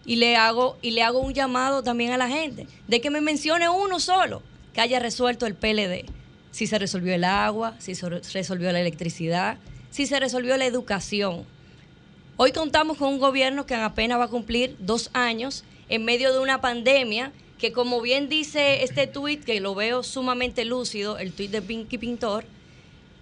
[0.03, 3.21] Y le hago, y le hago un llamado también a la gente de que me
[3.21, 4.41] mencione uno solo
[4.73, 6.05] que haya resuelto el PLD.
[6.49, 9.57] Si se resolvió el agua, si se resolvió la electricidad,
[9.91, 11.45] si se resolvió la educación.
[12.37, 16.39] Hoy contamos con un gobierno que apenas va a cumplir dos años en medio de
[16.39, 17.31] una pandemia
[17.61, 21.99] que como bien dice este tuit, que lo veo sumamente lúcido, el tuit de Pinky
[21.99, 22.43] Pintor,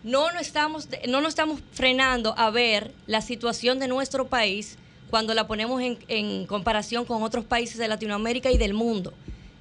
[0.01, 4.77] no nos, estamos, no nos estamos frenando a ver la situación de nuestro país
[5.09, 9.13] cuando la ponemos en, en comparación con otros países de Latinoamérica y del mundo.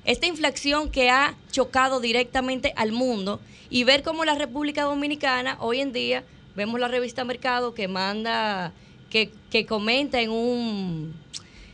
[0.05, 3.41] Esta inflación que ha chocado directamente al mundo
[3.71, 6.23] y ver cómo la República Dominicana hoy en día,
[6.55, 8.73] vemos la revista Mercado que manda,
[9.11, 11.15] que, que comenta en, un,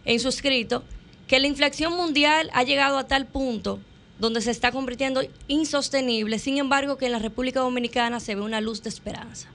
[0.07, 0.83] en su escrito,
[1.27, 3.81] que la inflación mundial ha llegado a tal punto
[4.19, 8.61] donde se está convirtiendo insostenible, sin embargo que en la República Dominicana se ve una
[8.61, 9.49] luz de esperanza.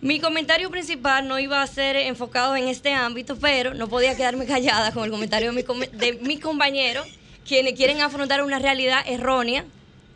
[0.00, 4.46] Mi comentario principal no iba a ser enfocado en este ámbito, pero no podía quedarme
[4.46, 7.04] callada con el comentario de mi, com- de mi compañero,
[7.46, 9.64] quienes quieren afrontar una realidad errónea,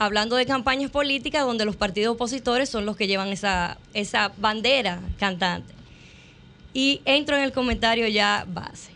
[0.00, 5.00] hablando de campañas políticas donde los partidos opositores son los que llevan esa, esa bandera
[5.20, 5.72] cantante.
[6.74, 8.90] Y entro en el comentario ya base.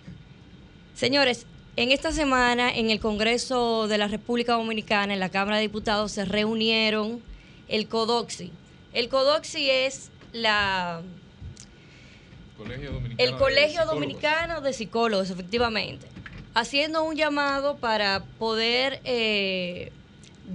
[1.01, 1.47] Señores,
[1.77, 6.13] en esta semana en el Congreso de la República Dominicana, en la Cámara de Diputados,
[6.13, 7.23] se reunieron
[7.69, 8.53] el CODOXI.
[8.93, 11.01] El CODOXI es la,
[12.59, 13.87] Colegio el Colegio.
[13.87, 16.07] Dominicano de Psicólogos, efectivamente,
[16.53, 19.93] haciendo un llamado para poder eh,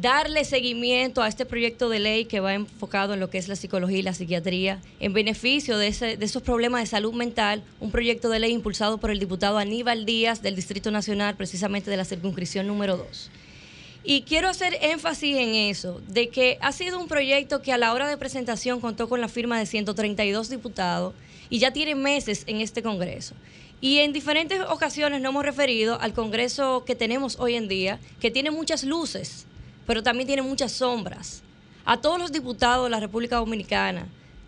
[0.01, 3.55] darle seguimiento a este proyecto de ley que va enfocado en lo que es la
[3.55, 8.39] psicología y la psiquiatría, en beneficio de, esos problemas de salud mental, un proyecto de
[8.39, 12.97] ley impulsado por el diputado Aníbal Díaz del Distrito Nacional, precisamente de la circunscripción número
[12.97, 13.31] 2.
[14.03, 17.93] Y quiero hacer énfasis en eso, de que ha sido un proyecto que a la
[17.93, 21.13] hora de presentación contó con la firma de 132 diputados
[21.49, 23.33] y ya tiene meses en este Congreso.
[23.81, 28.31] Y en diferentes ocasiones nos hemos referido al Congreso que tenemos hoy en día, que
[28.31, 29.47] tiene muchas luces,
[29.85, 31.41] pero también tiene muchas sombras.
[31.85, 34.07] A todos los diputados de la República Dominicana,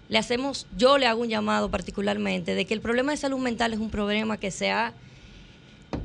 [0.09, 3.73] le hacemos, yo le hago un llamado particularmente de que el problema de salud mental
[3.73, 4.93] es un problema que se ha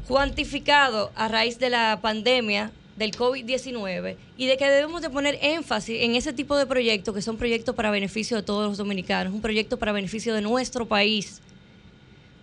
[0.08, 6.02] cuantificado a raíz de la pandemia del COVID-19 y de que debemos de poner énfasis
[6.02, 9.40] en ese tipo de proyectos que son proyectos para beneficio de todos los dominicanos, un
[9.40, 11.40] proyecto para beneficio de nuestro país.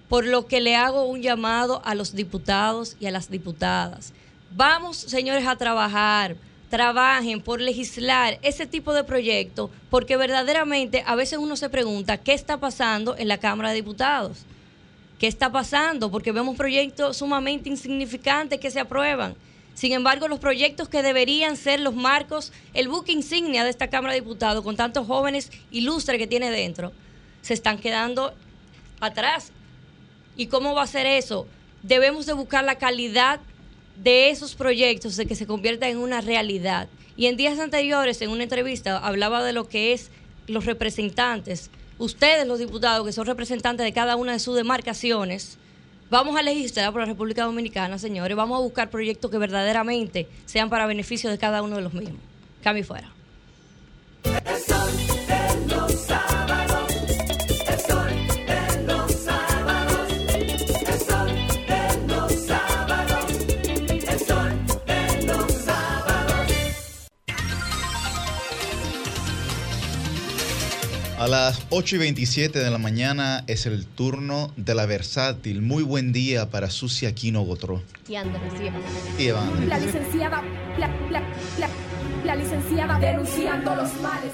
[0.07, 4.11] por lo que le hago un llamado a los diputados y a las diputadas.
[4.55, 6.35] Vamos, señores, a trabajar,
[6.69, 12.33] trabajen por legislar ese tipo de proyectos, porque verdaderamente a veces uno se pregunta qué
[12.33, 14.45] está pasando en la Cámara de Diputados.
[15.17, 16.11] ¿Qué está pasando?
[16.11, 19.35] Porque vemos proyectos sumamente insignificantes que se aprueban.
[19.73, 24.13] Sin embargo, los proyectos que deberían ser los marcos, el buque insignia de esta Cámara
[24.13, 26.91] de Diputados, con tantos jóvenes ilustres que tiene dentro,
[27.41, 28.33] se están quedando
[28.99, 29.51] atrás.
[30.37, 31.47] ¿Y cómo va a ser eso?
[31.81, 33.39] Debemos de buscar la calidad
[34.03, 36.87] de esos proyectos, de que se conviertan en una realidad.
[37.17, 40.09] Y en días anteriores, en una entrevista, hablaba de lo que es
[40.47, 45.57] los representantes, ustedes los diputados, que son representantes de cada una de sus demarcaciones,
[46.09, 50.69] vamos a legislar por la República Dominicana, señores, vamos a buscar proyectos que verdaderamente sean
[50.69, 52.21] para beneficio de cada uno de los mismos.
[52.63, 53.11] Cambio fuera.
[71.19, 75.61] A las 8 y 27 de la mañana es el turno de la versátil.
[75.61, 77.83] Muy buen día para Susi Aquino Gotró.
[78.07, 78.79] Y Andrés, y Eva.
[79.19, 79.67] Y Eva Andrés.
[79.67, 80.41] La licenciada,
[80.77, 81.21] la, la,
[81.59, 81.69] la,
[82.23, 84.31] la licenciada denunciando los males.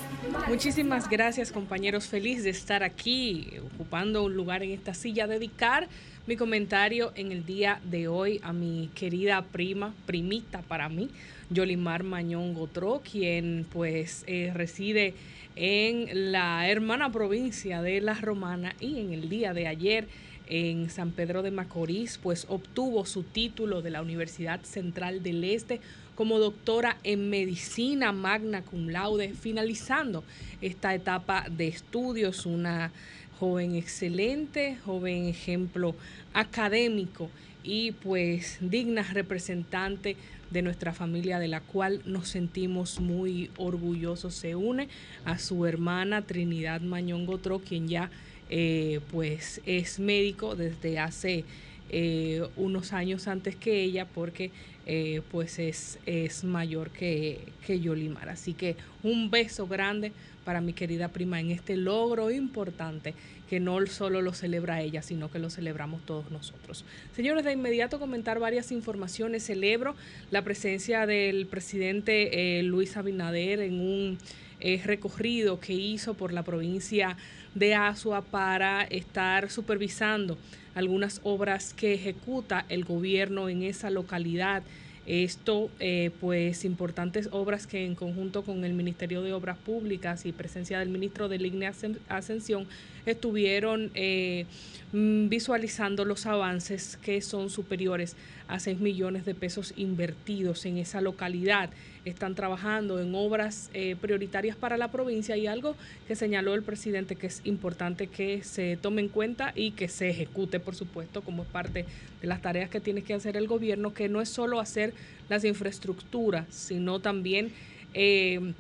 [0.48, 5.88] Muchísimas gracias compañeros, feliz de estar aquí ocupando un lugar en esta silla, dedicar
[6.28, 11.10] mi comentario en el día de hoy a mi querida prima, primita para mí,
[11.50, 15.16] Yolimar Mañón Gotró, quien pues eh, reside
[15.56, 20.08] en la hermana provincia de La Romana y en el día de ayer
[20.48, 25.82] en San Pedro de Macorís, pues obtuvo su título de la Universidad Central del Este
[26.16, 30.24] como doctora en medicina magna cum laude, finalizando
[30.62, 32.92] esta etapa de estudios, una
[33.40, 35.96] joven excelente, joven ejemplo
[36.34, 37.30] académico
[37.64, 40.16] y pues digna representante
[40.56, 44.34] de nuestra familia de la cual nos sentimos muy orgullosos.
[44.34, 44.88] Se une
[45.26, 48.10] a su hermana Trinidad Mañón Gotró, quien ya
[48.50, 51.44] eh, pues es médico desde hace
[51.90, 54.52] eh, unos años antes que ella porque
[54.86, 58.30] eh, pues es, es mayor que, que Yolimar.
[58.30, 60.14] Así que un beso grande
[60.46, 63.14] para mi querida prima en este logro importante
[63.50, 66.86] que no solo lo celebra ella, sino que lo celebramos todos nosotros.
[67.16, 69.46] Señores, de inmediato comentar varias informaciones.
[69.46, 69.96] Celebro
[70.32, 74.18] la presencia del presidente eh, Luis Abinader en un
[74.60, 77.18] eh, recorrido que hizo por la provincia
[77.54, 80.38] de Asua para estar supervisando
[80.74, 84.64] algunas obras que ejecuta el gobierno en esa localidad.
[85.06, 90.32] Esto, eh, pues, importantes obras que en conjunto con el Ministerio de Obras Públicas y
[90.32, 91.74] presencia del ministro de Línea
[92.10, 92.68] Ascensión
[93.06, 94.46] estuvieron eh,
[94.94, 98.16] mm, visualizando los avances que son superiores
[98.48, 101.70] a 6 millones de pesos invertidos en esa localidad.
[102.06, 105.76] Están trabajando en obras eh, prioritarias para la provincia y algo
[106.08, 110.10] que señaló el presidente que es importante que se tome en cuenta y que se
[110.10, 111.86] ejecute, por supuesto, como parte
[112.22, 114.94] de las tareas que tiene que hacer el gobierno, que no es solo hacer
[115.30, 117.52] las infraestructuras, sino también...
[117.94, 118.54] Eh,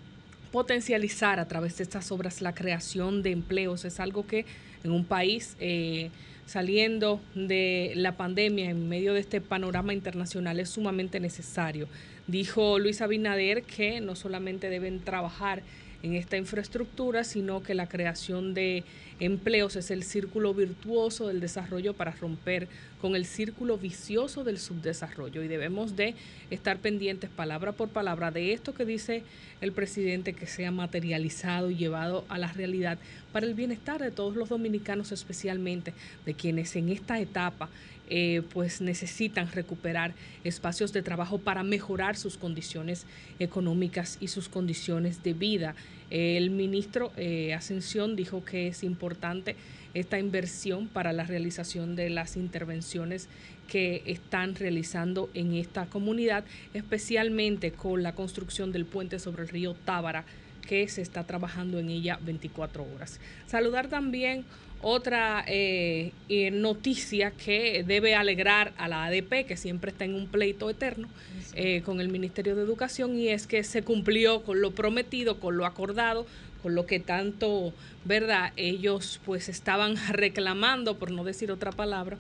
[0.56, 3.84] potencializar a través de estas obras la creación de empleos.
[3.84, 4.45] Es algo que
[4.86, 6.11] en un país eh,
[6.45, 11.90] saliendo de la pandemia, en medio de este panorama internacional, es sumamente necesario.
[12.27, 15.61] Dijo Luis Abinader que no solamente deben trabajar
[16.06, 18.84] en esta infraestructura, sino que la creación de
[19.19, 22.68] empleos es el círculo virtuoso del desarrollo para romper
[23.02, 25.41] con el círculo vicioso del subdesarrollo.
[25.41, 26.14] Y debemos de
[26.52, 29.23] estar pendientes palabra por palabra de esto que dice
[29.61, 32.99] el presidente que sea materializado y llevado a la realidad
[33.32, 35.94] para el bienestar de todos los dominicanos especialmente
[36.26, 37.68] de quienes en esta etapa
[38.10, 40.14] eh, pues necesitan recuperar
[40.44, 43.06] espacios de trabajo para mejorar sus condiciones
[43.40, 45.76] económicas y sus condiciones de vida.
[46.10, 49.56] El ministro eh, Ascensión dijo que es importante
[49.95, 53.27] esta inversión para la realización de las intervenciones
[53.68, 59.73] que están realizando en esta comunidad, especialmente con la construcción del puente sobre el río
[59.73, 60.26] Tábara,
[60.68, 63.19] que se está trabajando en ella 24 horas.
[63.48, 64.45] Saludar también
[64.81, 70.27] otra eh, eh, noticia que debe alegrar a la ADP, que siempre está en un
[70.27, 71.07] pleito eterno
[71.53, 75.57] eh, con el Ministerio de Educación, y es que se cumplió con lo prometido, con
[75.57, 76.26] lo acordado,
[76.61, 77.73] con lo que tanto,
[78.03, 78.53] ¿verdad?
[78.57, 82.18] Ellos pues estaban reclamando, por no decir otra palabra,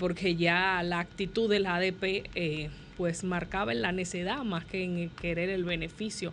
[0.00, 5.08] porque ya la actitud de la ADP pues marcaba en la necedad más que en
[5.10, 6.32] querer el beneficio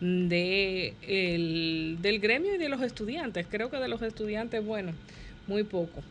[0.00, 3.46] de el, del gremio y de los estudiantes.
[3.50, 4.92] Creo que de los estudiantes, bueno,
[5.46, 6.02] muy poco.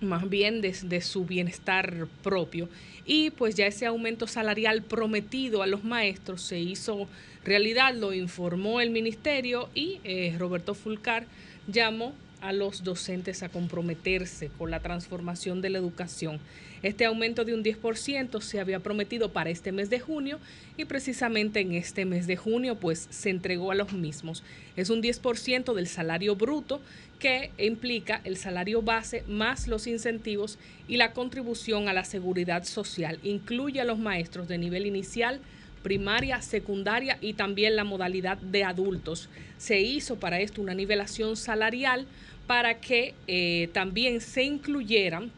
[0.00, 2.68] más bien de, su bienestar propio.
[3.06, 7.08] Y pues ya ese aumento salarial prometido a los maestros se hizo
[7.44, 11.26] realidad, lo informó el ministerio y eh, Roberto Fulcar
[11.66, 12.12] llamó
[12.44, 16.38] a los docentes a comprometerse con la transformación de la educación.
[16.82, 20.38] Este aumento de un 10% se había prometido para este mes de junio
[20.76, 24.42] y precisamente en este mes de junio pues se entregó a los mismos.
[24.76, 26.82] Es un 10% del salario bruto
[27.18, 33.18] que implica el salario base más los incentivos y la contribución a la seguridad social.
[33.22, 35.40] Incluye a los maestros de nivel inicial,
[35.82, 39.28] primaria, secundaria y también la modalidad de adultos.
[39.56, 42.06] Se hizo para esto una nivelación salarial
[42.46, 45.30] para que eh, también se incluyeran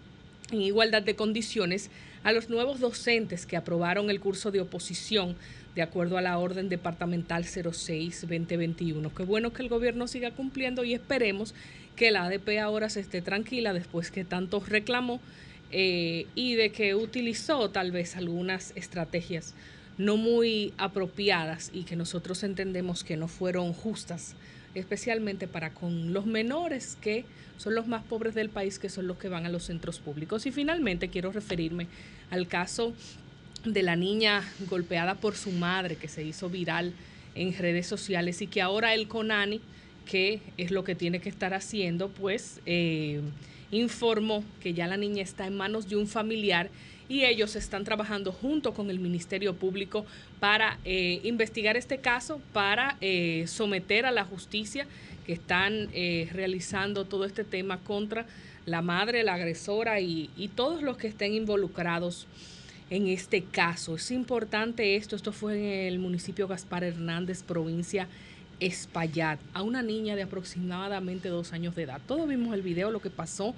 [0.50, 1.90] en igualdad de condiciones
[2.22, 5.36] a los nuevos docentes que aprobaron el curso de oposición
[5.76, 9.12] de acuerdo a la orden departamental 06-2021.
[9.14, 11.54] Qué bueno que el gobierno siga cumpliendo y esperemos
[11.96, 15.20] que la ADP ahora se esté tranquila después que tanto reclamó
[15.70, 19.54] eh, y de que utilizó tal vez algunas estrategias
[19.98, 24.34] no muy apropiadas y que nosotros entendemos que no fueron justas
[24.78, 27.24] especialmente para con los menores que
[27.56, 30.46] son los más pobres del país, que son los que van a los centros públicos.
[30.46, 31.86] Y finalmente quiero referirme
[32.30, 32.92] al caso
[33.64, 36.92] de la niña golpeada por su madre que se hizo viral
[37.34, 39.60] en redes sociales y que ahora el CONANI,
[40.04, 43.20] que es lo que tiene que estar haciendo, pues eh,
[43.70, 46.68] informó que ya la niña está en manos de un familiar
[47.08, 50.04] y ellos están trabajando junto con el Ministerio Público
[50.40, 54.86] para eh, investigar este caso, para eh, someter a la justicia
[55.24, 58.26] que están eh, realizando todo este tema contra
[58.64, 62.26] la madre, la agresora y, todos los que estén involucrados
[62.90, 63.96] en este caso.
[63.96, 68.08] Es importante esto, esto fue en el municipio Gaspar Hernández, provincia
[68.58, 72.00] Espaillat, a una niña de aproximadamente dos años de edad.
[72.06, 73.54] Todos vimos el video, lo que pasó,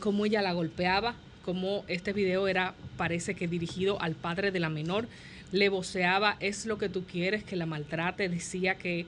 [0.00, 1.14] cómo ella la golpeaba,
[1.48, 5.08] como este video era, parece que dirigido al padre de la menor,
[5.50, 9.06] le voceaba, es lo que tú quieres, que la maltrate, decía que,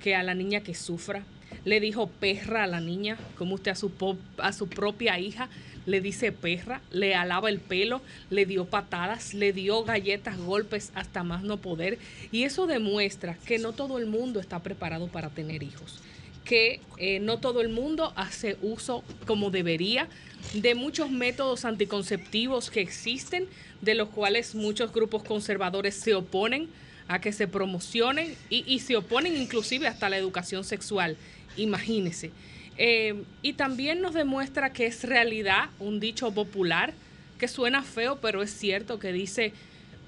[0.00, 1.22] que a la niña que sufra,
[1.66, 3.92] le dijo perra a la niña, como usted a su,
[4.38, 5.50] a su propia hija
[5.84, 8.00] le dice perra, le alaba el pelo,
[8.30, 11.98] le dio patadas, le dio galletas, golpes hasta más no poder.
[12.30, 16.00] Y eso demuestra que no todo el mundo está preparado para tener hijos
[16.44, 20.08] que eh, no todo el mundo hace uso como debería
[20.54, 23.46] de muchos métodos anticonceptivos que existen,
[23.80, 26.68] de los cuales muchos grupos conservadores se oponen
[27.08, 31.16] a que se promocionen y, se oponen inclusive hasta la educación sexual.
[31.56, 32.30] Imagínese.
[32.78, 36.94] Eh, y también nos demuestra que es realidad un dicho popular
[37.38, 39.52] que suena feo, pero es cierto que dice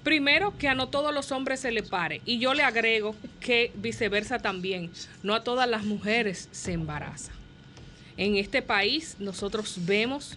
[0.05, 2.20] Primero, que a no todos los hombres se le pare.
[2.26, 4.90] Y yo le agrego que viceversa también.
[5.22, 7.32] No a todas las mujeres se embaraza.
[8.18, 10.36] En este país nosotros vemos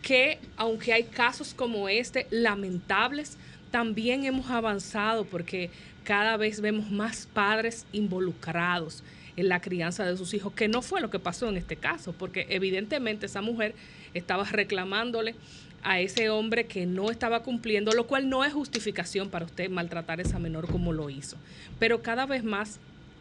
[0.00, 3.36] que aunque hay casos como este, lamentables,
[3.72, 5.70] también hemos avanzado porque
[6.04, 9.02] cada vez vemos más padres involucrados
[9.36, 12.12] en la crianza de sus hijos, que no fue lo que pasó en este caso,
[12.12, 13.74] porque evidentemente esa mujer
[14.14, 15.34] estaba reclamándole
[15.82, 20.18] a ese hombre que no estaba cumpliendo, lo cual no es justificación para usted maltratar
[20.18, 21.36] a esa menor como lo hizo.
[21.78, 22.80] Pero cada vez más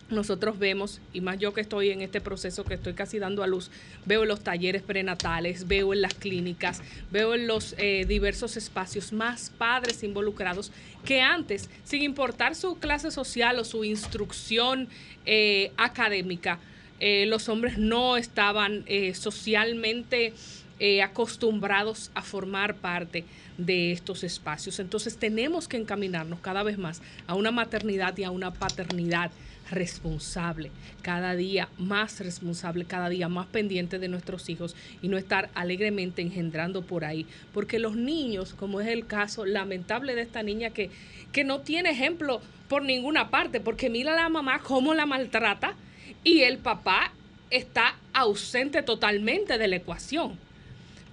[0.10, 3.48] nosotros vemos, y más yo que estoy en este proceso que estoy casi dando a
[3.48, 3.70] luz,
[4.06, 6.82] veo los talleres prenatales, veo en las clínicas,
[7.12, 10.72] veo en los eh, diversos espacios más padres involucrados
[11.06, 14.88] que antes, sin importar su clase social o su instrucción
[15.26, 16.60] eh, académica,
[17.00, 18.84] eh, los hombres no estaban
[19.14, 20.34] socialmente
[20.80, 23.26] eh, acostumbrados a formar parte
[23.58, 24.80] de estos espacios.
[24.80, 29.32] Entonces tenemos que encaminarnos cada vez más a una maternidad y a una paternidad
[29.72, 35.50] responsable, cada día más responsable, cada día más pendiente de nuestros hijos y no estar
[35.54, 37.26] alegremente engendrando por ahí.
[37.54, 40.90] Porque los niños, como es el caso lamentable de esta niña que,
[41.32, 45.76] que no tiene ejemplo por ninguna parte, porque mira a la mamá cómo la maltrata
[46.24, 47.12] y el papá
[47.50, 50.38] está ausente totalmente de la ecuación.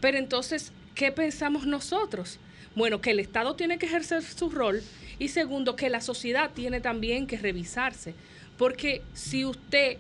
[0.00, 2.38] Pero entonces, ¿qué pensamos nosotros?
[2.74, 4.82] Bueno, que el Estado tiene que ejercer su rol
[5.18, 8.14] y segundo, que la sociedad tiene también que revisarse.
[8.58, 9.98] Porque si usted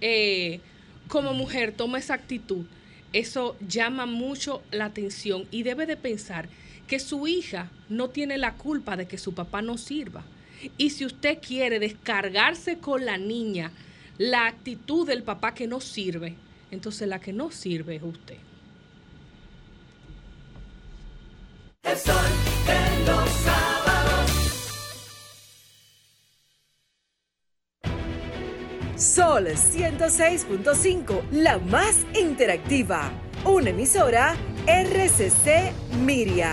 [0.00, 0.60] eh,
[1.08, 2.64] como mujer toma esa actitud,
[3.12, 6.48] eso llama mucho la atención y debe de pensar
[6.86, 10.24] que su hija no tiene la culpa de que su papá no sirva.
[10.78, 13.70] Y si usted quiere descargarse con la niña
[14.18, 16.34] la actitud del papá que no sirve,
[16.70, 18.36] entonces la que no sirve es usted.
[21.84, 22.14] El sol
[22.66, 24.30] de los sábados.
[28.96, 33.10] Sol 106.5, la más interactiva
[33.44, 34.34] una emisora
[34.66, 36.52] RCC Miria.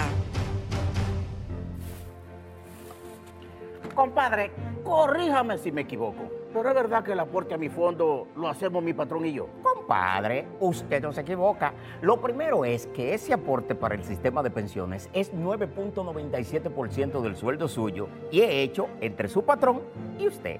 [3.95, 4.51] Compadre,
[4.83, 6.40] corríjame si me equivoco.
[6.53, 9.47] Pero es verdad que el aporte a mi fondo lo hacemos mi patrón y yo.
[9.63, 11.73] Compadre, usted no se equivoca.
[12.01, 17.67] Lo primero es que ese aporte para el sistema de pensiones es 9.97% del sueldo
[17.69, 19.81] suyo y es hecho entre su patrón
[20.19, 20.59] y usted.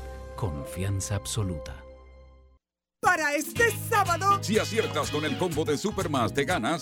[0.41, 1.85] confianza absoluta.
[2.99, 6.81] Para este sábado, Si aciertas con el combo de Supermas, te ganas.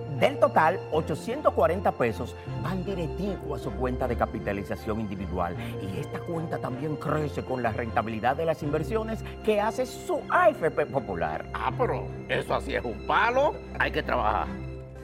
[0.21, 5.55] Del total, 840 pesos van directivo a su cuenta de capitalización individual.
[5.81, 10.85] Y esta cuenta también crece con la rentabilidad de las inversiones que hace su AFP
[10.85, 11.49] Popular.
[11.55, 13.55] Ah, pero eso así es un palo.
[13.79, 14.45] Hay que trabajar.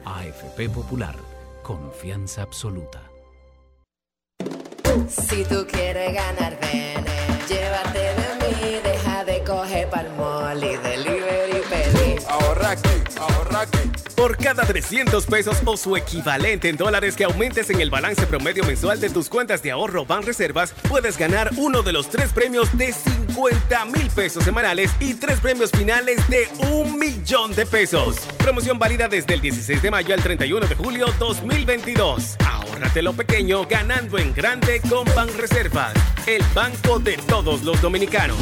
[0.04, 1.16] AFP Popular,
[1.64, 3.02] confianza absoluta.
[5.08, 7.04] Si tú quieres ganar, ven,
[7.48, 12.16] llévate de mí, deja de coger palmol y delivery pedí.
[12.28, 13.97] Ahorra aquí, ahorra aquí.
[14.18, 18.64] Por cada 300 pesos o su equivalente en dólares que aumentes en el balance promedio
[18.64, 22.92] mensual de tus cuentas de ahorro Banreservas, puedes ganar uno de los tres premios de
[22.92, 28.16] 50 mil pesos semanales y tres premios finales de un millón de pesos.
[28.38, 32.38] Promoción válida desde el 16 de mayo al 31 de julio 2022.
[32.44, 35.94] Ahórrate lo pequeño ganando en grande con Banreservas,
[36.26, 38.36] el banco de todos los dominicanos.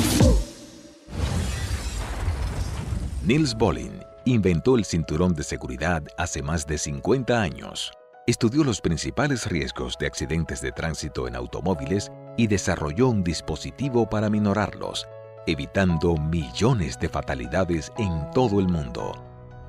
[3.23, 3.96] Niels Bolin
[4.27, 7.93] inventó el cinturón de seguridad hace más de 50 años.
[8.27, 14.29] Estudió los principales riesgos de accidentes de tránsito en automóviles y desarrolló un dispositivo para
[14.29, 15.07] minorarlos,
[15.47, 19.15] evitando millones de fatalidades en todo el mundo.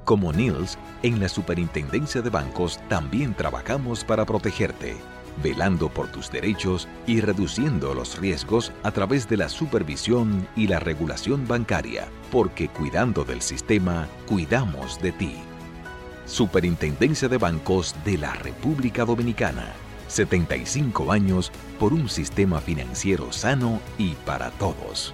[0.06, 4.96] Como Niels, en la Superintendencia de Bancos también trabajamos para protegerte,
[5.42, 10.80] velando por tus derechos y reduciendo los riesgos a través de la supervisión y la
[10.80, 15.36] regulación bancaria, porque cuidando del sistema, cuidamos de ti.
[16.26, 19.74] Superintendencia de Bancos de la República Dominicana.
[20.08, 25.14] 75 años por un sistema financiero sano y para todos.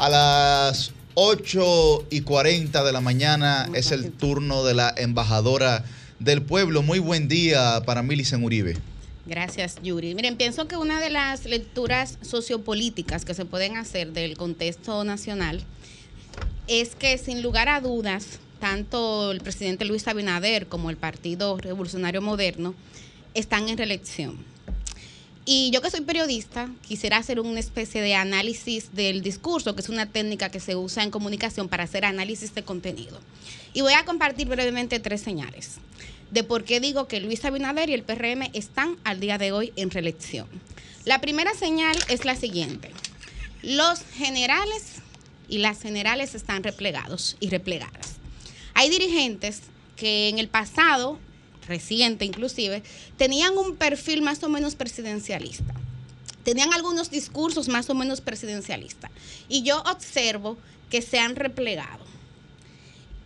[0.00, 5.84] A las 8 y 40 de la mañana es el turno de la embajadora
[6.18, 6.80] del pueblo.
[6.80, 8.78] Muy buen día para Milicen Uribe.
[9.26, 10.14] Gracias, Yuri.
[10.14, 15.62] Miren, pienso que una de las lecturas sociopolíticas que se pueden hacer del contexto nacional
[16.66, 22.22] es que sin lugar a dudas, tanto el presidente Luis Abinader como el Partido Revolucionario
[22.22, 22.74] Moderno
[23.34, 24.49] están en reelección.
[25.44, 29.88] Y yo que soy periodista, quisiera hacer una especie de análisis del discurso, que es
[29.88, 33.20] una técnica que se usa en comunicación para hacer análisis de contenido.
[33.72, 35.78] Y voy a compartir brevemente tres señales
[36.30, 39.72] de por qué digo que Luis Abinader y el PRM están al día de hoy
[39.76, 40.46] en reelección.
[41.04, 42.90] La primera señal es la siguiente.
[43.62, 45.02] Los generales
[45.48, 48.16] y las generales están replegados y replegadas.
[48.74, 49.62] Hay dirigentes
[49.96, 51.18] que en el pasado,
[51.70, 52.82] reciente inclusive,
[53.16, 55.74] tenían un perfil más o menos presidencialista.
[56.44, 59.10] Tenían algunos discursos más o menos presidencialistas.
[59.48, 60.58] Y yo observo
[60.90, 61.99] que se han replegado.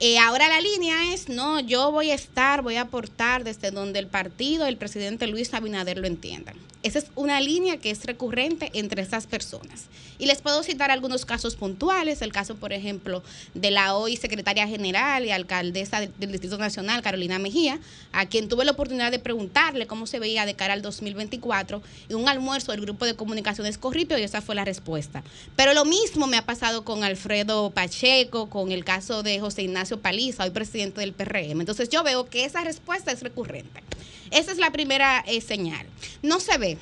[0.01, 4.01] Eh, ahora la línea es, no, yo voy a estar, voy a aportar desde donde
[4.01, 6.57] el partido, el presidente Luis Abinader lo entiendan.
[6.83, 9.87] Esa es una línea que es recurrente entre esas personas.
[10.19, 13.23] Y les puedo citar algunos casos puntuales, el caso, por ejemplo,
[13.55, 17.81] de la hoy secretaria general y alcaldesa del Distrito Nacional, Carolina Mejía,
[18.13, 22.17] a quien tuve la oportunidad de preguntarle cómo se veía de cara al 2024 en
[22.17, 25.25] un almuerzo del grupo de comunicaciones Corripio y esa fue la respuesta.
[25.57, 29.84] Pero lo mismo me ha pasado con Alfredo Pacheco, con el caso de José Ignacio
[30.01, 31.61] Paliza, hoy presidente del PRM.
[31.61, 33.83] Entonces yo veo que esa respuesta es recurrente.
[34.31, 35.87] Esa es la primera eh, señal.
[36.23, 36.79] No se ve,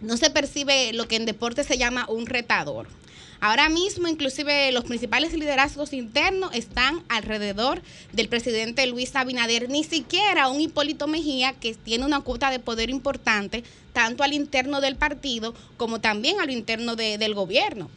[0.00, 2.88] no se percibe lo que en deporte se llama un retador.
[3.40, 10.48] Ahora mismo, inclusive los principales liderazgos internos están alrededor del presidente Luis Abinader, ni siquiera
[10.48, 13.62] un Hipólito Mejía que tiene una cuota de poder importante,
[13.92, 17.88] tanto al interno del partido como también a lo interno de- del gobierno.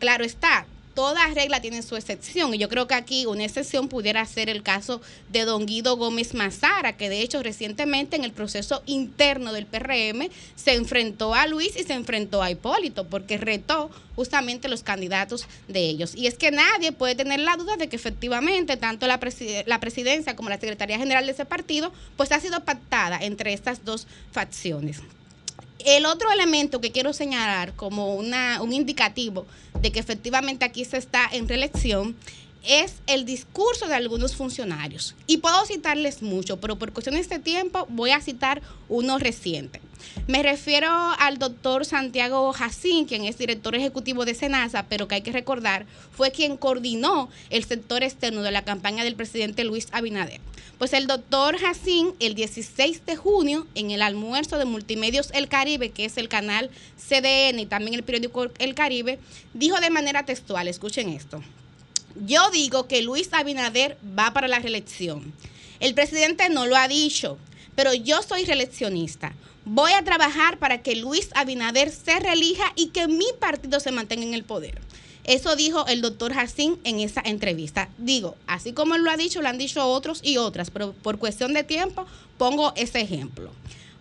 [0.00, 0.66] Claro está,
[0.98, 4.64] toda regla tiene su excepción y yo creo que aquí una excepción pudiera ser el
[4.64, 9.66] caso de don Guido Gómez Mazara, que de hecho recientemente en el proceso interno del
[9.66, 15.46] PRM se enfrentó a Luis y se enfrentó a Hipólito porque retó justamente los candidatos
[15.68, 16.16] de ellos.
[16.16, 19.20] Y es que nadie puede tener la duda de que efectivamente tanto la,
[19.66, 23.84] la presidencia como la Secretaría General de ese partido pues ha sido pactada entre estas
[23.84, 25.00] dos facciones.
[25.84, 29.46] El otro elemento que quiero señalar como una, un indicativo
[29.80, 32.16] de que efectivamente aquí se está en reelección
[32.64, 35.14] es el discurso de algunos funcionarios.
[35.26, 39.80] Y puedo citarles mucho, pero por cuestiones de tiempo voy a citar uno reciente.
[40.26, 40.88] Me refiero
[41.18, 45.86] al doctor Santiago Jacín, quien es director ejecutivo de Senasa, pero que hay que recordar
[46.12, 50.40] fue quien coordinó el sector externo de la campaña del presidente Luis Abinader.
[50.78, 55.90] Pues el doctor Jacín, el 16 de junio, en el almuerzo de Multimedios El Caribe,
[55.90, 59.18] que es el canal CDN y también el periódico El Caribe,
[59.54, 61.42] dijo de manera textual, escuchen esto.
[62.26, 65.32] Yo digo que Luis Abinader va para la reelección.
[65.80, 67.38] El presidente no lo ha dicho,
[67.74, 69.34] pero yo soy reeleccionista.
[69.70, 74.24] Voy a trabajar para que Luis Abinader se reelija y que mi partido se mantenga
[74.24, 74.80] en el poder.
[75.24, 77.90] Eso dijo el doctor Jacín en esa entrevista.
[77.98, 81.52] Digo, así como lo ha dicho, lo han dicho otros y otras, pero por cuestión
[81.52, 82.06] de tiempo
[82.38, 83.50] pongo ese ejemplo.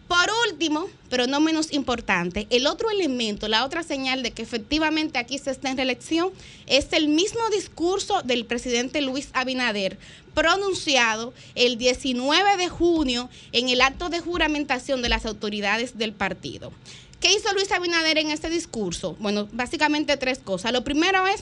[0.07, 5.19] Por último, pero no menos importante, el otro elemento, la otra señal de que efectivamente
[5.19, 6.31] aquí se está en reelección,
[6.65, 9.97] es el mismo discurso del presidente Luis Abinader
[10.33, 16.71] pronunciado el 19 de junio en el acto de juramentación de las autoridades del partido.
[17.19, 19.17] ¿Qué hizo Luis Abinader en ese discurso?
[19.19, 20.71] Bueno, básicamente tres cosas.
[20.71, 21.41] Lo primero es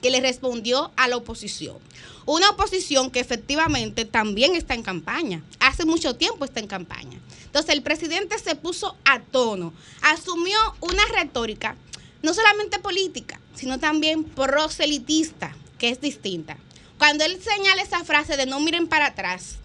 [0.00, 1.76] que le respondió a la oposición.
[2.24, 5.42] Una oposición que efectivamente también está en campaña.
[5.58, 7.18] Hace mucho tiempo está en campaña.
[7.52, 11.76] Entonces el presidente se puso a tono, asumió una retórica
[12.22, 16.56] no solamente política, sino también proselitista, que es distinta.
[16.96, 19.56] Cuando él señala esa frase de no miren para atrás,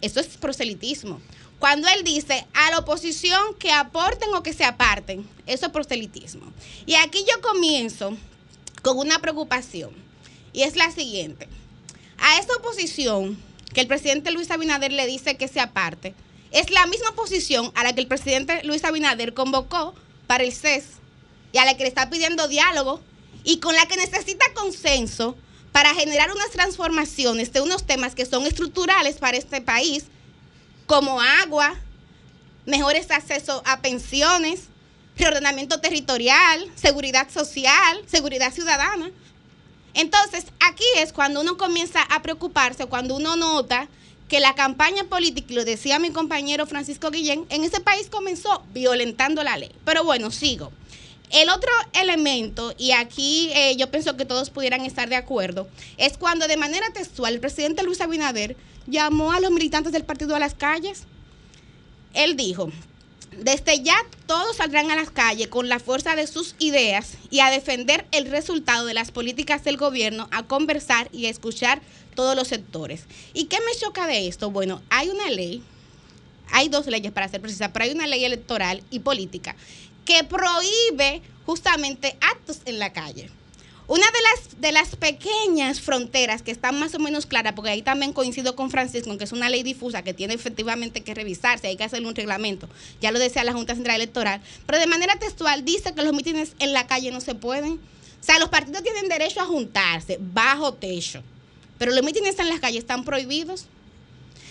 [0.00, 1.20] eso es proselitismo.
[1.60, 6.52] Cuando él dice a la oposición que aporten o que se aparten, eso es proselitismo.
[6.86, 8.16] Y aquí yo comienzo
[8.82, 9.90] con una preocupación,
[10.52, 11.46] y es la siguiente.
[12.18, 13.38] A esa oposición
[13.72, 16.16] que el presidente Luis Abinader le dice que se aparte,
[16.50, 19.94] es la misma posición a la que el presidente Luis Abinader convocó
[20.26, 20.84] para el CES
[21.52, 23.00] y a la que le está pidiendo diálogo
[23.44, 25.36] y con la que necesita consenso
[25.72, 30.06] para generar unas transformaciones de unos temas que son estructurales para este país,
[30.86, 31.74] como agua,
[32.64, 34.68] mejores accesos a pensiones,
[35.16, 39.10] reordenamiento territorial, seguridad social, seguridad ciudadana.
[39.94, 43.88] Entonces, aquí es cuando uno comienza a preocuparse, cuando uno nota
[44.28, 49.42] que la campaña política, lo decía mi compañero Francisco Guillén, en ese país comenzó violentando
[49.44, 49.70] la ley.
[49.84, 50.72] Pero bueno, sigo.
[51.30, 56.16] El otro elemento, y aquí eh, yo pienso que todos pudieran estar de acuerdo, es
[56.18, 60.38] cuando de manera textual el presidente Luis Abinader llamó a los militantes del partido a
[60.38, 61.04] las calles.
[62.14, 62.70] Él dijo,
[63.38, 63.96] desde ya
[64.26, 68.30] todos saldrán a las calles con la fuerza de sus ideas y a defender el
[68.30, 71.82] resultado de las políticas del gobierno, a conversar y a escuchar
[72.16, 73.04] todos los sectores.
[73.32, 74.50] ¿Y qué me choca de esto?
[74.50, 75.62] Bueno, hay una ley,
[76.50, 79.54] hay dos leyes para ser precisa, pero hay una ley electoral y política
[80.04, 83.30] que prohíbe justamente actos en la calle.
[83.88, 87.82] Una de las, de las pequeñas fronteras que están más o menos claras, porque ahí
[87.82, 91.76] también coincido con Francisco, que es una ley difusa que tiene efectivamente que revisarse, hay
[91.76, 92.68] que hacerle un reglamento,
[93.00, 96.54] ya lo decía la Junta Central Electoral, pero de manera textual dice que los mítines
[96.58, 97.74] en la calle no se pueden.
[97.74, 101.22] O sea, los partidos tienen derecho a juntarse bajo techo,
[101.78, 103.66] pero los mítines en las calles están prohibidos.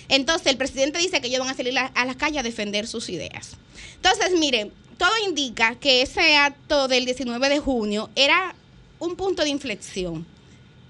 [0.10, 3.10] Entonces, el presidente dice que ellos van a salir a, las calles a defender sus
[3.10, 3.58] ideas.
[3.96, 8.56] Entonces, miren, todo indica que ese acto del 19 de junio era
[9.00, 10.26] un punto de inflexión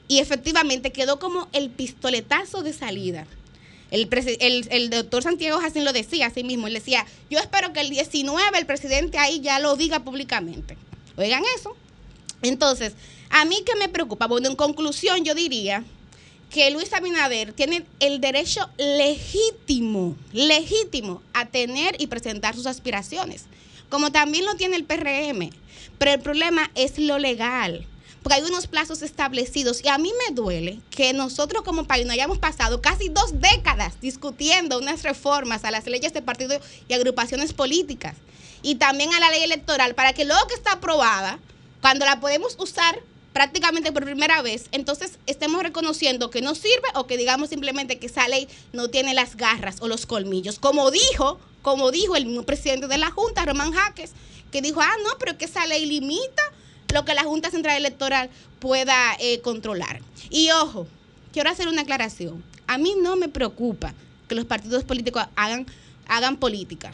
[0.07, 3.25] y efectivamente quedó como el pistoletazo de salida.
[3.91, 8.57] El doctor Santiago Jacín lo decía así mismo, él decía, yo espero que el 19
[8.57, 10.77] el presidente ahí ya lo diga públicamente.
[11.15, 11.75] Oigan eso.
[12.41, 12.93] Entonces,
[13.29, 15.85] a mí que me preocupa, bueno, en conclusión yo diría
[16.49, 23.45] que Luis Abinader tiene el derecho legítimo, legítimo a tener y presentar sus aspiraciones,
[23.89, 25.49] como también lo tiene el PRM.
[25.97, 27.85] Pero el problema es lo legal,
[28.21, 32.13] porque hay unos plazos establecidos y a mí me duele que nosotros como país no
[32.13, 37.53] hayamos pasado casi dos décadas discutiendo unas reformas a las leyes de partidos y agrupaciones
[37.53, 38.15] políticas
[38.63, 41.37] y también a la ley electoral para que luego que está aprobada,
[41.81, 42.99] cuando la podemos usar
[43.35, 48.05] prácticamente por primera vez, entonces estemos reconociendo que no sirve o que digamos simplemente que
[48.05, 50.57] esa ley no tiene las garras o los colmillos.
[50.57, 54.13] Como dijo, como dijo el presidente de la Junta, Román Jaques,
[54.53, 56.43] que dijo, ah, no, pero que esa ley limita
[56.93, 58.29] lo que la Junta Central Electoral
[58.59, 59.99] pueda eh, controlar.
[60.29, 60.87] Y ojo,
[61.33, 62.41] quiero hacer una aclaración.
[62.67, 63.93] A mí no me preocupa
[64.29, 65.65] que los partidos políticos hagan,
[66.07, 66.93] hagan política.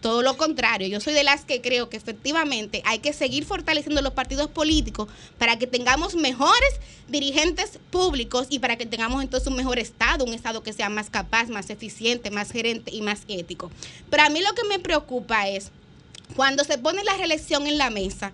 [0.00, 4.00] Todo lo contrario, yo soy de las que creo que efectivamente hay que seguir fortaleciendo
[4.00, 5.08] los partidos políticos
[5.38, 6.74] para que tengamos mejores
[7.08, 11.10] dirigentes públicos y para que tengamos entonces un mejor Estado, un Estado que sea más
[11.10, 13.72] capaz, más eficiente, más gerente y más ético.
[14.08, 15.72] Pero a mí lo que me preocupa es
[16.36, 18.32] cuando se pone la reelección en la mesa,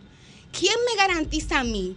[0.52, 1.96] ¿quién me garantiza a mí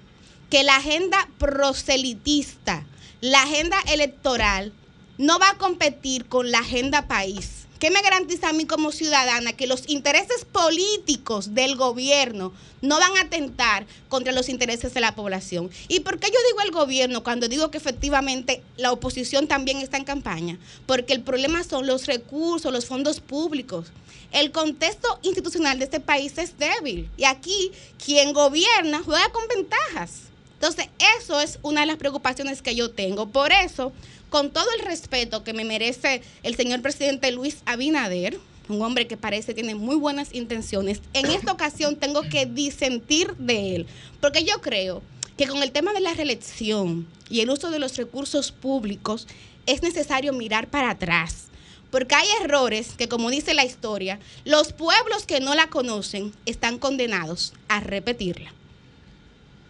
[0.50, 2.86] que la agenda proselitista,
[3.20, 4.72] la agenda electoral,
[5.18, 7.57] no va a competir con la agenda país?
[7.80, 12.52] ¿Qué me garantiza a mí como ciudadana que los intereses políticos del gobierno
[12.82, 15.70] no van a atentar contra los intereses de la población?
[15.88, 19.98] ¿Y por qué yo digo el gobierno cuando digo que efectivamente la oposición también está
[19.98, 20.58] en campaña?
[20.88, 23.92] Porque el problema son los recursos, los fondos públicos.
[24.32, 27.72] El contexto institucional de este país es débil y aquí
[28.04, 30.28] quien gobierna juega con ventajas.
[30.56, 30.88] Entonces,
[31.20, 33.28] eso es una de las preocupaciones que yo tengo.
[33.28, 33.94] Por eso,
[34.30, 38.40] con todo el respeto que me merece el señor presidente Luis Abinader,
[38.70, 43.76] un hombre que parece tiene muy buenas intenciones, en esta ocasión tengo que disentir de
[43.76, 43.88] él,
[44.20, 45.02] porque yo creo
[45.38, 49.28] que con el tema de la reelección y el uso de los recursos públicos
[49.66, 51.46] es necesario mirar para atrás.
[51.92, 56.80] Porque hay errores que, como dice la historia, los pueblos que no la conocen están
[56.80, 58.52] condenados a repetirla.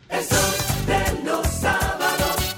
[0.09, 2.55] de los sábados,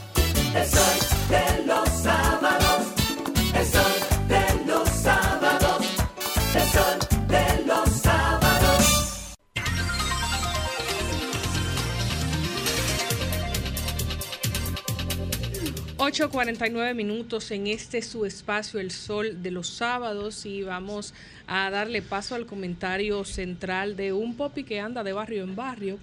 [16.09, 21.13] 8.49 minutos en este su espacio El Sol de los sábados y vamos
[21.45, 25.99] a darle paso al comentario central de un popi que anda de barrio en barrio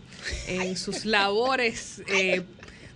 [0.46, 2.44] en sus labores eh,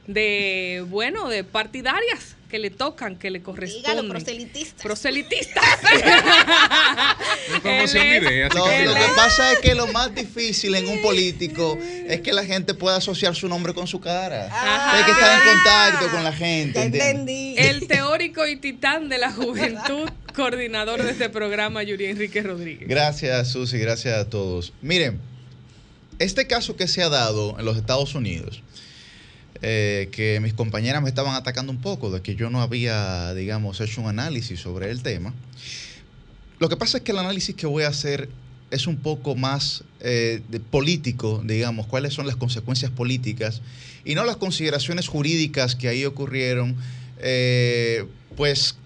[0.06, 3.92] de, bueno, de partidarias que le tocan, que le corresponden.
[3.92, 4.82] Dígalo, proselitistas.
[4.82, 5.64] Proselitistas.
[7.62, 8.54] de es-.
[8.54, 12.32] Lo, que- lo que pasa es que lo más difícil en un político es que
[12.32, 14.48] la gente pueda asociar su nombre con su cara.
[14.92, 16.82] Hay que estar en contacto con la gente.
[16.82, 17.54] ¿entiendes?
[17.58, 22.88] El teórico y titán de la juventud, coordinador de este programa, Yuri Enrique Rodríguez.
[22.88, 24.72] Gracias, Susi, gracias a todos.
[24.82, 25.20] Miren,
[26.18, 28.62] este caso que se ha dado en los Estados Unidos,
[29.62, 33.80] eh, que mis compañeras me estaban atacando un poco de que yo no había, digamos,
[33.80, 35.34] hecho un análisis sobre el tema.
[36.58, 38.28] Lo que pasa es que el análisis que voy a hacer
[38.70, 43.62] es un poco más eh, de político, digamos, cuáles son las consecuencias políticas
[44.04, 46.76] y no las consideraciones jurídicas que ahí ocurrieron,
[47.18, 48.06] eh,
[48.36, 48.76] pues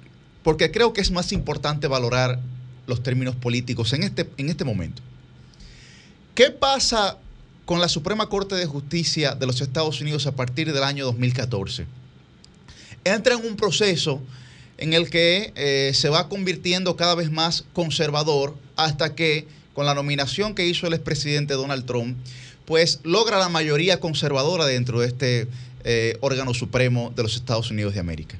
[0.43, 2.41] porque creo que es más importante valorar
[2.87, 5.03] los términos políticos en este, en este momento.
[6.35, 7.19] ¿Qué pasa
[7.65, 11.87] con la Suprema Corte de Justicia de los Estados Unidos a partir del año 2014.
[13.05, 14.21] Entra en un proceso
[14.77, 19.95] en el que eh, se va convirtiendo cada vez más conservador hasta que con la
[19.95, 22.17] nominación que hizo el expresidente Donald Trump,
[22.65, 25.49] pues logra la mayoría conservadora dentro de este
[25.85, 28.39] eh, órgano supremo de los Estados Unidos de América.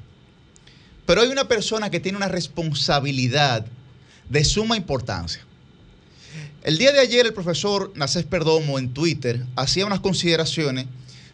[1.05, 3.65] Pero hay una persona que tiene una responsabilidad
[4.29, 5.45] de suma importancia.
[6.65, 10.87] El día de ayer el profesor Nacés Perdomo en Twitter hacía unas consideraciones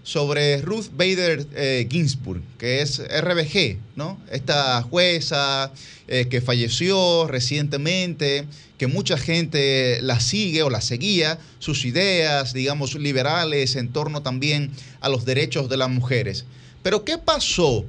[0.04, 4.20] sobre Ruth Bader eh, Ginsburg, que es RBG, ¿no?
[4.30, 5.72] Esta jueza
[6.10, 8.46] eh, que falleció recientemente,
[8.78, 14.70] que mucha gente la sigue o la seguía, sus ideas, digamos, liberales en torno también
[15.00, 16.44] a los derechos de las mujeres.
[16.84, 17.86] Pero ¿qué pasó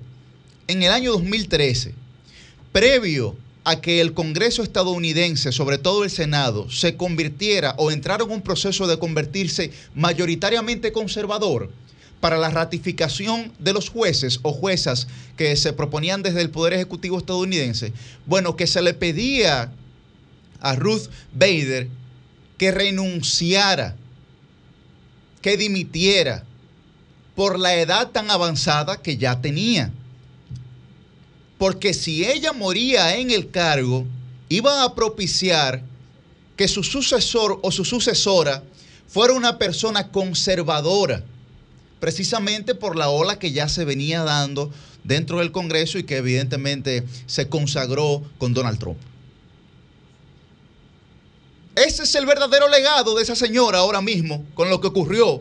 [0.69, 1.93] en el año 2013,
[2.71, 8.31] previo a que el Congreso estadounidense, sobre todo el Senado, se convirtiera o entrara en
[8.31, 11.71] un proceso de convertirse mayoritariamente conservador
[12.21, 17.19] para la ratificación de los jueces o juezas que se proponían desde el Poder Ejecutivo
[17.19, 17.93] estadounidense,
[18.27, 19.73] bueno, que se le pedía
[20.61, 21.89] a Ruth Bader
[22.59, 23.97] que renunciara,
[25.41, 26.45] que dimitiera
[27.35, 29.93] por la edad tan avanzada que ya tenía
[31.63, 34.05] porque si ella moría en el cargo,
[34.49, 35.85] iba a propiciar
[36.57, 38.65] que su sucesor o su sucesora
[39.07, 41.23] fuera una persona conservadora,
[42.01, 44.73] precisamente por la ola que ya se venía dando
[45.05, 48.99] dentro del Congreso y que evidentemente se consagró con Donald Trump.
[51.77, 55.41] Ese es el verdadero legado de esa señora ahora mismo con lo que ocurrió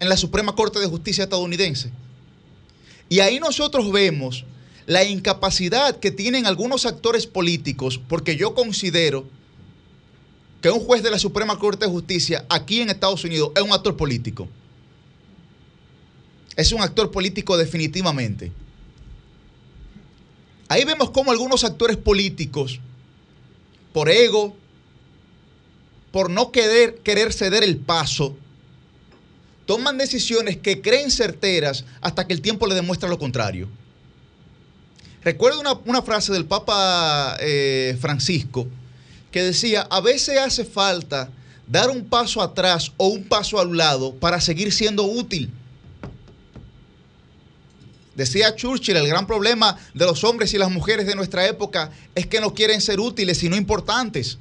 [0.00, 1.92] en la Suprema Corte de Justicia estadounidense.
[3.08, 4.44] Y ahí nosotros vemos
[4.90, 9.24] la incapacidad que tienen algunos actores políticos, porque yo considero
[10.60, 13.70] que un juez de la Suprema Corte de Justicia aquí en Estados Unidos es un
[13.70, 14.48] actor político.
[16.56, 18.50] Es un actor político definitivamente.
[20.66, 22.80] Ahí vemos cómo algunos actores políticos,
[23.92, 24.56] por ego,
[26.10, 28.36] por no querer, querer ceder el paso,
[29.66, 33.68] toman decisiones que creen certeras hasta que el tiempo le demuestra lo contrario.
[35.22, 38.66] Recuerdo una, frase del Papa eh, Francisco
[39.30, 41.30] que decía, a veces hace falta
[41.66, 45.50] dar un paso atrás o un paso al lado para seguir siendo útil.
[48.16, 52.26] Decía Churchill, el gran problema de los hombres y las mujeres de nuestra época es
[52.26, 54.38] que no quieren ser útiles, sino importantes.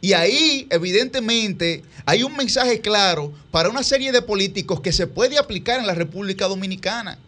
[0.00, 5.36] Y ahí, evidentemente, hay un mensaje claro para una serie de políticos que se puede
[5.36, 7.18] aplicar en la República Dominicana.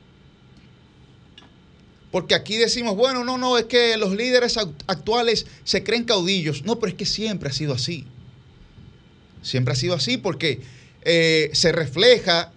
[2.13, 6.63] Porque aquí decimos, bueno, no, no, es que los líderes actuales se creen caudillos.
[6.63, 8.05] No, pero es que siempre ha sido así.
[9.41, 10.61] Siempre ha sido así porque
[11.05, 12.53] eh, se refleja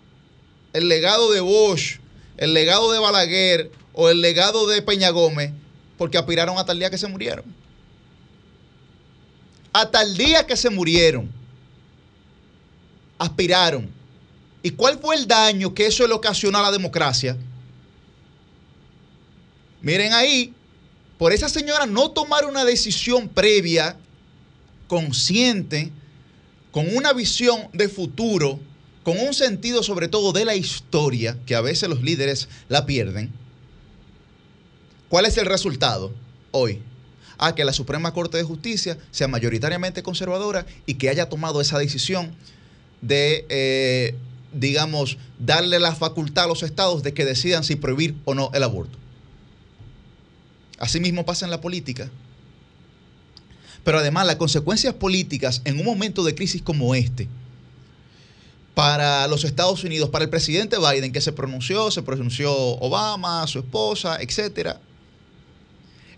[0.73, 1.99] el legado de Bosch,
[2.35, 5.53] el legado de Balaguer o el legado de Peña Gómez,
[5.97, 7.45] porque aspiraron hasta el día que se murieron.
[9.71, 11.31] Hasta el día que se murieron,
[13.17, 13.89] aspiraron.
[14.61, 17.37] ¿Y cuál fue el daño que eso le ocasionó a la democracia?
[19.85, 20.51] Miren ahí,
[21.19, 23.95] por esa señora no tomar una decisión previa,
[24.87, 25.91] consciente,
[26.71, 28.59] con una visión de futuro,
[29.03, 33.31] con un sentido sobre todo de la historia, que a veces los líderes la pierden.
[35.07, 36.11] ¿Cuál es el resultado
[36.49, 36.81] hoy?
[37.37, 41.77] A que la Suprema Corte de Justicia sea mayoritariamente conservadora y que haya tomado esa
[41.77, 42.35] decisión
[43.01, 44.15] de, eh,
[44.51, 48.63] digamos, darle la facultad a los estados de que decidan si prohibir o no el
[48.63, 49.04] aborto.
[50.77, 52.09] Asimismo pasa en la política.
[53.83, 57.27] Pero además las consecuencias políticas en un momento de crisis como este,
[58.73, 63.59] para los Estados Unidos, para el presidente Biden, que se pronunció, se pronunció Obama, su
[63.59, 64.81] esposa, etcétera,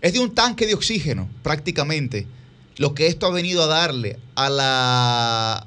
[0.00, 2.26] es de un tanque de oxígeno, prácticamente,
[2.76, 5.66] lo que esto ha venido a darle a la,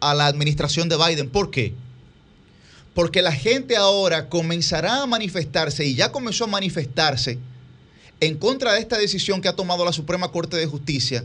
[0.00, 1.30] a la administración de Biden.
[1.30, 1.74] ¿Por qué?
[2.94, 7.38] Porque la gente ahora comenzará a manifestarse y ya comenzó a manifestarse
[8.20, 11.24] en contra de esta decisión que ha tomado la Suprema Corte de Justicia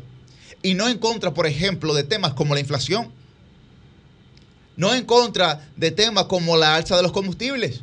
[0.62, 3.12] y no en contra, por ejemplo, de temas como la inflación,
[4.76, 7.82] no en contra de temas como la alza de los combustibles,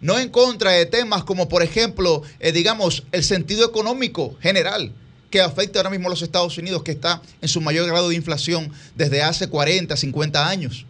[0.00, 4.92] no en contra de temas como, por ejemplo, eh, digamos, el sentido económico general
[5.30, 8.16] que afecta ahora mismo a los Estados Unidos, que está en su mayor grado de
[8.16, 10.86] inflación desde hace 40, 50 años.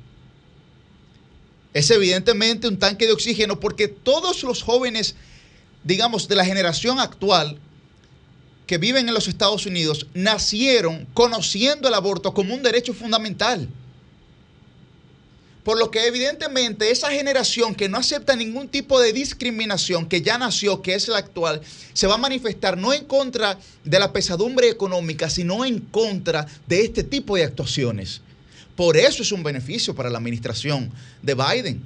[1.73, 5.15] Es evidentemente un tanque de oxígeno porque todos los jóvenes
[5.85, 7.59] digamos, de la generación actual,
[8.67, 13.69] que viven en los Estados Unidos nacieron conociendo el aborto como un derecho fundamental.
[15.65, 20.39] Por lo que evidentemente esa generación que no acepta ningún tipo de discriminación, que ya
[20.39, 21.61] nació, que es la actual,
[21.93, 26.85] se va a manifestar no en contra de la pesadumbre económica, sino en contra de
[26.85, 28.23] este tipo de actuaciones.
[28.75, 30.91] Por eso es un beneficio para la administración
[31.21, 31.83] de Biden.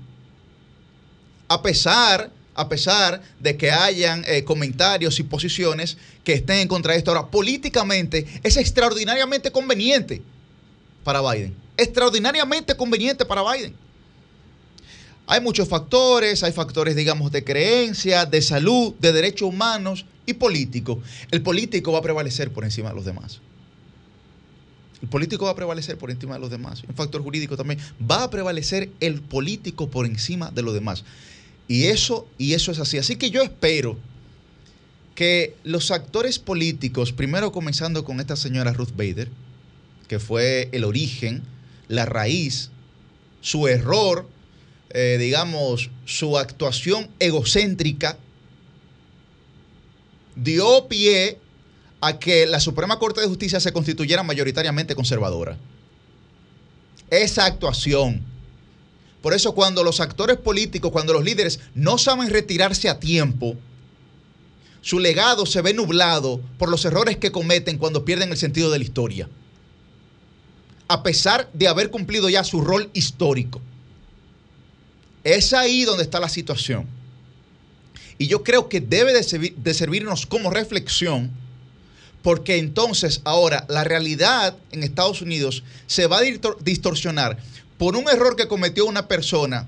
[1.48, 6.92] A pesar, a pesar de que hayan eh, comentarios y posiciones que estén en contra
[6.92, 7.10] de esto.
[7.10, 10.22] Ahora, políticamente es extraordinariamente conveniente
[11.04, 11.54] para Biden.
[11.76, 13.74] Extraordinariamente conveniente para Biden.
[15.26, 20.98] Hay muchos factores, hay factores, digamos, de creencia, de salud, de derechos humanos y políticos.
[21.30, 23.40] El político va a prevalecer por encima de los demás.
[25.02, 26.82] El político va a prevalecer por encima de los demás.
[26.88, 27.80] Un factor jurídico también.
[28.10, 31.04] Va a prevalecer el político por encima de los demás.
[31.68, 32.98] Y eso, y eso es así.
[32.98, 33.98] Así que yo espero
[35.14, 39.28] que los actores políticos, primero comenzando con esta señora Ruth Bader,
[40.08, 41.42] que fue el origen,
[41.88, 42.70] la raíz,
[43.40, 44.28] su error,
[44.90, 48.18] eh, digamos, su actuación egocéntrica,
[50.36, 51.38] dio pie
[52.00, 55.56] a que la Suprema Corte de Justicia se constituyera mayoritariamente conservadora.
[57.10, 58.22] Esa actuación.
[59.22, 63.56] Por eso cuando los actores políticos, cuando los líderes no saben retirarse a tiempo,
[64.82, 68.78] su legado se ve nublado por los errores que cometen cuando pierden el sentido de
[68.78, 69.28] la historia.
[70.86, 73.60] A pesar de haber cumplido ya su rol histórico.
[75.24, 76.86] Es ahí donde está la situación.
[78.18, 81.32] Y yo creo que debe de, servir- de servirnos como reflexión,
[82.22, 87.38] porque entonces ahora la realidad en Estados Unidos se va a distor- distorsionar
[87.78, 89.66] por un error que cometió una persona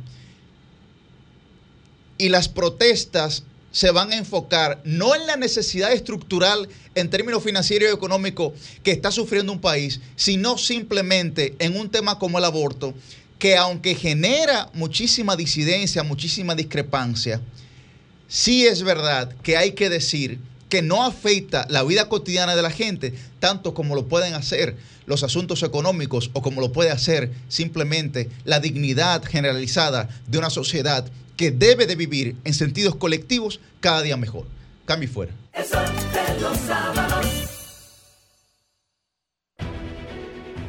[2.16, 7.90] y las protestas se van a enfocar no en la necesidad estructural en términos financieros
[7.90, 12.94] y económicos que está sufriendo un país, sino simplemente en un tema como el aborto,
[13.38, 17.40] que aunque genera muchísima disidencia, muchísima discrepancia,
[18.26, 22.70] sí es verdad que hay que decir que no afecta la vida cotidiana de la
[22.70, 24.76] gente tanto como lo pueden hacer
[25.06, 31.06] los asuntos económicos o como lo puede hacer simplemente la dignidad generalizada de una sociedad
[31.36, 34.46] que debe de vivir en sentidos colectivos cada día mejor.
[34.84, 35.32] Cambio fuera.
[35.64, 35.86] Sol.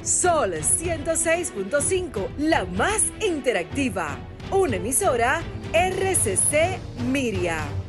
[0.04, 4.18] Sol 106.5, la más interactiva.
[4.52, 5.44] Una emisora
[5.74, 6.80] RCC
[7.12, 7.89] Miria.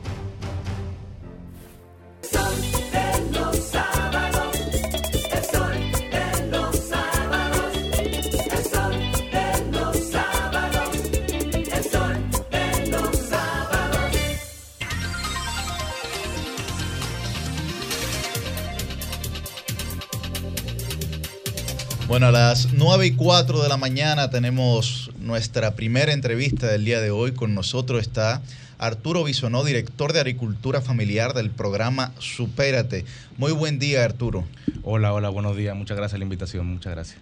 [22.10, 27.00] Bueno, a las 9 y 4 de la mañana tenemos nuestra primera entrevista del día
[27.00, 27.30] de hoy.
[27.30, 28.42] Con nosotros está
[28.80, 33.04] Arturo Bisonó, director de Agricultura Familiar del programa Supérate.
[33.36, 34.46] Muy buen día, Arturo.
[34.82, 35.76] Hola, hola, buenos días.
[35.76, 36.66] Muchas gracias por la invitación.
[36.66, 37.18] Muchas gracias.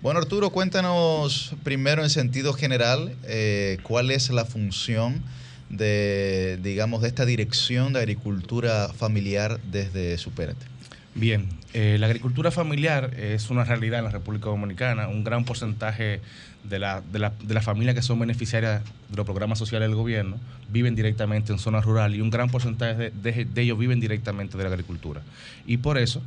[0.00, 5.22] Bueno, Arturo, cuéntanos primero en sentido general eh, cuál es la función
[5.68, 10.64] de, digamos, de esta dirección de agricultura familiar desde Supérate.
[11.14, 15.08] Bien, eh, la agricultura familiar es una realidad en la República Dominicana.
[15.08, 16.20] Un gran porcentaje
[16.64, 19.96] de la, de la, de las familias que son beneficiarias de los programas sociales del
[19.96, 20.36] gobierno
[20.70, 24.64] viven directamente en zonas rurales y un gran porcentaje de, de- ellos viven directamente de
[24.64, 25.22] la agricultura.
[25.66, 26.22] Y por eso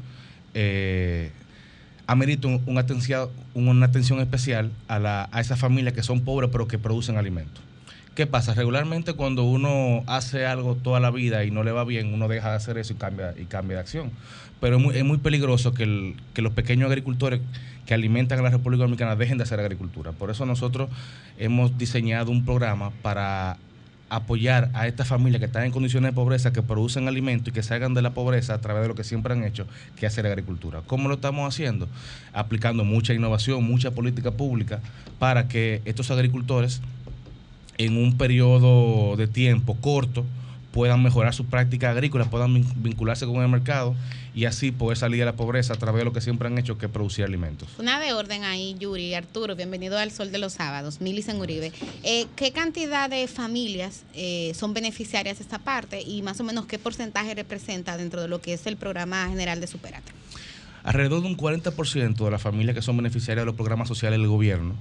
[0.53, 1.31] eh,
[2.07, 6.67] amerita un- atención, una atención especial a, la, a esas familias que son pobres pero
[6.67, 7.63] que producen alimentos.
[8.15, 8.53] ¿Qué pasa?
[8.53, 12.49] Regularmente cuando uno hace algo toda la vida y no le va bien, uno deja
[12.49, 14.11] de hacer eso y cambia, y cambia de acción.
[14.59, 17.39] Pero es muy, peligroso que, que los pequeños agricultores
[17.85, 20.11] que alimentan a la República Dominicana dejen de hacer agricultura.
[20.11, 20.89] Por eso nosotros
[21.39, 23.57] hemos diseñado un programa para
[24.09, 27.63] apoyar a estas familias que están en condiciones de pobreza, que producen alimentos y que
[27.63, 30.81] salgan de la pobreza a través de lo que siempre han hecho, que hacer agricultura.
[30.85, 31.87] ¿Cómo lo estamos haciendo?
[32.33, 34.81] Aplicando mucha innovación, mucha política pública
[35.17, 36.81] para que estos agricultores
[37.85, 40.25] en un periodo de tiempo corto
[40.71, 43.93] puedan mejorar sus prácticas agrícolas, puedan vin- vincularse con el mercado
[44.33, 46.77] y así poder salir de la pobreza a través de lo que siempre han hecho,
[46.77, 47.67] que es producir alimentos.
[47.77, 51.73] Una de orden ahí, Yuri, Arturo, bienvenido al Sol de los Sábados, Milicen Uribe.
[52.03, 56.65] Eh, ¿Qué cantidad de familias eh, son beneficiarias de esta parte y más o menos
[56.67, 60.13] qué porcentaje representa dentro de lo que es el programa general de Superate?
[60.83, 64.27] Alrededor de un 40% de las familias que son beneficiarias de los programas sociales del
[64.27, 64.75] gobierno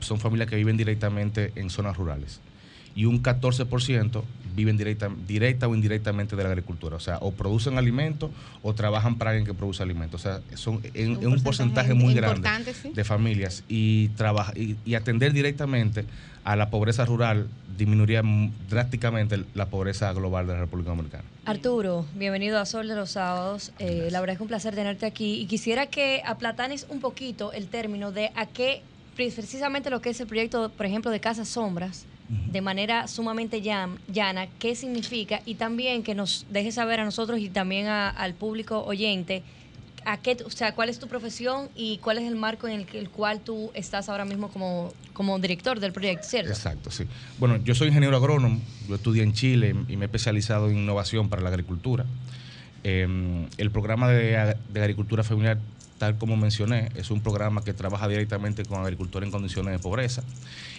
[0.00, 2.40] son familias que viven directamente en zonas rurales.
[2.96, 4.22] y un 14%
[4.56, 6.96] viven directa, directa o indirectamente de la agricultura.
[6.96, 8.30] O sea, o producen alimentos
[8.62, 10.22] o trabajan para alguien que produce alimentos.
[10.22, 12.92] O sea, son en, en un porcentaje muy grande sí.
[12.94, 16.06] de familias y, trabaja, y, y atender directamente
[16.46, 18.22] a la pobreza rural disminuiría
[18.70, 21.24] drásticamente la pobreza global de la República Dominicana.
[21.44, 23.72] Arturo, bienvenido a Sol de los Sábados.
[23.80, 27.52] Eh, la verdad es que un placer tenerte aquí y quisiera que aplatanes un poquito
[27.52, 28.82] el término de a qué
[29.16, 34.46] precisamente lo que es el proyecto, por ejemplo, de Casas Sombras, de manera sumamente llana,
[34.60, 38.84] qué significa y también que nos dejes saber a nosotros y también a- al público
[38.84, 39.42] oyente
[40.06, 42.86] a qué, o sea, cuál es tu profesión y cuál es el marco en el,
[42.94, 46.52] el cual tú estás ahora mismo como, como director del proyecto, ¿cierto?
[46.52, 47.06] Exacto, sí.
[47.40, 51.28] Bueno, yo soy ingeniero agrónomo, yo estudié en Chile y me he especializado en innovación
[51.28, 52.06] para la agricultura.
[52.84, 55.58] Eh, el programa de, de agricultura familiar,
[55.98, 60.22] tal como mencioné, es un programa que trabaja directamente con agricultores en condiciones de pobreza.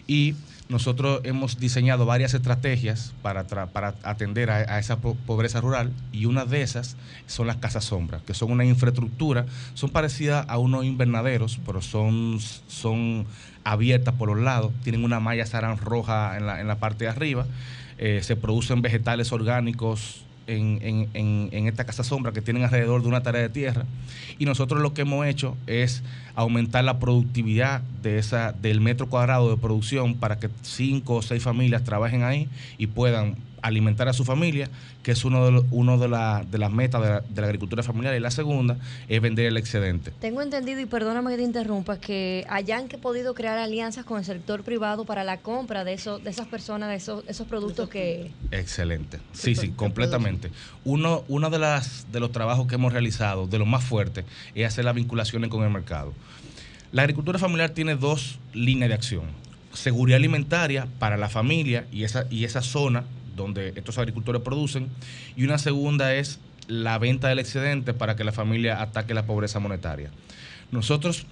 [0.08, 0.36] Y
[0.70, 6.44] nosotros hemos diseñado varias estrategias para, para atender a, esa po- pobreza rural y una
[6.46, 11.60] de esas son las casas sombra, que son una infraestructura, son parecidas a unos invernaderos,
[11.66, 13.26] pero son, son
[13.64, 17.12] abiertas por los lados, tienen una malla sarán roja en la, en la parte de
[17.12, 17.46] arriba,
[17.98, 20.80] eh, se producen vegetales orgánicos en,
[21.14, 23.86] en- en- esta casa sombra que tienen alrededor de una tarea de tierra.
[24.40, 26.04] Y nosotros lo que hemos hecho es
[26.36, 31.44] aumentar la productividad de esa, del metro cuadrado de producción para que cinco o seis
[31.44, 32.48] familias trabajen ahí
[32.78, 34.70] y puedan alimentar a su familia,
[35.04, 37.48] que es uno de, los- uno de, la- de las metas de la, de la
[37.48, 38.16] agricultura familiar.
[38.16, 38.78] Y la segunda
[39.08, 40.12] es vender el excedente.
[40.20, 44.26] Tengo entendido, y perdóname que te interrumpa, que hayan que podido crear alianzas con el
[44.26, 48.32] sector privado para la compra de, eso, de esas personas, de esos, esos productos que...
[48.52, 49.20] Excelente.
[49.34, 50.52] Sí, sí, completamente.
[50.86, 54.26] Uno, uno de, las, de los trabajos que hemos realizado, de los más fuertes,
[54.56, 56.14] es hacer las vinculaciones con el mercado.
[56.92, 59.24] La agricultura familiar tiene dos líneas de acción.
[59.74, 63.04] Seguridad alimentaria para la familia y esa, y esa zona
[63.38, 64.90] donde estos agricultores producen.
[65.38, 69.60] Y una segunda es la venta del excedente para que la familia ataque la pobreza
[69.60, 70.12] monetaria.
[70.72, 71.26] Nosotros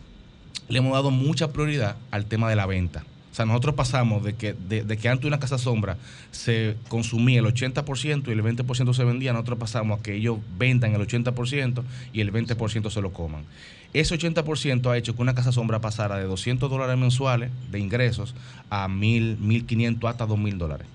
[0.69, 3.03] le hemos dado mucha prioridad al tema de la venta.
[3.31, 5.97] O sea, nosotros pasamos de que, de, de que antes una casa sombra
[6.31, 10.95] se consumía el 80% y el 20% se vendía, nosotros pasamos a que ellos vendan
[10.95, 11.83] el 80%
[12.13, 13.43] y el 20% se lo coman.
[13.91, 18.35] Ese 80% ha hecho que una casa sombra pasara de 200 dólares mensuales de ingresos
[18.69, 20.87] a 1.000, 1.500 hasta 2.000 dólares.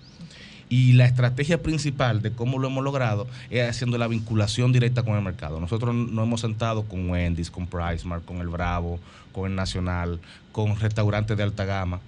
[0.70, 5.16] Y la estrategia principal de cómo lo hemos logrado es haciendo la vinculación directa con
[5.16, 5.58] el mercado.
[5.60, 9.00] Nosotros nos hemos sentado con Wendy's, con Pricemark, con el Bravo,
[9.32, 10.20] con el Nacional,
[10.52, 12.00] con restaurantes de alta gama.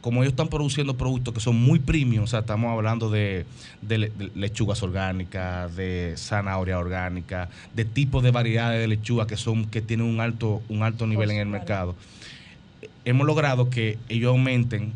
[0.00, 3.46] Como ellos están produciendo productos que son muy premium, o sea, estamos hablando de,
[3.82, 9.36] de le- de lechugas orgánicas, de zanahoria orgánica, de tipos de variedades de lechuga que
[9.38, 11.96] son que tienen un alto un alto nivel en el mercado.
[13.06, 14.92] Hemos logrado que ellos aumenten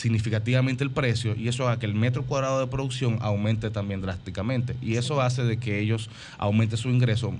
[0.00, 4.74] significativamente el precio y eso hace que el metro cuadrado de producción aumente también drásticamente
[4.80, 6.08] y eso hace de que ellos
[6.38, 7.34] aumenten su ingreso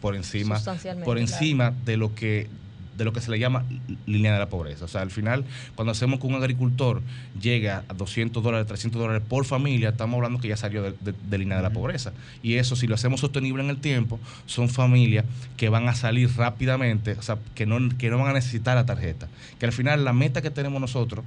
[0.00, 0.58] por encima
[1.04, 1.18] por claro.
[1.20, 2.48] encima de lo que
[2.96, 3.64] de lo que se le llama
[4.06, 4.84] línea de la pobreza.
[4.84, 5.44] O sea, al final,
[5.76, 7.00] cuando hacemos que un agricultor
[7.40, 11.14] llegue a 200 dólares, 300 dólares por familia, estamos hablando que ya salió de, de-
[11.30, 12.12] de línea de la pobreza.
[12.42, 15.24] Y eso, si lo hacemos sostenible en el tiempo, son familias
[15.56, 18.84] que van a salir rápidamente, o sea, que no, que no van a necesitar la
[18.84, 19.28] tarjeta.
[19.60, 21.24] Que al final, la meta que tenemos nosotros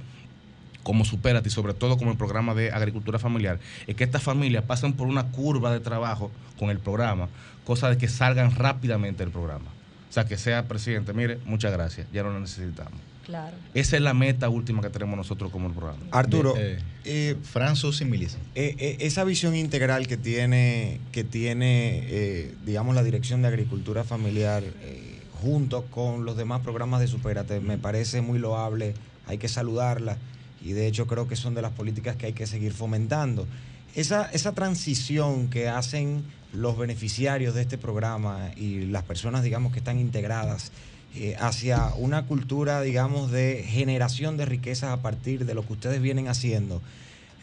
[0.82, 4.64] como Superat y sobre todo como el programa de agricultura familiar, es que estas familias
[4.64, 7.28] pasen por una curva de trabajo con el programa,
[7.64, 9.66] cosa de que salgan rápidamente del programa.
[10.10, 13.00] O sea, que sea presidente, mire, muchas gracias, ya no lo necesitamos.
[13.24, 13.56] Claro.
[13.72, 16.00] Esa es la meta última que tenemos nosotros como el programa.
[16.10, 18.36] Arturo, Eh, eh, Franzo Similis.
[18.56, 24.02] eh, eh, esa visión integral que tiene, que tiene eh, digamos, la Dirección de Agricultura
[24.02, 28.94] Familiar eh, junto con los demás programas de Superate, me parece muy loable,
[29.28, 30.16] hay que saludarla
[30.64, 33.46] y de hecho creo que son de las políticas que hay que seguir fomentando.
[33.94, 39.78] Esa, esa transición que hacen los beneficiarios de este programa y las personas, digamos, que
[39.78, 40.72] están integradas
[41.14, 46.00] eh, hacia una cultura, digamos, de generación de riquezas a partir de lo que ustedes
[46.00, 46.80] vienen haciendo,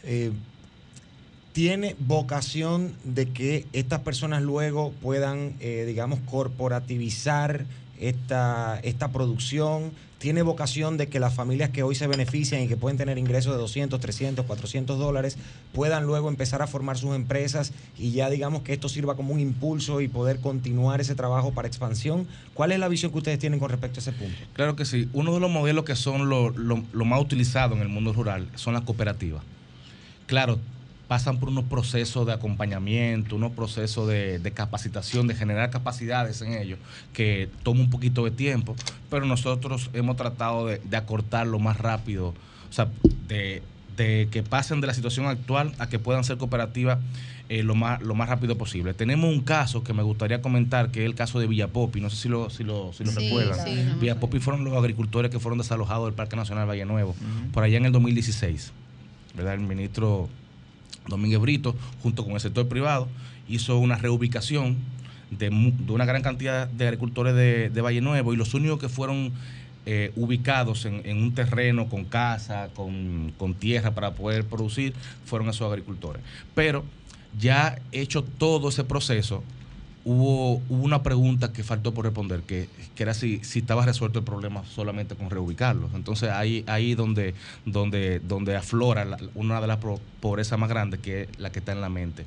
[0.02, 0.32] eh,
[1.52, 7.64] tiene vocación de que estas personas luego puedan, eh, digamos, corporativizar
[8.00, 12.76] esta, esta producción, tiene vocación de que las familias que hoy se benefician y que
[12.76, 15.38] pueden tener ingresos de 200, 300, 400 dólares
[15.72, 19.40] puedan luego empezar a formar sus empresas y ya digamos que esto sirva como un
[19.40, 22.26] impulso y poder continuar ese trabajo para expansión.
[22.52, 24.36] ¿Cuál es la visión que ustedes tienen con respecto a ese punto?
[24.52, 25.08] Claro que sí.
[25.14, 26.52] Uno de los modelos que son lo,
[27.06, 29.42] más utilizados en el mundo rural son las cooperativas.
[30.26, 30.58] Claro,
[31.10, 36.52] pasan por unos procesos de acompañamiento, unos procesos de, de capacitación, de generar capacidades en
[36.52, 36.78] ellos,
[37.12, 38.76] que toma un poquito de tiempo,
[39.10, 42.86] pero nosotros hemos tratado de, de acortarlo más rápido, o sea,
[43.26, 43.60] de,
[43.96, 47.00] de que pasen de la situación actual a que puedan ser cooperativas
[47.48, 48.94] eh, lo, más, lo más rápido posible.
[48.94, 52.14] Tenemos un caso que me gustaría comentar, que es el caso de Villapopi, no sé
[52.18, 53.66] si lo, si lo, si lo Sí, recuerdan.
[53.66, 53.96] sí, no.
[53.96, 57.16] Villapopi fueron los agricultores que fueron desalojados del Parque Nacional Valle Nuevo,
[57.52, 58.70] por allá en el 2016.
[59.36, 59.54] ¿verdad?
[59.54, 60.28] El ministro
[61.10, 63.08] Domínguez Brito, junto con el sector privado,
[63.48, 64.78] hizo una reubicación
[65.30, 65.50] de,
[65.88, 69.32] una gran cantidad de agricultores de, Valle Nuevo y los únicos que fueron
[69.86, 75.70] eh, ubicados en, un terreno con casa, con, con tierra para poder producir, fueron esos
[75.70, 76.22] agricultores.
[76.54, 76.84] Pero
[77.38, 79.42] ya hecho todo ese proceso,
[80.04, 84.24] hubo, hubo una pregunta que faltó por responder, que, era si, si estaba resuelto el
[84.26, 85.92] problema solamente con reubicarlos.
[85.94, 89.78] Entonces ahí ahí donde, donde, donde aflora una de las
[90.20, 92.26] pobrezas más grandes, que es la que está en la mente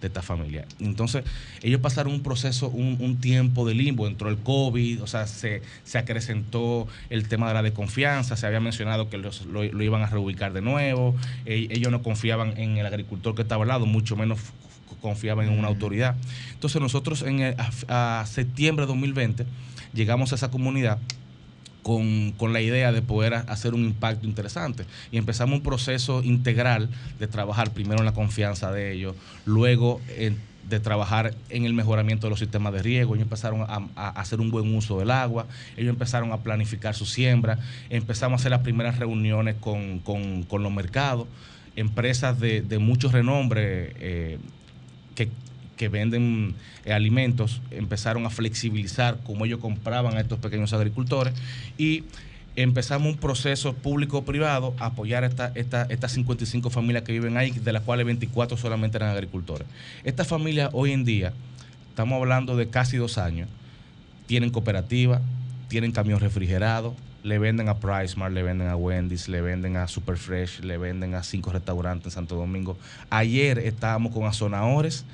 [0.00, 0.66] de esta familia.
[0.80, 1.24] Entonces,
[1.62, 5.62] ellos pasaron un proceso, un, un tiempo de limbo, entró el COVID, o sea, se,
[5.84, 10.02] se acrecentó el tema de la desconfianza, se había mencionado que los- lo, lo iban
[10.02, 11.14] a reubicar de nuevo,
[11.46, 14.40] e- ellos no confiaban en el agricultor que estaba al lado, mucho menos
[15.04, 16.16] confiaban en una autoridad.
[16.54, 17.54] Entonces nosotros en el-
[17.88, 19.44] a, a septiembre de 2020
[19.92, 20.98] llegamos a esa comunidad
[21.82, 24.84] con, con la idea de poder a- hacer un impacto interesante.
[25.12, 29.14] Y empezamos un proceso integral de trabajar primero en la confianza de ellos,
[29.44, 33.86] luego en- de trabajar en el mejoramiento de los sistemas de riego, ellos empezaron a,
[33.96, 37.58] a hacer un buen uso del agua, ellos empezaron a planificar su siembra,
[37.90, 41.26] empezamos a hacer las primeras reuniones con, con- con los mercados,
[41.76, 44.38] empresas de, de mucho renombre eh,
[45.14, 45.28] que,
[45.88, 46.54] venden
[46.86, 51.34] eh, alimentos empezaron a flexibilizar cómo ellos compraban a estos pequeños agricultores
[51.76, 52.04] y
[52.56, 57.50] empezamos un proceso público-privado a apoyar a esta, esta, estas 55 familias que viven ahí,
[57.50, 59.66] de las cuales 24 solamente eran agricultores.
[60.04, 61.32] Estas familias hoy en día,
[61.90, 63.48] estamos hablando de casi dos años,
[64.26, 65.20] tienen cooperativa,
[65.68, 66.94] tienen camión refrigerado,
[67.24, 71.22] le venden a Pricemart, le venden a Wendy's, le venden a Superfresh, le venden a
[71.22, 72.76] cinco restaurantes en Santo Domingo.
[73.08, 75.06] Ayer estábamos con Azonadores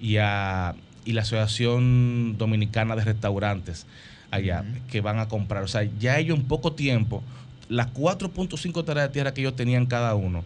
[0.00, 0.74] y, a,
[1.04, 3.86] y la Asociación Dominicana de Restaurantes
[4.30, 5.62] allá, que van a comprar.
[5.62, 7.22] O sea, ya ellos en poco tiempo,
[7.68, 10.44] las 4.5 tareas de tierra que ellos tenían cada uno,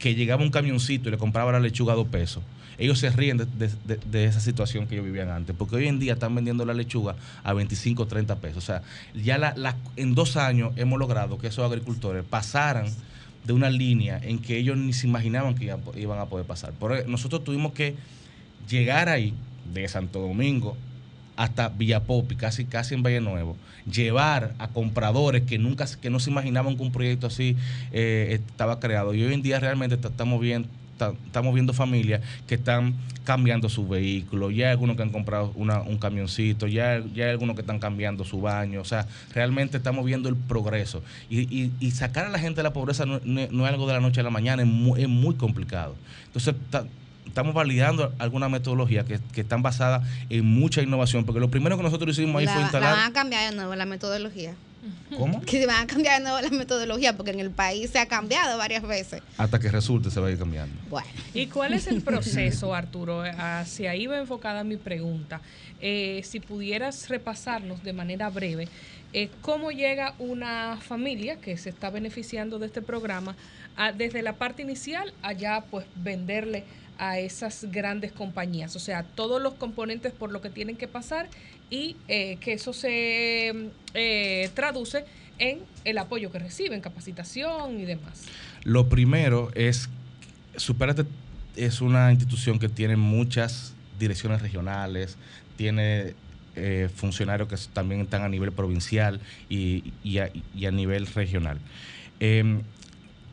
[0.00, 2.42] que llegaba un camioncito y le compraba la lechuga a dos pesos.
[2.78, 6.34] Ellos se ríen de, esa situación que ellos vivían antes, porque hoy en día están
[6.34, 8.58] vendiendo la lechuga a 25 o 30 pesos.
[8.58, 8.82] O sea,
[9.14, 12.86] ya la- en dos años hemos logrado que esos agricultores pasaran
[13.44, 15.64] de una línea en que ellos ni se imaginaban que
[15.96, 16.72] iban, a poder pasar.
[16.72, 17.96] Por eso nosotros tuvimos que
[18.68, 19.34] llegar ahí,
[19.72, 20.76] de Santo Domingo
[21.36, 23.56] hasta Villapopi, casi, casi en Valle Nuevo,
[23.90, 27.56] llevar a compradores que nunca que no se imaginaban que un proyecto así
[27.92, 29.14] eh, estaba creado.
[29.14, 30.68] Y hoy en día realmente ta- estamos viendo
[31.02, 35.52] ta- estamos viendo familias que están cambiando su vehículo, ya hay algunos que han comprado
[35.54, 39.76] una- un camioncito, ya, ya hay algunos que están cambiando su baño, o sea, realmente
[39.76, 41.02] estamos viendo el progreso.
[41.30, 43.86] Y, y- y sacar a la gente de la pobreza no, no- no es algo
[43.86, 45.94] de la noche a la mañana, es muy, es muy complicado.
[46.26, 46.84] Entonces, ta-
[47.26, 51.82] estamos validando algunas metodologías que, que están basadas en mucha innovación, porque lo primero que
[51.84, 52.96] nosotros hicimos ahí La, fue la instalar...
[52.96, 54.54] van a cambiar de nuevo la metodología.
[55.16, 55.40] ¿Cómo?
[55.42, 58.06] Que se van a cambiar de nuevo la metodología porque en el país se ha
[58.06, 59.22] cambiado varias veces.
[59.38, 60.74] Hasta que resulte se va a ir cambiando.
[60.90, 61.06] Bueno.
[61.34, 63.22] ¿Y cuál es el proceso, Arturo?
[63.22, 65.40] Hacia ahí va enfocada mi pregunta.
[65.80, 68.68] Eh, si pudieras repasarnos de manera breve,
[69.12, 73.36] eh, ¿cómo llega una familia que se está beneficiando de este programa
[73.76, 76.64] a- desde la parte inicial allá pues venderle
[76.98, 78.74] a esas grandes compañías?
[78.76, 81.28] O sea, todos los componentes por lo que tienen que pasar
[81.72, 85.06] y eh, que eso se eh, traduce
[85.38, 88.24] en el apoyo que reciben, capacitación y demás.
[88.62, 89.88] Lo primero es,
[90.56, 91.04] Superate
[91.56, 95.16] es una institución que tiene muchas direcciones regionales,
[95.56, 96.12] tiene
[96.56, 99.18] eh, funcionarios que también están a nivel provincial
[99.48, 101.58] y, a, nivel regional.
[102.20, 102.60] Em,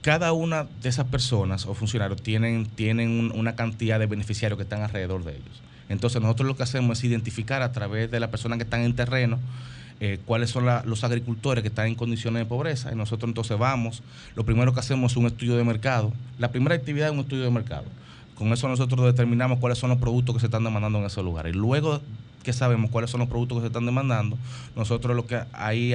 [0.01, 4.63] cada una de esas personas o funcionarios tienen, tienen un- una cantidad de beneficiarios que
[4.63, 5.61] están alrededor de ellos.
[5.89, 8.95] Entonces nosotros lo que hacemos es identificar a través de las personas que están en
[8.95, 9.39] terreno
[10.01, 14.01] eh, cuáles son los agricultores que están en condiciones de pobreza y nosotros entonces vamos,
[14.33, 16.13] lo primero que hacemos es un estudio de mercado.
[16.37, 17.83] La primera actividad es un estudio de mercado.
[18.35, 21.53] Con eso nosotros determinamos cuáles son los productos que se están demandando en esos lugares.
[21.53, 21.99] Y luego
[22.43, 24.37] que sabemos cuáles son los productos que se están demandando,
[24.77, 25.93] nosotros lo que ahí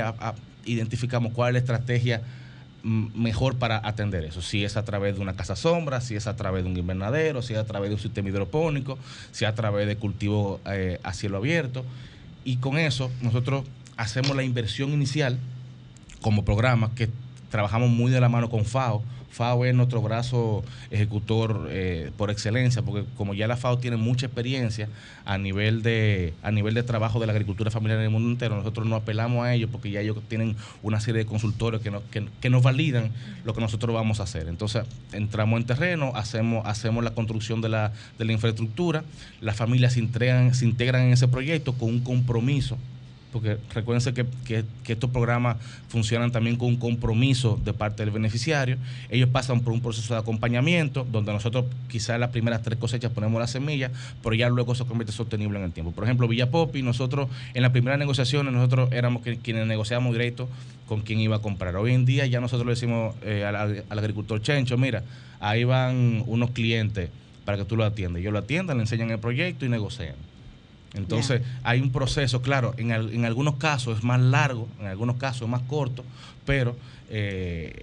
[0.66, 2.22] identificamos cuál es la estrategia
[2.84, 4.42] mejor para atender eso.
[4.42, 7.40] Si es a través de una casa sombra, si es a través de un invernadero,
[7.42, 8.98] si es a través de un sistema hidropónico,
[9.32, 11.84] si es a través de cultivo eh, a cielo abierto.
[12.44, 13.64] Y con eso nosotros
[13.96, 15.38] hacemos la inversión inicial
[16.20, 17.08] como programa que
[17.50, 19.02] trabajamos muy de la mano con FAO.
[19.34, 24.26] FAO es nuestro brazo ejecutor eh, por excelencia, porque como ya la FAO tiene mucha
[24.26, 24.88] experiencia
[25.24, 28.56] a nivel de a nivel de trabajo de la agricultura familiar en el mundo entero,
[28.56, 32.02] nosotros no apelamos a ellos porque ya ellos tienen una serie de consultorios que, nos-
[32.40, 33.10] que- nos validan
[33.44, 34.46] lo que nosotros vamos a hacer.
[34.48, 39.02] Entonces, entramos en terreno, hacemos, hacemos la construcción de la, de la infraestructura,
[39.40, 42.78] las familias se, entregan, se integran en ese proyecto con un compromiso
[43.34, 45.56] porque recuérdense que, estos programas
[45.88, 48.76] funcionan también con un compromiso de parte del beneficiario.
[49.10, 53.40] Ellos pasan por un proceso de acompañamiento, donde nosotros quizás las primeras tres cosechas ponemos
[53.40, 53.90] la semilla,
[54.22, 55.90] pero ya luego se convierte sostenible en el tiempo.
[55.90, 60.48] Por ejemplo, Villa Popi, nosotros en las primeras negociaciones, nosotros éramos quienes negociábamos directo
[60.86, 61.74] con quién iba a comprar.
[61.74, 65.02] Hoy en día ya nosotros le decimos eh, al, agricultor Chencho, mira,
[65.40, 67.10] ahí van unos clientes
[67.44, 68.22] para que tú lo atiendas.
[68.22, 70.14] Yo lo atiendan, le enseñan el proyecto y negocian.
[70.94, 75.16] Entonces, hay un proceso, claro, en, al- en algunos casos es más largo, en algunos
[75.16, 76.04] casos es más corto,
[76.46, 76.76] pero
[77.10, 77.82] eh,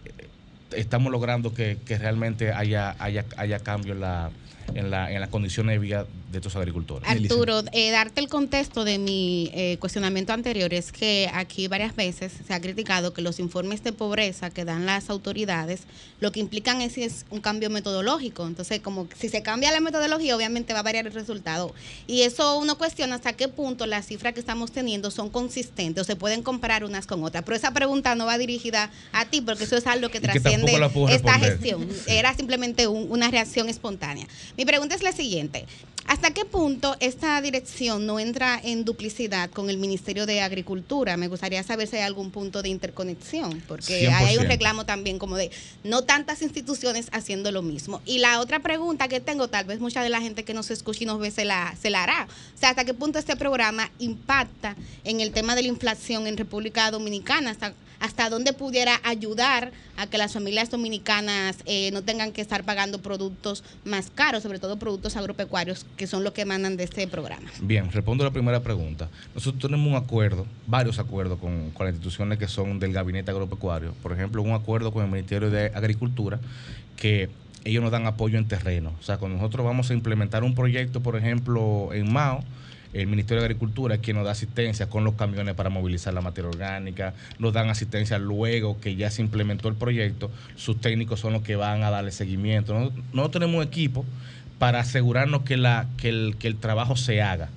[0.75, 4.29] estamos logrando que, que realmente haya, haya, haya cambio en, la,
[4.75, 7.07] en, la, en las condiciones de vida de estos agricultores.
[7.09, 12.31] Arturo, eh, darte el contexto de mi eh, cuestionamiento anterior es que aquí varias veces
[12.47, 15.81] se ha criticado que los informes de pobreza que dan las autoridades
[16.21, 18.45] lo que implican es, es un cambio metodológico.
[18.47, 21.73] Entonces, como si se cambia la metodología, obviamente va a variar el resultado.
[22.07, 26.05] Y eso uno cuestiona hasta qué punto las cifras que estamos teniendo son consistentes o
[26.05, 27.43] se pueden comparar unas con otras.
[27.43, 31.37] Pero esa pregunta no va dirigida a ti porque eso es algo que trasciende esta
[31.37, 31.39] responder.
[31.41, 31.87] gestión.
[32.07, 34.27] Era simplemente un- una reacción espontánea.
[34.61, 35.65] Mi pregunta es la siguiente.
[36.05, 41.17] ¿Hasta qué punto esta dirección no entra en duplicidad con el Ministerio de Agricultura?
[41.17, 44.47] Me gustaría saber si hay algún punto de interconexión, porque hay un 100%.
[44.47, 45.49] reclamo también como de
[45.83, 48.03] no tantas instituciones haciendo lo mismo.
[48.05, 51.05] Y la otra pregunta que tengo, tal vez mucha de la gente que nos escucha
[51.05, 52.27] y nos ve se la, se la hará.
[52.55, 56.37] O sea, ¿hasta qué punto este programa impacta en el tema de la inflación en
[56.37, 57.49] República Dominicana?
[57.49, 62.63] ¿Hasta, hasta dónde pudiera ayudar a que las familias dominicanas eh, no tengan que estar
[62.63, 67.07] pagando productos más caros, sobre todo productos agropecuarios, que son los que emanan de este
[67.07, 67.49] programa?
[67.61, 69.07] Bien, respondo a la primera pregunta.
[69.35, 73.93] Nosotros tenemos un acuerdo, varios acuerdos con, con las instituciones que son del gabinete agropecuario.
[74.01, 76.39] Por ejemplo, un acuerdo con el Ministerio de Agricultura
[76.97, 77.29] que
[77.63, 78.93] ellos nos dan apoyo en terreno.
[78.99, 82.43] O sea, cuando nosotros vamos a implementar un proyecto, por ejemplo, en Mao,
[82.93, 86.21] el Ministerio de Agricultura es quien nos da asistencia con los camiones para movilizar la
[86.21, 91.33] materia orgánica, nos dan asistencia luego que ya se implementó el proyecto, sus técnicos son
[91.33, 92.73] los que van a darle seguimiento.
[92.73, 94.05] Nosotros, nosotros tenemos equipo
[94.59, 97.49] para asegurarnos que, la, que, el, que el trabajo se haga,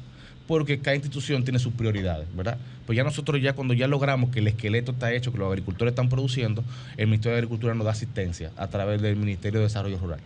[0.47, 2.59] porque cada institución tiene sus prioridades, ¿verdad?
[2.87, 5.93] Pues ya nosotros ya cuando ya logramos que el esqueleto está hecho, que los agricultores
[5.93, 6.63] están produciendo,
[6.97, 10.21] el Ministerio de Agricultura nos da asistencia a través del Ministerio de Desarrollo Rural.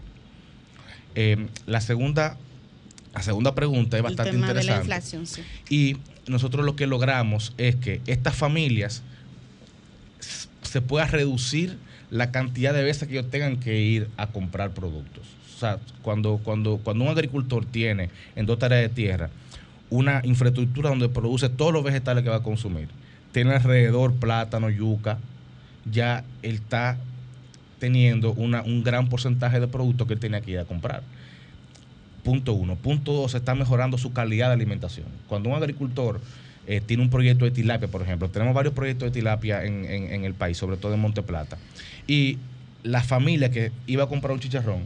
[1.15, 2.37] Eh, la segunda
[3.19, 5.17] la segunda pregunta es bastante el tema de la interesante.
[5.17, 5.43] inflación, sí.
[5.69, 5.97] Y
[6.31, 9.03] nosotros lo que logramos es que estas familias
[10.63, 11.79] se pueda reducir
[12.11, 15.27] la cantidad de veces que ellos tengan que ir a comprar productos.
[15.57, 19.31] O sea, cuando, cuando, cuando un agricultor tiene en dos tareas de tierra
[19.91, 22.87] una infraestructura donde produce todos los vegetales que va a consumir,
[23.33, 25.19] tiene alrededor plátano, yuca,
[25.91, 26.99] ya él está
[27.81, 31.03] teniendo una, un gran porcentaje de productos que él tenía que ir a comprar.
[32.25, 32.77] Punto uno.
[32.77, 35.07] Punto dos, está mejorando su calidad de alimentación.
[35.29, 36.21] Cuando un agricultor
[36.67, 40.25] eh, tiene un proyecto de tilapia, por ejemplo, tenemos varios proyectos de tilapia en, en-
[40.25, 41.57] el país, sobre todo en Monte Plata,
[42.07, 42.37] y
[42.83, 44.83] la familia que iba a comprar un chicharrón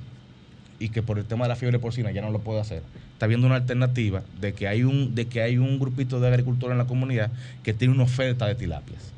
[0.78, 2.82] y que por el tema de la fiebre porcina ya no lo puede hacer,
[3.14, 6.72] está viendo una alternativa de que hay un, de que hay un grupito de agricultores
[6.72, 7.30] en la comunidad
[7.64, 9.12] que tiene una oferta de tilapias.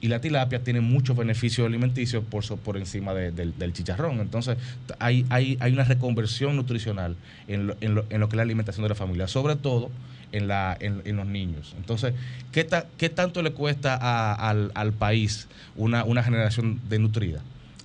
[0.00, 4.20] Y la tilapia tiene muchos beneficios alimenticios por, por encima de- del, del chicharrón.
[4.20, 4.56] Entonces,
[5.00, 7.16] hay, hay, hay una reconversión nutricional
[7.48, 9.90] en lo, en, lo, en lo que es la alimentación de la familia, sobre todo
[10.30, 11.74] en, la, en, en los niños.
[11.76, 12.14] Entonces,
[12.52, 17.40] ¿qué, ta- qué tanto le cuesta a- al, al país una, una generación denutrida?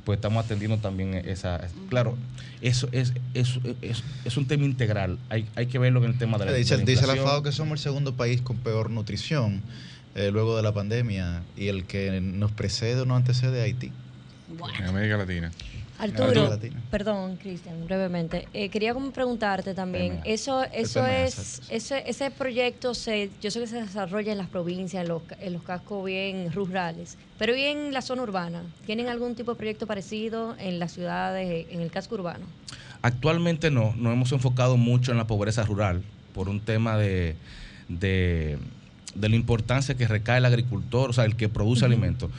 [0.05, 1.55] Pues estamos atendiendo también esa...
[1.65, 2.15] es- Claro,
[2.61, 5.17] eso es, es, es, es un tema integral.
[5.29, 7.15] Hay, hay que verlo en el tema de la, Dice, de la dice la.
[7.15, 9.61] FAO que somos el segundo país con peor nutrición
[10.15, 13.91] eh, luego de la pandemia y el que nos precede o no antecede a Haití.
[14.79, 15.51] En América Latina.
[15.99, 16.81] América Arturo, Latina.
[16.91, 18.47] perdón, Cristian, brevemente.
[18.53, 20.23] Eh, quería como preguntarte también, PMA.
[20.25, 24.49] eso, eso PMA, es, ese, ese proyecto se, yo sé que se desarrolla en las
[24.49, 28.63] provincias, en los, en los cascos bien rurales, pero ¿y en la zona urbana?
[28.85, 32.45] ¿Tienen algún tipo de proyecto parecido en las ciudades, en el casco urbano?
[33.01, 36.01] Actualmente no, nos hemos enfocado mucho en la pobreza rural
[36.33, 37.35] por un tema de,
[37.87, 38.57] de,
[39.15, 42.29] de la importancia que recae el agricultor, o sea, el que produce alimentos.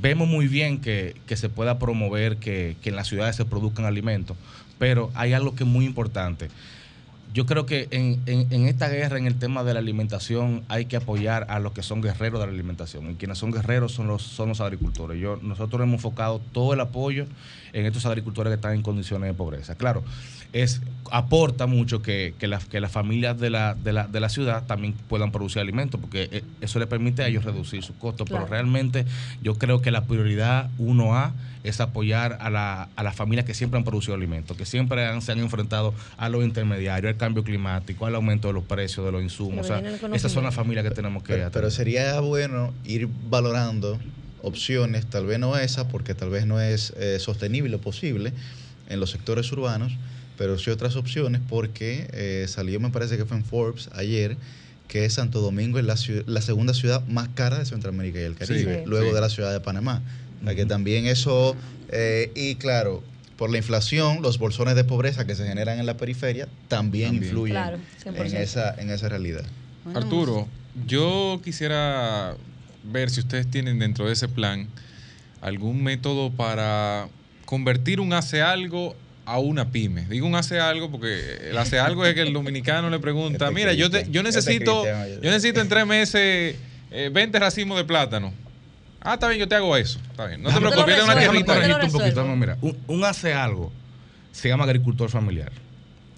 [0.00, 3.84] Vemos muy bien que, que se pueda promover que, que en las ciudades se produzcan
[3.84, 4.36] alimentos,
[4.78, 6.48] pero hay algo que es muy importante.
[7.32, 10.84] Yo creo que en, en- en esta guerra, en el tema de la alimentación, hay
[10.86, 13.10] que apoyar a los que son guerreros de la alimentación.
[13.10, 15.20] Y quienes son guerreros son los, son los agricultores.
[15.20, 17.26] Yo, nosotros hemos enfocado todo el apoyo
[17.74, 19.74] en estos agricultores que están en condiciones de pobreza.
[19.74, 20.02] Claro,
[20.52, 20.80] es,
[21.10, 24.64] aporta mucho que, que, las- que las familias de la, de, la, de la ciudad
[24.66, 28.28] también puedan producir alimentos, porque eh, eso le permite a ellos reducir sus costos.
[28.28, 28.44] Claro.
[28.44, 29.04] Pero realmente
[29.42, 31.32] yo creo que la prioridad 1A
[31.64, 35.20] es apoyar a, la, a las familias que siempre han producido alimentos, que siempre han-
[35.22, 39.10] se han enfrentado a los intermediarios, al cambio climático, al aumento de los precios de
[39.12, 39.64] los insumos.
[39.64, 39.82] O sea,
[40.12, 43.98] esas son las familias que tenemos que Pero, pero sería bueno ir valorando
[44.44, 48.32] opciones, tal vez no esa, porque tal vez no es eh, sostenible o posible
[48.88, 49.92] en los sectores urbanos,
[50.38, 54.36] pero sí otras opciones, porque eh, salió, me parece que fue en Forbes ayer,
[54.88, 55.96] que Santo Domingo es la,
[56.26, 59.14] la segunda ciudad más cara de Centroamérica y el Caribe, Sí, luego sí.
[59.14, 60.02] de la ciudad de Panamá.
[60.42, 61.56] O sea que también eso,
[61.88, 63.02] eh, y claro,
[63.38, 67.24] por la inflación, los bolsones de pobreza que se generan en la periferia también, También.
[67.24, 68.34] influyen Claro, en, 100%.
[68.40, 69.44] esa, en esa realidad.
[69.94, 70.46] Arturo,
[70.86, 72.36] yo quisiera
[72.84, 74.68] ver si ustedes tienen dentro de ese plan
[75.40, 77.08] algún método para
[77.44, 78.96] convertir un hace algo
[79.26, 80.02] a una pyme.
[80.06, 83.54] Digo un hace algo porque el hace algo es que el dominicano le pregunta, Este
[83.54, 86.56] mira, yo, te- yo este necesito yo necesito en tres meses
[86.90, 88.32] eh, 20 racimos de plátano.
[89.00, 89.98] Ah, está bien, yo te hago eso.
[90.10, 90.42] Está bien.
[90.42, 91.52] No te preocupes, una tierrita.
[91.84, 92.24] un poquito.
[92.36, 93.70] Mira, un, un hace algo
[94.32, 95.52] se llama agricultor familiar.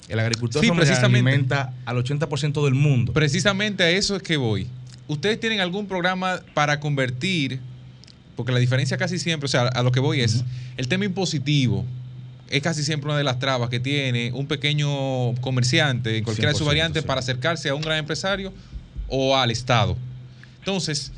[0.09, 1.28] El agricultor Sí, familiar precisamente.
[1.30, 3.12] alimenta al 80% del mundo.
[3.12, 4.68] Precisamente a eso es que voy.
[5.08, 7.60] ¿Ustedes tienen algún programa para convertir,
[8.34, 10.44] porque la diferencia casi siempre, o sea, a lo que voy es,
[10.76, 11.84] el tema impositivo
[12.48, 16.58] es casi siempre una de las trabas que tiene un pequeño comerciante en cualquiera de
[16.58, 17.06] sus 100%, variantes sí.
[17.06, 18.52] para acercarse a un gran empresario
[19.08, 19.96] o al Estado.
[20.58, 21.12] Entonces,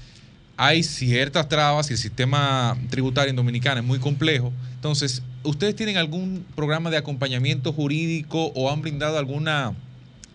[0.57, 4.53] hay ciertas trabas y el sistema tributario en Dominicana es muy complejo.
[4.75, 9.75] Entonces, ¿ustedes tienen algún programa de acompañamiento jurídico o han brindado alguna,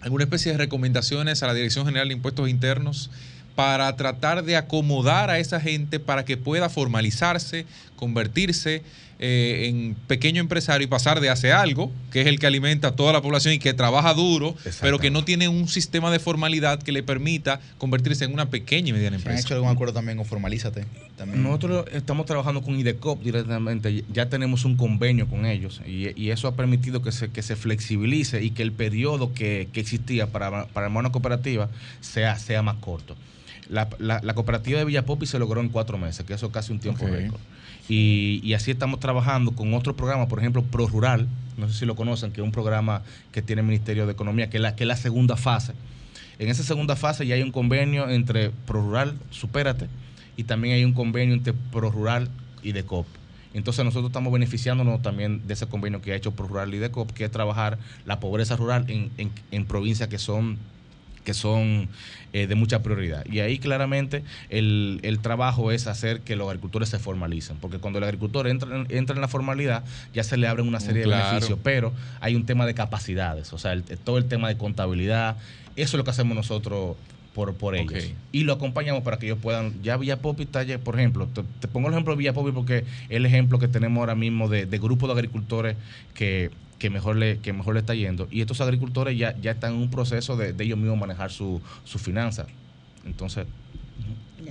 [0.02, 3.10] alguna especie de recomendaciones a la Dirección General de Impuestos Internos
[3.56, 7.66] para tratar de acomodar a esa gente para que pueda formalizarse,
[7.96, 8.82] convertirse
[9.20, 12.96] eh, en pequeño empresario y pasar de hacer algo, que es el que alimenta a
[12.96, 16.82] toda la población y que trabaja duro, pero que no tiene un sistema de formalidad
[16.82, 19.40] que le permita convertirse en una pequeña y mediana ¿Han empresa?
[19.40, 20.86] hecho algún acuerdo también con Formalízate?
[21.16, 21.42] También.
[21.44, 26.48] Nosotros estamos trabajando con IDECOP directamente, ya tenemos un convenio con ellos y, y eso
[26.50, 30.66] ha permitido que se, que se flexibilice y que el periodo que, que existía para,
[30.66, 31.70] para una cooperativa
[32.02, 33.16] sea, sea más corto.
[33.74, 36.72] La, la- la cooperativa de Villapopi se logró en cuatro meses, que eso es casi
[36.72, 37.40] un tiempo récord.
[37.90, 41.28] Y, y así estamos trabajando con otro programa, por ejemplo, Pro Rural,
[41.58, 44.50] no sé si lo conocen, que es un programa que tiene el Ministerio de Economía,
[44.50, 45.74] que es la, que es la segunda fase.
[46.40, 49.88] En esa segunda fase ya hay un convenio entre ProRural, Supérate,
[50.38, 52.30] y también hay un convenio entre ProRural
[52.64, 53.06] y DECOP.
[53.54, 57.26] Entonces nosotros estamos beneficiándonos también de ese convenio que ha hecho ProRural y DECOP, que
[57.26, 60.58] es trabajar la pobreza rural en, en- en provincias que son
[61.24, 61.88] que son
[62.34, 63.26] eh, de mucha prioridad.
[63.26, 68.00] Y ahí claramente el, el trabajo es hacer que los agricultores se formalicen, porque cuando
[68.00, 71.24] el agricultor entra, en- entra en la formalidad ya se le abren una serie Claro.
[71.26, 74.58] de beneficios, pero hay un tema de capacidades, o sea, el- todo el tema de
[74.58, 75.38] contabilidad,
[75.76, 76.96] eso es lo que hacemos nosotros
[77.34, 78.12] por, por ellos.
[78.32, 81.42] Y lo acompañamos para que ellos puedan, ya Villa Popi está, ya- por ejemplo, te,
[81.62, 84.50] te pongo el ejemplo de Villa Popi porque es el ejemplo que tenemos ahora mismo
[84.50, 85.76] de, de grupo de agricultores
[86.14, 86.52] que,
[86.84, 88.28] que mejor le, que mejor le está yendo.
[88.30, 91.62] Y estos agricultores ya, ya están en un proceso de, de ellos mismos manejar su,
[91.86, 92.48] su finanzas.
[93.06, 93.48] Entonces,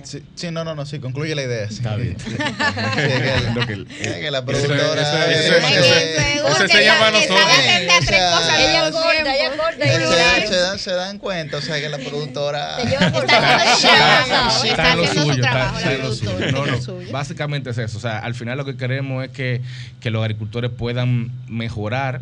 [0.03, 1.67] Sí, sí, no, no, no, sí, concluye la idea.
[1.69, 1.75] sí.
[1.75, 2.17] Está bien.
[2.19, 5.31] Sí, es Lo que, que- que la Ese- productora...
[5.31, 5.59] eh,
[6.49, 7.39] ese se llama a nosotros.
[7.39, 9.85] Ella corta, ella corta
[10.47, 12.77] se, dan, se dan cuenta, o sea, que la productora...
[12.79, 16.31] Está- el haciendo su suyo, está, trabajo, está en lo suyo.
[16.31, 17.11] No, está en no, lo suyo.
[17.11, 17.97] básicamente es eso.
[17.97, 19.61] O sea, al final lo que queremos es que,
[19.99, 22.21] que los agricultores puedan mejorar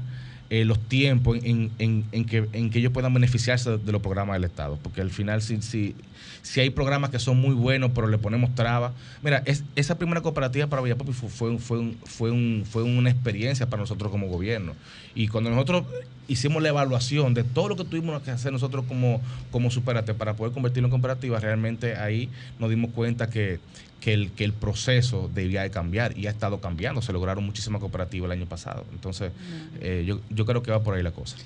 [0.52, 4.36] eh, los tiempos en, en- en que, en que ellos puedan beneficiarse de, los programas
[4.36, 4.78] del Estado.
[4.84, 5.96] Porque al final, si, si,
[6.42, 8.92] si hay programas que son muy buenos, pero le ponemos trabas.
[9.22, 13.10] Mira, es, esa primera cooperativa para Villapopi fue, fue, fue, un- fue, un- fue una
[13.10, 14.76] experiencia para nosotros como gobierno.
[15.16, 15.86] Y cuando nosotros
[16.28, 19.22] hicimos la evaluación de todo lo que tuvimos que hacer nosotros como,
[19.52, 23.60] como Superate para poder convertirlo en cooperativa, realmente ahí nos dimos cuenta que,
[24.02, 27.02] que, el, que el proceso debía de cambiar y ha estado cambiando.
[27.02, 28.84] Se lograron muchísimas cooperativas el año pasado.
[28.92, 29.32] Entonces,
[29.80, 31.38] eh, yo, yo creo que va por ahí la cosa.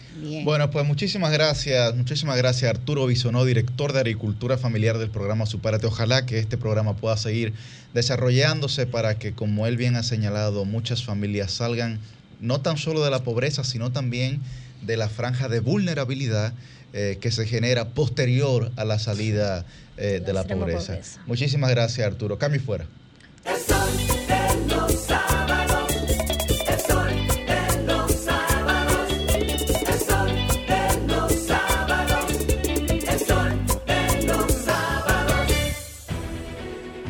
[0.43, 5.85] Bueno, pues muchísimas gracias, muchísimas gracias Arturo Bisonó, director de Agricultura Familiar del programa Supérate.
[5.85, 7.53] Ojalá que este programa pueda seguir
[7.93, 12.00] desarrollándose para que, como él bien ha señalado, muchas familias salgan
[12.40, 14.40] no tan solo de la pobreza, sino también
[14.82, 16.53] de la franja de vulnerabilidad
[16.98, 19.65] eh, que se genera posterior a la salida
[19.98, 20.98] eh, de la, pobreza.
[21.25, 22.38] Muchísimas gracias, Arturo.
[22.38, 22.85] Cambio fuera.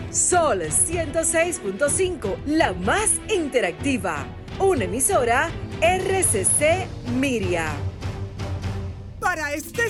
[0.09, 4.25] Sol 106.5, la más interactiva.
[4.57, 6.87] Una emisora RCC
[7.19, 7.94] Miria.
[9.35, 9.89] Para este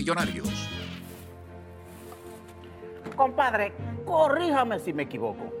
[0.01, 0.49] millonarios.
[3.15, 3.71] Compadre,
[4.03, 5.60] corríjame si me equivoco.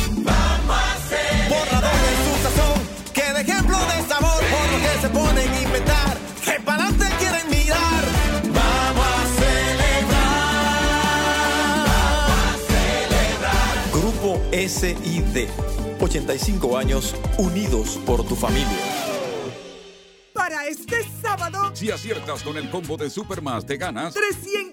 [14.67, 15.47] SID.
[15.99, 18.67] 85 años unidos por tu familia.
[20.33, 24.13] Para este sábado, Si aciertas con el combo de Supermas, te ganas.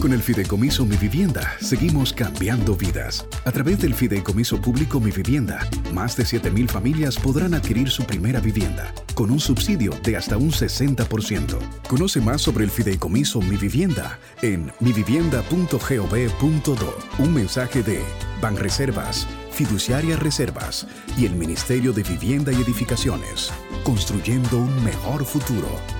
[0.00, 3.26] Con el Fideicomiso Mi Vivienda seguimos cambiando vidas.
[3.44, 8.40] A través del Fideicomiso Público Mi Vivienda, más de 7.000 familias podrán adquirir su primera
[8.40, 11.58] vivienda con un subsidio de hasta un 60%.
[11.86, 16.98] Conoce más sobre el Fideicomiso Mi Vivienda en mivivienda.gov.do.
[17.18, 18.00] Un mensaje de
[18.40, 20.86] Banreservas, Fiduciaria Reservas
[21.18, 23.52] y el Ministerio de Vivienda y Edificaciones,
[23.84, 25.99] construyendo un mejor futuro.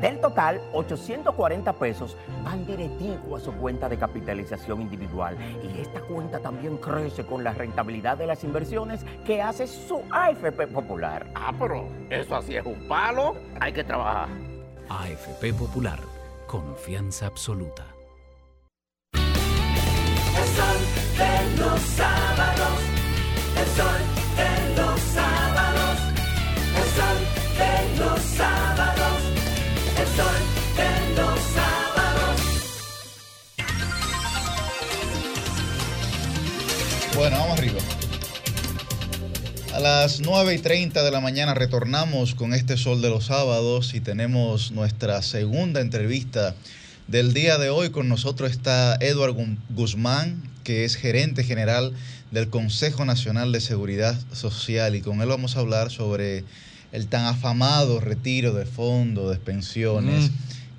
[0.00, 5.36] Del total, 840 pesos van directivo a su cuenta de capitalización individual.
[5.62, 10.68] Y esta cuenta también crece con la rentabilidad de las inversiones que hace su AFP
[10.68, 11.26] Popular.
[11.34, 13.34] Ah, pero eso así es un palo.
[13.60, 14.28] Hay que trabajar.
[14.88, 15.98] AFP Popular,
[16.46, 17.84] confianza absoluta.
[19.12, 20.78] El sol
[21.18, 22.80] de los sábados.
[23.56, 24.00] El sol
[24.36, 24.97] de los
[37.14, 37.78] Bueno, vamos arriba.
[39.74, 43.94] A las 9 y 30 de la mañana retornamos con este sol de los sábados
[43.94, 46.54] y tenemos nuestra segunda entrevista
[47.06, 47.90] del día de hoy.
[47.90, 51.92] Con nosotros está Edward Gu- Guzmán, que es gerente general
[52.30, 56.44] del Consejo Nacional de Seguridad Social y con él vamos a hablar sobre
[56.92, 60.30] el tan afamado retiro de fondos, de pensiones,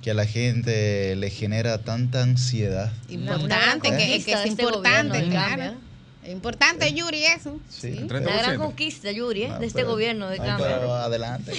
[0.02, 2.90] que a la gente le genera tanta ansiedad.
[3.08, 5.89] Importante, gran que, que es este importante, gobierno, de claro.
[6.26, 7.58] Importante, Yuri, eso.
[7.68, 8.06] Sí.
[8.08, 9.52] Una gran conquista, Yuri, ¿eh?
[9.58, 10.66] de este pero- gobierno de cambio.
[10.66, 11.52] pero adelante.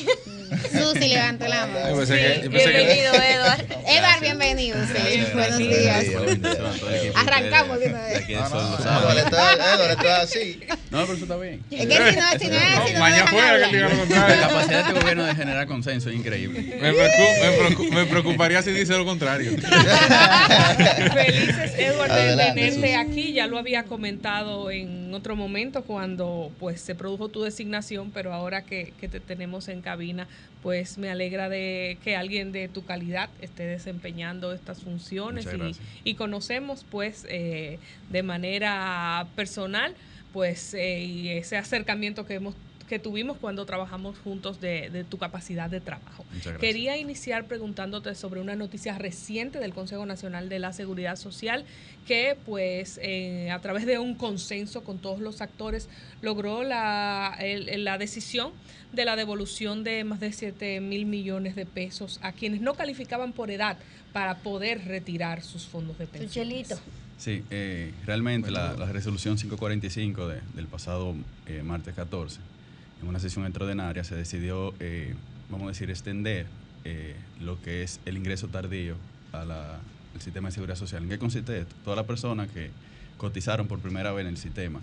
[0.71, 2.05] Susi, levante la mano.
[2.05, 3.65] Que- bienvenido, Edward.
[3.87, 4.77] Edward, bienvenido.
[4.85, 5.23] Sí.
[5.33, 6.05] Buenos días.
[7.15, 8.29] Arrancamos de una vez.
[8.29, 10.59] No, no, Edward, está- así.
[10.91, 11.63] No, pero eso está bien.
[11.71, 14.41] Es que si no, si no es mañana fuera que diga lo La contrario.
[14.41, 16.61] capacidad de este gobierno de generar consenso es increíble.
[16.81, 19.51] Me, preocu- me preocu- me preocuparía si dice lo contrario.
[21.13, 23.33] Felices, Edward, de tenerte aquí.
[23.33, 28.63] Ya lo había comentado en otro momento cuando pues se produjo tu designación, pero ahora
[28.63, 30.27] que, que te tenemos en cabina,
[30.61, 35.47] pues me alegra de que alguien de tu calidad esté desempeñando estas funciones
[36.03, 37.79] y, conocemos pues eh,
[38.11, 39.95] de manera personal
[40.33, 42.55] pues eh, y ese acercamiento que hemos
[42.91, 46.25] que tuvimos cuando trabajamos juntos de, de tu capacidad de trabajo.
[46.33, 46.59] Muchas gracias.
[46.59, 51.63] Quería iniciar preguntándote sobre una noticia reciente del Consejo Nacional de la Seguridad Social
[52.05, 55.87] que pues eh, a través de un consenso con todos los actores
[56.21, 58.51] logró la, el- la decisión
[58.91, 63.31] de la devolución de más de 7 mil millones de pesos a quienes no calificaban
[63.31, 63.77] por edad
[64.11, 66.29] para poder retirar sus fondos de pensión.
[66.49, 66.77] Chelito.
[67.17, 72.39] Sí, eh, realmente la, la resolución 545 de- del pasado eh, martes 14,
[73.01, 75.13] en una sesión extraordinaria, se decidió, eh,
[75.49, 76.45] vamos a decir, extender
[76.85, 78.95] eh, lo que es el ingreso tardío
[79.33, 79.49] al
[80.19, 81.03] sistema de seguridad social.
[81.03, 81.75] ¿En qué consiste esto?
[81.83, 82.69] Todas las personas que
[83.17, 84.81] cotizaron por primera vez en el sistema,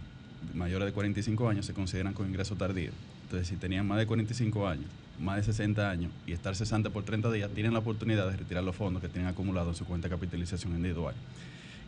[0.55, 2.91] mayores de 45 años, se consideran con ingreso tardío.
[3.25, 4.87] Entonces, si tenían más de 45 años,
[5.21, 8.65] más de 60 años y estar cesante por 30 días, tienen la oportunidad de retirar
[8.65, 11.15] los fondos que tienen acumulados en su cuenta de capitalización individual.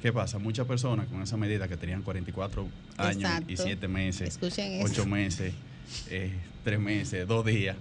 [0.03, 0.39] ¿Qué pasa?
[0.39, 3.63] Muchas personas con esa medida que tenían 44 años y Exacto.
[3.65, 4.93] 7 meses, Escuchen eso.
[4.93, 5.07] 8
[5.91, 6.33] meses,
[6.65, 7.77] 3 meses, 2 días,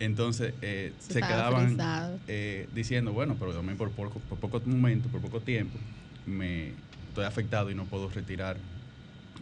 [0.00, 1.76] entonces eh, Se quedaban
[2.28, 5.76] eh, diciendo, bueno, pero también por poco, por poco momento, por poco tiempo,
[6.26, 6.72] me
[7.08, 8.56] estoy afectado y no puedo retirar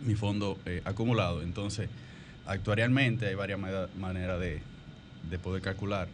[0.04, 1.42] mi fondo eh, acumulado.
[1.42, 1.88] Entonces,
[2.46, 3.58] actuarialmente hay varias
[3.98, 4.60] maneras de,
[5.30, 6.08] de poder calcular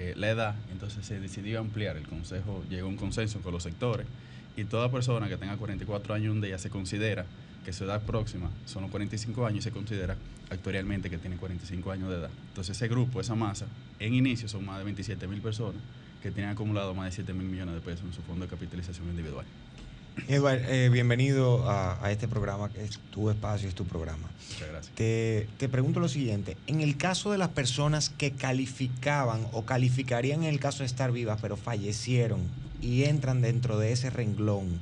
[0.00, 0.54] eh, la edad.
[0.72, 1.96] Entonces se decidió ampliar.
[1.96, 4.06] El Consejo llegó a un consenso con los sectores
[4.56, 7.26] y toda persona que tenga 44 años un día se considera
[7.70, 10.16] que su edad próxima son los 45 años y se considera
[10.50, 12.30] actuarialmente que tiene 45 años de edad.
[12.48, 13.66] Entonces ese grupo, esa masa,
[14.00, 15.80] en inicio son más de 27 mil personas
[16.20, 19.06] que tienen acumulado más de 7 mil millones de pesos en su fondo de capitalización
[19.08, 19.46] individual.
[20.26, 24.28] Edward, eh, bienvenido a, a este programa, que es tu espacio, es tu programa.
[24.50, 24.94] Muchas gracias.
[24.96, 30.42] Te, te pregunto lo siguiente, en el caso de las personas que calificaban o calificarían
[30.42, 32.40] en el caso de estar vivas, pero fallecieron
[32.82, 34.80] y entran dentro de ese renglón,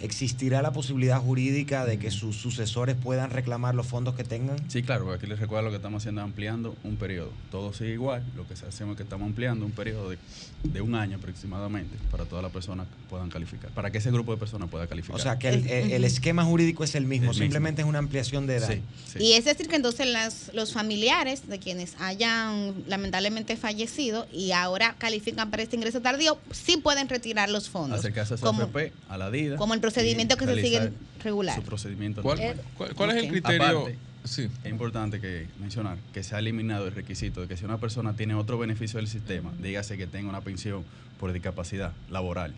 [0.00, 4.56] ¿existirá la posibilidad jurídica de que sus sucesores puedan reclamar los fondos que tengan?
[4.70, 7.30] Sí, claro, porque aquí les recuerdo lo que estamos haciendo es ampliando un periodo.
[7.50, 10.18] Todo sigue igual, lo que hacemos es que estamos ampliando un periodo de,
[10.64, 14.32] de un año aproximadamente para todas las personas que puedan calificar, para que ese grupo
[14.32, 15.16] de personas pueda calificar.
[15.16, 17.42] O sea, que el, el- el esquema jurídico es el mismo, El mismo.
[17.44, 18.68] simplemente es una ampliación de edad.
[18.70, 18.80] Sí,
[19.12, 19.18] sí.
[19.22, 24.94] Y es decir que entonces las, los familiares de quienes hayan lamentablemente fallecido y ahora
[24.98, 27.98] califican para este ingreso tardío, sí pueden retirar los fondos.
[27.98, 29.56] acercarse a su como, AFP, a la DIDA.
[29.56, 31.56] como el procedimiento que se sigue regular.
[31.56, 33.80] Su procedimiento ¿Cuál- es el criterio?
[33.80, 37.76] Aparte, Es importante que mencionar que se ha eliminado el requisito de que si una
[37.76, 40.82] persona tiene otro beneficio del sistema, dígase que tenga una pensión
[41.20, 42.54] por discapacidad laboral,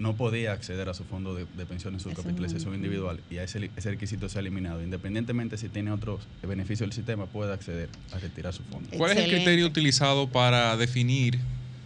[0.00, 2.76] no podía acceder a su fondo de, de pensión en su capitalización no.
[2.76, 4.82] individual y a ese, ese requisito se ha eliminado.
[4.82, 8.88] Independientemente si tiene otros beneficios del sistema, puede acceder a retirar su fondo.
[8.98, 11.38] ¿Cuál es el criterio utilizado para definir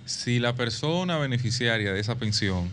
[0.06, 2.70] si la persona beneficiaria de esa pensión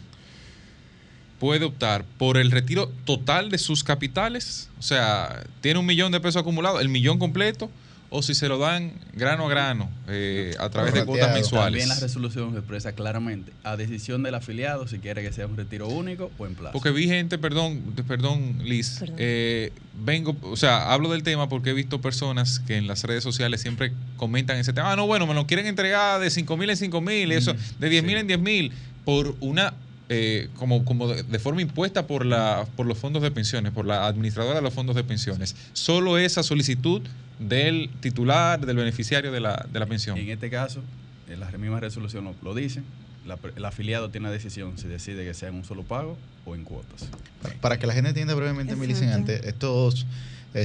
[1.40, 4.70] puede optar por el retiro total de sus capitales?
[4.80, 7.70] O sea, tiene un millón de pesos acumulados, el millón completo,
[8.10, 11.82] o si se lo dan grano a grano eh, a través de cuotas mensuales.
[11.82, 15.88] También la resolución expresa claramente a decisión del afiliado si quiere que sea un retiro
[15.88, 16.72] único o en plazo.
[16.72, 19.74] Porque vi gente, perdón, perdón, Liz, eh,
[20.06, 23.62] vengo, o sea, hablo del tema porque he visto personas que en las redes sociales
[23.62, 24.94] siempre comentan ese tema.
[24.94, 27.90] Ah, no, bueno, me lo quieren entregar de 5 mil en 5 mil, eso, de
[27.90, 28.72] 10 mil en 10 mil,
[29.04, 29.74] por una,
[30.10, 33.86] eh, como, como de, de forma impuesta por, la, por los fondos de pensiones, por
[33.86, 35.56] la administradora de los fondos de pensiones.
[35.74, 37.02] Solo esa solicitud
[37.40, 40.18] del titular, del beneficiario de la, de la pensión.
[40.18, 40.82] En este caso,
[41.30, 42.82] eh, la misma resolución lo, lo dice,
[43.26, 46.56] la- el afiliado tiene la decisión si decide que sea en un solo pago o
[46.56, 47.10] en cuotas.
[47.42, 50.06] Para, para que la gente entienda brevemente, licenciante, estos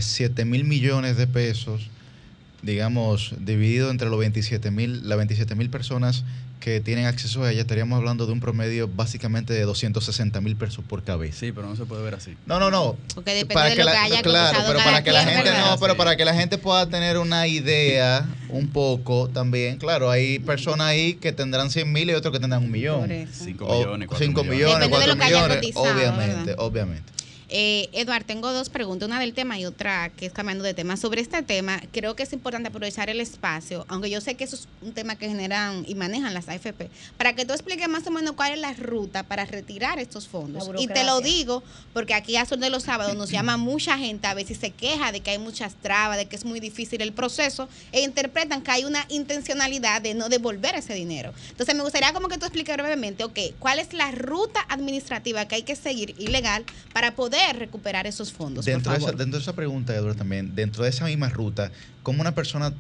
[0.01, 1.91] 7 mil millones de pesos,
[2.63, 6.25] digamos, dividido entre los 27 mil, las 27 mil personas
[6.61, 10.85] que tienen acceso a ella, estaríamos hablando de un promedio básicamente de 260 mil pesos
[10.87, 11.37] por cabeza.
[11.41, 12.37] Sí, pero no se puede ver así.
[12.47, 12.97] No, no, no.
[13.17, 15.51] Porque depende Para de que lo la- que haya claro, pero para que la gente
[15.51, 20.39] no, pero para que la gente pueda tener una idea un poco también, claro, hay
[20.39, 23.01] personas ahí que tendrán 100 mil y otros que tendrán un millón.
[23.01, 23.45] Por eso.
[23.45, 24.67] Cinco O millones, cuatro cinco millones.
[24.67, 26.65] millones, Depende de lo cuatro que haya millones, cotizado, obviamente, ¿verdad?
[26.65, 27.13] obviamente.
[27.55, 30.97] Eh, Eduard, tengo dos preguntas, una del tema y otra que es cambiando de tema.
[30.97, 34.57] Sobre este tema, creo que es importante aprovechar el espacio, aunque yo sé que eso
[34.57, 38.11] es un tema que generan y manejan las AFP, para que tú expliques más o
[38.11, 40.71] menos cuál es la ruta para retirar estos fondos.
[40.79, 44.27] Y te lo digo porque aquí a Sol de los Sábados nos llama mucha gente,
[44.29, 47.13] a veces se queja de que hay muchas trabas, de que es muy difícil el
[47.13, 51.35] proceso, e interpretan que hay una intencionalidad de no devolver ese dinero.
[51.51, 55.57] Entonces me gustaría como que tú expliques brevemente, ok, ¿cuál es la ruta administrativa que
[55.57, 56.65] hay que seguir ilegal
[56.95, 58.65] para poder recuperar esos fondos?
[58.65, 61.71] por Dentro de, esa, dentro de esa pregunta, Eduardo, también, dentro de esa misma ruta,
[62.03, 62.73] ¿cómo una persona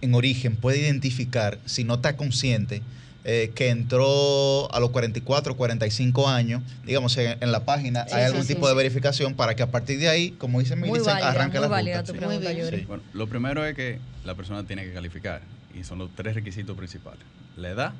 [0.00, 2.82] en origen puede identificar, si no está consciente,
[3.24, 8.20] eh, que entró a los 44, 45 años, digamos, en, en la página, Sí, hay
[8.20, 8.70] sí, algún sí, tipo sí.
[8.70, 12.00] de verificación para que a partir de ahí, como dice válida, arranque muy la válida
[12.02, 12.12] ruta.
[12.12, 12.84] tu pregunta, Yuri.
[12.84, 15.42] Bueno, lo primero es que la persona tiene que calificar
[15.74, 17.22] y son los tres requisitos principales.
[17.56, 17.92] La edad,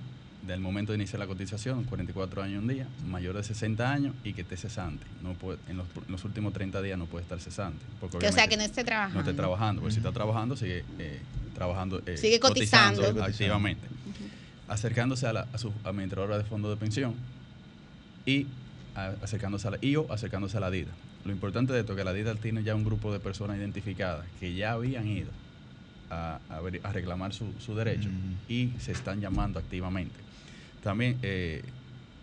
[0.46, 4.32] del momento de iniciar la cotización, 44 años un día, mayor de 60 años y
[4.32, 5.04] que esté cesante.
[5.22, 7.84] No puede, en, los, en los últimos 30 días no puede estar cesante.
[8.00, 9.14] porque Que, o sea, que no esté trabajando.
[9.14, 11.20] No esté trabajando, porque si está trabajando, sigue eh,
[11.54, 12.00] trabajando.
[12.06, 13.02] eh, Sigue cotizando.
[13.22, 13.86] activamente.
[14.68, 17.14] Acercándose a la a su administradora de fondo de pensión
[18.24, 18.46] y
[18.96, 20.90] a- acercándose a la, y o acercándose a la DIDA.
[21.24, 24.24] Lo importante de esto es que la DIDA tiene ya un grupo de personas identificadas
[24.40, 25.30] que ya habían ido
[26.10, 28.08] a, a ver- a reclamar su, su derecho
[28.48, 30.14] y se están llamando activamente.
[30.86, 31.62] También eh,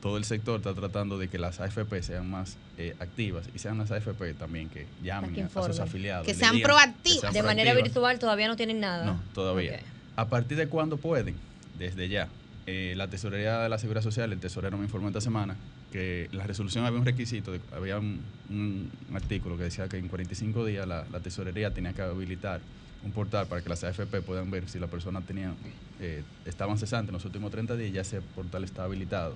[0.01, 3.77] todo el sector está tratando de que las AFP sean más eh, activas y sean
[3.77, 6.25] las AFP también que llamen que a, a sus afiliados.
[6.25, 7.19] Que sean digan- proactivas.
[7.19, 9.03] sean De manera virtual todavía no tienen nada.
[9.05, 9.81] No, todavía.
[10.15, 11.35] ¿A partir de cuándo pueden?
[11.77, 12.29] Desde ya.
[12.67, 15.57] Eh, la Tesorería de la Seguridad Social, el tesorero me informó esta semana
[15.91, 20.07] que la resolución había un requisito, de- había un, un artículo que decía que en
[20.07, 22.61] 45 días la, la Tesorería tenía que habilitar
[23.05, 25.51] un portal para que las AFP puedan ver si la persona tenía,
[25.99, 29.35] eh, estaban cesantes en los últimos 30 días, ya ese portal está habilitado.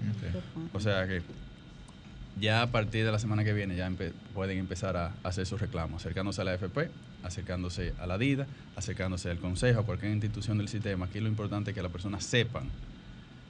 [0.73, 1.21] O sea que
[2.39, 5.59] ya a partir de la semana que viene ya empe- pueden empezar a hacer sus
[5.59, 6.89] reclamos, acercándose a la AFP,
[7.23, 11.07] acercándose a la DIDA, acercándose al Consejo, a cualquier institución del sistema.
[11.07, 12.65] Aquí lo importante es que las personas sepan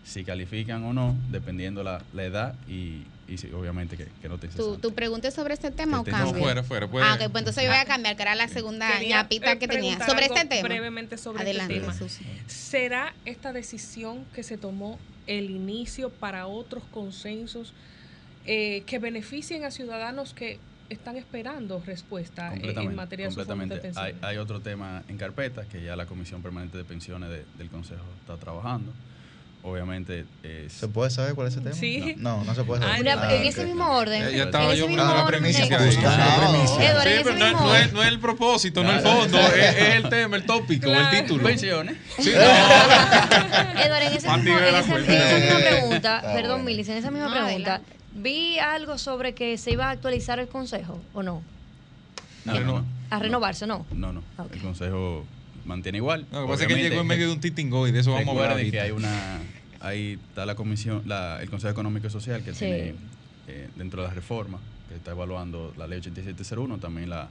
[0.05, 4.37] si califican o no, dependiendo la, la edad y, y si, obviamente que, que no
[4.37, 6.33] te ¿Tu, tu pregunta es sobre este tema o Este- cambio?
[6.33, 8.47] no, fuera, fuera, puede- Ah, ok, pues entonces yo voy a cambiar, que era la
[8.47, 10.05] segunda Quería, ñapita eh, que tenía.
[10.05, 10.67] Sobre este tema.
[10.67, 11.93] Brevemente sobre Adelante, este tema.
[11.93, 12.19] Jesús.
[12.47, 14.97] ¿Será esta decisión que se tomó
[15.27, 17.73] el inicio para otros consensos
[18.45, 23.35] eh, que beneficien a ciudadanos que están esperando respuesta en- completamente, en materia de
[23.81, 24.05] pensión?
[24.05, 27.69] Hay, hay otro tema en carpeta que ya la Comisión Permanente de Pensiones de- del
[27.69, 28.93] Consejo está trabajando.
[29.63, 30.25] Obviamente.
[30.69, 31.75] ¿Se puede saber cuál es ese tema?
[31.75, 32.15] Sí.
[32.17, 33.01] No, no, no se puede saber.
[33.01, 34.21] Una- Ah, en ese mismo orden.
[34.23, 35.67] Ya, ya en estaba ese yo mismo buscando la premisa.
[35.67, 35.99] Premisa.
[35.99, 39.19] Eduardo, Sí, pero no, no es, no es el propósito, no el Claro.
[39.21, 41.43] fondo, es, es el tema, el tópico, el título.
[41.43, 41.97] Pensiones.
[42.19, 46.63] Sí, Eduardo, en, ese mismo- en esa, en esa misma Eh, pregunta, está perdón, bueno.
[46.63, 47.81] Milis, en esa misma No, pregunta,
[48.13, 51.41] vi algo sobre que se iba a actualizar el consejo, ¿o no?
[52.45, 52.85] No, no, no.
[53.09, 53.85] A renovarse, ¿no?
[53.91, 54.21] No, no.
[54.53, 55.25] El Consejo
[55.67, 56.25] mantiene igual.
[56.31, 58.35] Lo que pasa es que llegó en medio de un titingo y de eso vamos
[58.37, 59.39] a hablar que hay una,
[59.81, 62.59] ahí está la comisión, la- el Consejo Económico y Social que Sí.
[62.65, 62.95] tiene
[63.47, 67.27] eh, dentro de la reforma que está evaluando la ley 8701, también la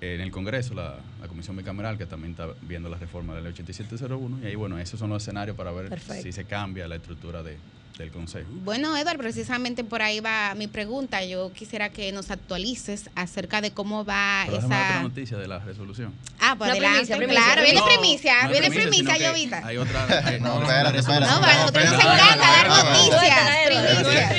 [0.00, 3.44] en el Congreso la, la comisión bicameral que también está viendo la reforma de la
[3.44, 6.22] ley 8701 y ahí bueno esos son los escenarios para ver Perfecto.
[6.24, 7.56] si se cambia la estructura de,
[7.98, 8.48] del Consejo.
[8.50, 11.24] Bueno, Edward, precisamente por ahí va mi pregunta.
[11.24, 15.02] Yo quisiera que nos actualices acerca de cómo va Pero esa...
[15.02, 16.12] noticia de la resolución.
[16.40, 17.62] Ah, pues Una adelante, primicia, primicia, claro.
[17.62, 19.66] Viene No, primicia, no viene primicia, ahorita.
[19.66, 20.06] Hay otra.
[20.34, 21.26] eh, No, no, espérate, espérate.
[21.26, 23.40] No, a nosotros nos encanta dar noticias,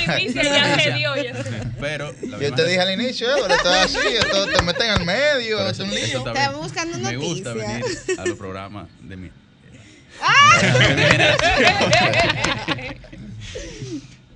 [0.06, 0.44] primicias.
[0.44, 1.60] ya se dio, ya se dio.
[1.80, 5.68] Pero Yo te dije al inicio, Eduardo, esto es así, esto te meten al medio,
[5.68, 6.26] es un lío.
[6.26, 8.06] Estamos buscando Me gusta noticias.
[8.06, 9.30] venir a los programas de mi.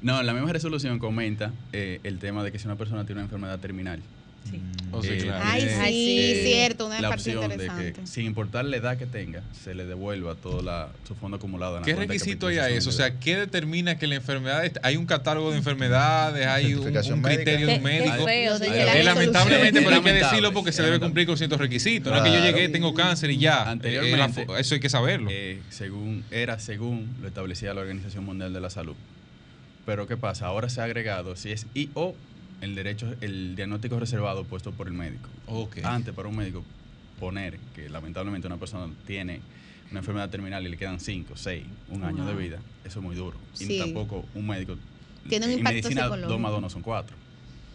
[0.03, 3.25] No, la misma resolución comenta eh, el tema de que si una persona tiene una
[3.27, 4.01] enfermedad terminal.
[4.93, 5.45] Oh, sí, eh, claro.
[5.47, 7.93] Ay, tiene, sí, cierto, una la parte opción de interesante.
[8.01, 11.75] que, sin importar la edad que tenga, se le devuelva todo la, su fondo acumulado
[11.77, 12.89] en la ¿Qué requisito hay a eso?
[12.89, 17.23] O sea, ¿qué determina que la enfermedad hay un catálogo de enfermedades, hay un, un
[17.23, 18.25] criterio de un Qué- qué médico?
[18.25, 22.11] feo, Hay- Eh, lamentablemente, pero hay que decirlo porque se debe cumplir con ciertos requisitos.
[22.11, 23.65] No es que yo llegué, tengo cáncer y ya.
[23.65, 25.29] Eh, Anteriormente, eso hay que saberlo.
[25.31, 28.95] eh, según, era según lo establecía la Organización Mundial de la Salud.
[29.89, 30.45] Pero ¿qué pasa?
[30.45, 32.15] Ahora se ha agregado si es y o
[32.61, 35.31] el derecho, el diagnóstico reservado puesto por el médico.
[35.83, 36.63] Antes, para un médico,
[37.19, 39.41] poner que lamentablemente una persona tiene
[39.91, 43.17] una enfermedad terminal y le quedan 5, 6, un año de vida, eso es muy
[43.17, 43.39] duro.
[43.55, 43.77] Sí.
[43.77, 44.77] Y tampoco un médico.
[45.27, 46.29] Tiene un en impacto medicina, psicológico.
[46.33, 47.17] 2 más 2 no son 4.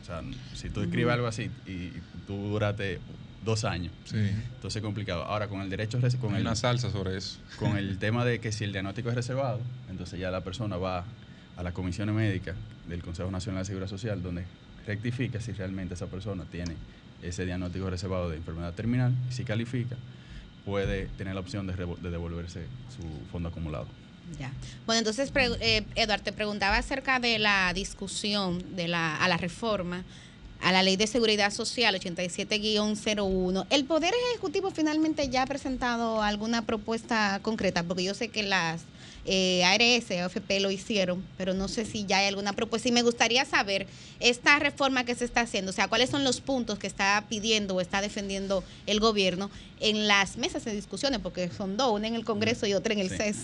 [0.04, 0.22] O sea,
[0.54, 1.90] si tú escribes algo así y
[2.28, 3.00] tú duraste
[3.44, 4.18] dos años, Sí.
[4.18, 5.24] entonces es complicado.
[5.24, 7.40] Ahora, con el derecho con Hay el, una salsa sobre eso.
[7.58, 9.60] con el tema de que si el diagnóstico es reservado,
[9.90, 11.06] entonces ya la persona va
[11.58, 12.56] a las comisiones médicas
[12.88, 14.46] del Consejo Nacional de Seguridad Social, donde
[14.86, 16.76] rectifica si realmente esa persona tiene
[17.22, 19.14] ese diagnóstico reservado de enfermedad terminal.
[19.30, 19.96] Y si califica,
[20.66, 22.66] puede tener la opción de, de devolverse
[22.96, 23.88] su fondo acumulado.
[24.40, 24.52] Ya.
[24.86, 30.04] Bueno, entonces, eh, Eduardo, te preguntaba acerca de la discusión de la, a la reforma
[30.62, 33.66] a la Ley de Seguridad Social 87-01.
[33.70, 37.84] ¿El Poder Ejecutivo finalmente ya ha presentado alguna propuesta concreta?
[37.84, 38.82] Porque yo sé que las
[39.26, 42.90] eh, ARS, AFP lo hicieron, pero no sé si ya hay alguna propuesta.
[42.90, 43.88] Y me gustaría saber
[44.20, 47.76] esta reforma que se está haciendo, o sea, cuáles son los puntos que está pidiendo
[47.76, 52.16] o está defendiendo el gobierno en las mesas de discusiones, porque son dos, una en
[52.16, 53.18] el Congreso y otra en el Sí.
[53.18, 53.38] CES.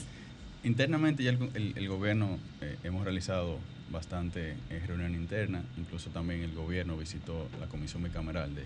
[0.63, 3.57] Internamente ya el, el- el gobierno eh, hemos realizado
[3.91, 8.65] bastante eh, reunión interna, incluso también el gobierno visitó la comisión bicameral de-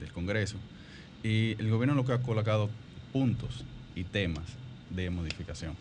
[0.00, 0.56] del Congreso
[1.22, 2.70] y el gobierno lo que ha colocado
[3.12, 3.64] puntos
[3.96, 4.44] y temas
[4.90, 5.74] de modificación.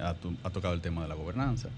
[0.00, 1.68] Ha, ha tocado el tema de la gobernanza,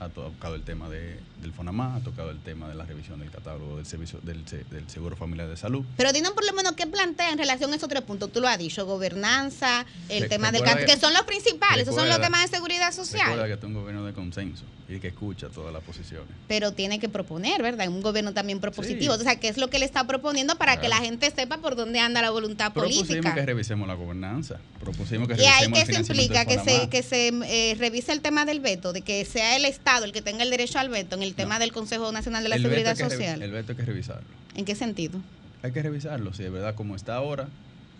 [0.00, 3.30] ha tocado el tema de, del FONAMA, ha tocado el tema de la revisión del
[3.30, 5.84] catálogo del servicio del, del Seguro Familiar de Salud.
[5.96, 8.30] Pero dinos por lo menos qué plantea en relación a esos tres puntos.
[8.32, 11.94] Tú lo has dicho, gobernanza, el Re- tema del que- que son los principales, esos
[11.94, 13.26] son los temas de seguridad social.
[13.28, 16.28] Recuerda que es un gobierno de consenso y que escucha todas las posiciones.
[16.48, 17.88] Pero tiene que proponer, ¿verdad?
[17.88, 19.14] Un gobierno también propositivo.
[19.14, 19.20] Sí.
[19.20, 21.76] O sea, ¿qué es lo que le está proponiendo para que la gente sepa por
[21.76, 23.34] dónde anda la voluntad Propusimos política?
[23.34, 27.02] que revisemos la gobernanza, propusimos que Y ahí revisemos el se implica que se, que
[27.02, 30.42] se eh, revise el tema del veto, de que sea el Estado el que tenga
[30.42, 33.42] el derecho al veto en el tema del Consejo Nacional de la El Seguridad Social.
[33.42, 34.26] El veto hay que revisarlo.
[34.56, 35.20] ¿En qué sentido?
[35.62, 37.48] Hay que revisarlo, si de verdad como está ahora,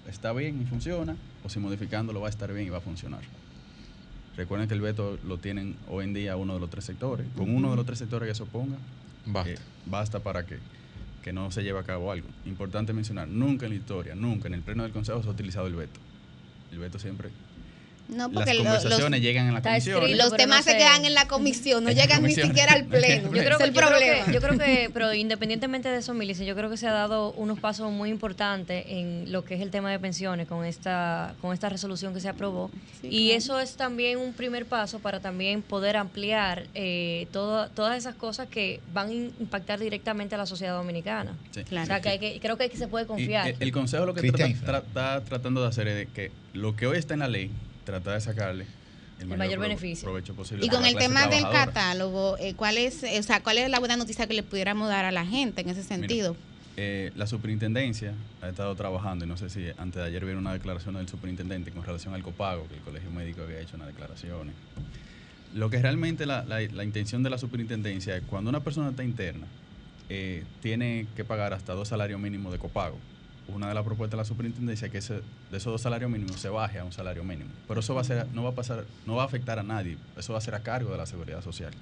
[0.08, 3.20] está bien y funciona, o si modificándolo va a estar bien y va a funcionar.
[4.36, 7.26] Recuerden que el veto lo tienen hoy en día uno de los tres sectores.
[7.36, 8.76] Con uno de los tres sectores que se oponga,
[9.46, 9.56] eh,
[9.86, 10.58] basta para que,
[11.22, 12.26] que no se lleve a cabo algo.
[12.44, 15.68] Importante mencionar, nunca en la historia, nunca en el pleno del Consejo se ha utilizado
[15.68, 16.00] el veto.
[16.72, 17.30] El veto siempre...
[18.06, 20.02] No, Las porque lo- conversaciones los- llegan en la comisión.
[20.02, 22.84] escrito, Los temas no se quedan en la comisión, no En llegan ni siquiera al
[22.86, 23.24] pleno.
[23.24, 24.24] Yo creo, Ese es que- el yo creo problema.
[24.26, 27.32] que, yo creo que, pero independientemente de eso, Milice, yo creo que se ha dado
[27.32, 31.54] unos pasos muy importantes en lo que es el tema de pensiones con esta, con
[31.54, 32.70] esta resolución que se aprobó.
[33.00, 33.38] Sí, y claro.
[33.38, 38.48] eso es también un primer paso para también poder ampliar eh, todo- todas esas cosas
[38.48, 41.32] que van a impactar directamente a la sociedad dominicana.
[41.52, 41.62] Sí.
[41.62, 43.48] O sea, que, hay que- creo que se puede Y confiar.
[43.48, 46.86] el, el consejo lo que tra- está tratando de hacer es de que lo que
[46.86, 47.50] hoy está en la ley,
[47.84, 48.66] tratar de sacarle
[49.20, 50.04] el, mayor beneficio.
[50.06, 50.66] provecho posible.
[50.66, 53.78] Y con el tema del catálogo, eh, ¿cuál es, eh, o sea, cuál es la
[53.78, 56.36] buena noticia que le pudiéramos dar a la gente en ese sentido?
[56.76, 60.52] Eh, la superintendencia ha estado trabajando, y no sé si antes de ayer vieron una
[60.52, 64.54] declaración del superintendente con relación al copago, que el colegio médico había hecho unas declaraciones.
[65.54, 69.04] Lo que realmente la, la- la intención de la superintendencia es cuando una persona está
[69.04, 69.46] interna,
[70.08, 72.98] eh, tiene que pagar hasta dos salarios mínimos de copago.
[73.48, 76.40] Una de las propuestas de la superintendencia es que ese- de esos dos salarios mínimos
[76.40, 77.50] se baje a un salario mínimo.
[77.68, 79.98] Pero eso va a ser, no va a pasar, no va a afectar a nadie.
[80.16, 81.72] Eso va a ser a cargo de la seguridad social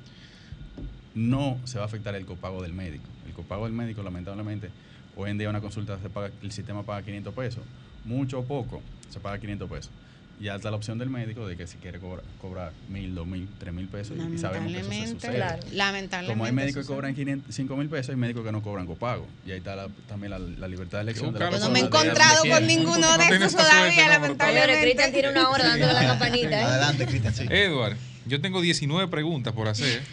[1.15, 3.05] no se va a afectar el copago del médico.
[3.27, 4.71] El copago del médico, lamentablemente,
[5.17, 7.63] hoy en día una consulta se paga, el sistema paga 500 pesos.
[8.05, 9.91] Mucho o poco, se paga 500 pesos.
[10.43, 13.29] Y ya está la opción del médico de que si quiere cobrar, cobrar mil, dos
[13.29, 14.17] mil, tres mil pesos.
[14.17, 15.37] Y sabemos que eso se Lamentablemente, sucede.
[15.37, 15.63] claro.
[15.71, 18.85] Lamentablemente Como hay médicos que cobran 500, 5 mil pesos, hay médicos que no cobran
[18.87, 19.29] copago.
[19.47, 21.33] Y ahí está la- también la, la libertad de elección.
[21.33, 24.81] de la Yo no me he encontrado con ninguno de esos todavía, lamentablemente.
[24.83, 26.61] Cristian tiene una hora dándole la campanita.
[26.61, 26.65] ¿eh?
[26.65, 27.45] Adelante, Cristian, sí.
[27.49, 30.03] Edward, yo tengo 19 preguntas por hacer.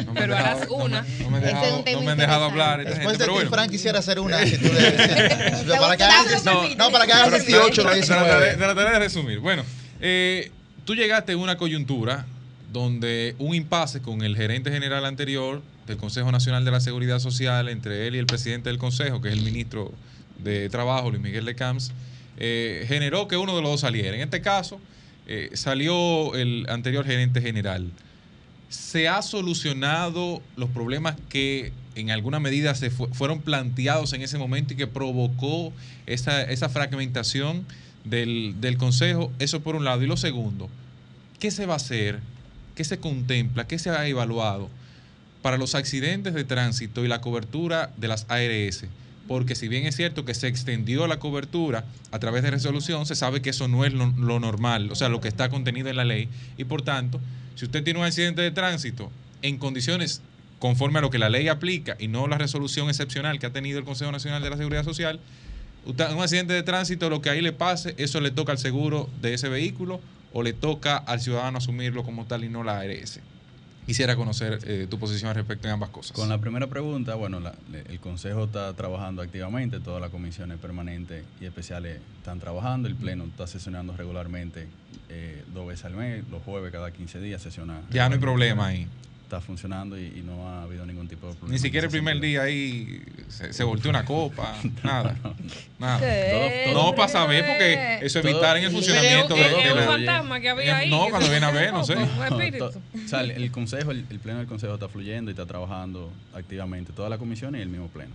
[0.00, 1.02] No me han Pero dejado- harás no me- una.
[1.20, 2.62] No me han Ese es un dejado, tema no me han dejado interesante.
[2.62, 2.80] hablar.
[2.80, 3.50] esta Después gente, de pero ti, bueno.
[3.50, 4.38] Frank quisiera hacer una.
[4.46, 8.56] si tú le- para que hagas No, no, para que hagas 18 no Trataré, 19.
[8.56, 9.38] trataré de resumir.
[9.40, 9.62] Bueno,
[10.00, 10.50] eh,
[10.84, 12.24] tú llegaste en una coyuntura
[12.72, 17.68] donde un impasse con el gerente general anterior del Consejo Nacional de la Seguridad Social,
[17.68, 19.92] entre él y el presidente del Consejo, que es el ministro
[20.38, 21.90] de Trabajo, Luis Miguel de Camps,
[22.38, 24.14] eh, generó que uno de los dos saliera.
[24.16, 24.80] En este caso,
[25.26, 27.90] eh, salió el anterior gerente general.
[28.68, 34.38] ¿Se ha solucionado los problemas que en alguna medida se fu- fueron planteados en ese
[34.38, 35.72] momento y que provocó
[36.06, 37.64] esa, esa fragmentación
[38.04, 39.32] del, del Consejo?
[39.40, 40.02] Eso por un lado.
[40.02, 40.68] Y lo segundo,
[41.40, 42.20] ¿qué se va a hacer?
[42.76, 43.66] ¿Qué se contempla?
[43.66, 44.68] ¿Qué se ha evaluado
[45.42, 48.84] para los accidentes de tránsito y la cobertura de las ARS?
[49.30, 53.14] Porque si bien es cierto que se extendió la cobertura a través de resolución, se
[53.14, 56.04] sabe que eso no es lo, normal, o sea, lo que está contenido en la
[56.04, 56.28] ley.
[56.56, 57.20] Y por tanto,
[57.54, 59.08] si usted tiene un accidente de tránsito
[59.42, 60.20] en condiciones
[60.58, 63.78] conforme a lo que la ley aplica y no la resolución excepcional que ha tenido
[63.78, 65.20] el Consejo Nacional de la Seguridad Social,
[65.86, 69.34] un accidente de tránsito, lo que ahí le pase, eso le toca al seguro de
[69.34, 70.00] ese vehículo
[70.32, 73.20] o le toca al ciudadano asumirlo como tal y no la ARS.
[73.86, 76.12] Quisiera conocer eh, tu posición respecto a ambas cosas.
[76.12, 77.54] Con la primera pregunta, bueno, la-
[77.88, 83.24] el Consejo está trabajando activamente, todas las comisiones permanentes y especiales están trabajando, el Pleno
[83.24, 84.68] está sesionando regularmente
[85.08, 87.80] eh, dos veces al mes, los jueves cada 15 días sesiona.
[87.90, 88.86] Ya no hay problema ahí.
[89.30, 91.52] Está funcionando y, y no ha habido ningún tipo de problema.
[91.52, 92.30] Ni siquiera el primer sentido.
[92.30, 95.16] día ahí se, se volteó una copa, nada.
[95.78, 96.00] nada.
[96.74, 100.48] No, para saber, porque eso evitar en el funcionamiento de, Es de la- fantasma que
[100.48, 100.90] había ahí.
[100.90, 101.94] No, cuando viene a ver, no sé.
[101.94, 106.10] O sea, el, el consejo, el, el pleno del consejo está fluyendo y está trabajando
[106.34, 108.10] activamente toda la comisión y el mismo pleno.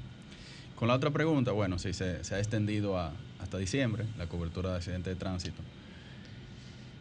[0.76, 4.72] Con la otra pregunta, bueno, sí, se, se ha extendido a- hasta diciembre la cobertura
[4.72, 5.62] de accidentes de tránsito.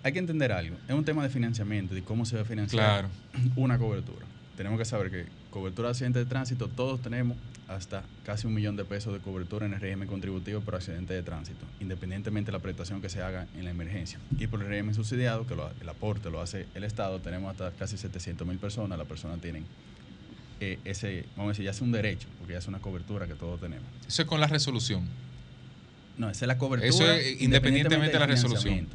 [0.05, 2.85] Hay que entender algo, es un tema de financiamiento, de cómo se va a financiar
[2.85, 3.09] Claro.
[3.57, 4.25] una cobertura.
[4.57, 8.77] Tenemos que saber que cobertura de accidentes de tránsito, todos tenemos hasta casi un millón
[8.77, 12.63] de pesos de cobertura en el régimen contributivo por accidente de tránsito, independientemente de la
[12.63, 14.19] prestación que se haga en la emergencia.
[14.39, 17.71] Y por el régimen subsidiado, que lo- el aporte lo hace el Estado, tenemos hasta
[17.73, 19.65] casi 700 mil personas, las personas tienen
[20.61, 23.35] eh, ese, vamos a decir, ya es un derecho, porque ya es una cobertura que
[23.35, 23.87] todos tenemos.
[24.07, 25.03] Eso es con la resolución.
[26.17, 26.89] No, esa es la cobertura.
[26.89, 28.87] Eso es independientemente de la resolución.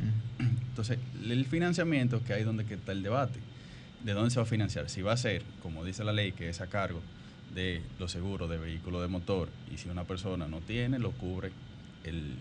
[0.79, 0.97] Entonces,
[1.29, 3.37] el financiamiento, que ahí es donde que está el debate.
[4.05, 4.89] ¿De dónde se va a financiar?
[4.89, 7.01] Si va a ser, como dice la ley, que es a cargo
[7.53, 11.51] de los seguros de vehículos de motor, y si una persona no tiene, lo cubre
[12.05, 12.35] el,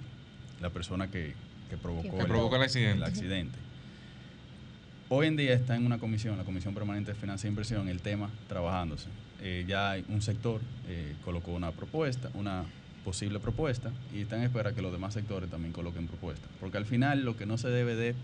[0.61, 1.35] la persona que,
[1.69, 2.97] que provocó, Que provocó el accidente.
[2.99, 3.59] el accidente.
[5.09, 8.01] Hoy en día está en una comisión, la Comisión Permanente de Finanzas e Inversión, el
[8.03, 9.09] tema trabajándose.
[9.43, 12.67] Eh, ya un sector eh, colocó una propuesta, una
[13.09, 16.51] posible propuesta, y está en espera que los demás sectores también coloquen propuestas.
[16.61, 18.15] Porque al final lo que no se debe de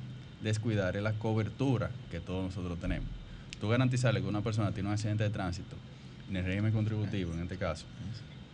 [0.42, 3.08] descuidar es la cobertura que todos nosotros tenemos.
[3.62, 5.74] Tú garantizarle que una persona tiene un accidente de tránsito,
[6.28, 7.86] en el régimen contributivo en este caso,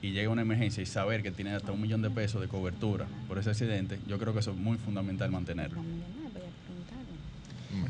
[0.03, 3.09] y llega una emergencia y saber que tiene hasta un millón de pesos de cobertura
[3.27, 5.83] por ese accidente, yo creo que eso es muy fundamental mantenerlo.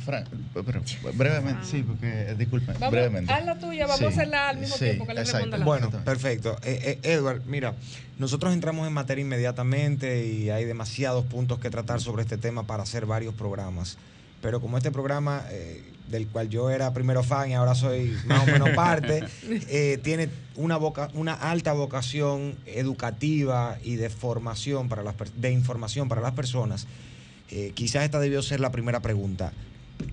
[0.05, 0.83] Fran, pero
[1.15, 3.33] brevemente, sí, porque, eh, disculpe, Vamos, brevemente.
[3.33, 5.39] haz la tuya, vamos Sí, a hacerla al mismo sí, tiempo que le exacto.
[5.39, 6.57] responda la Bueno, perfecto.
[6.63, 7.75] Eh, eh, Edward, mira,
[8.19, 12.83] nosotros entramos en materia inmediatamente y hay demasiados puntos que tratar sobre este tema para
[12.83, 13.97] hacer varios programas.
[14.43, 18.47] Pero como este programa, eh, del cual yo era primero fan y ahora soy más
[18.47, 19.23] o menos parte,
[19.69, 25.53] eh, tiene una, voca- una alta vocación educativa y de formación para las per- de
[25.53, 26.87] información para las personas,
[27.51, 29.53] eh, quizás esta debió ser la primera pregunta.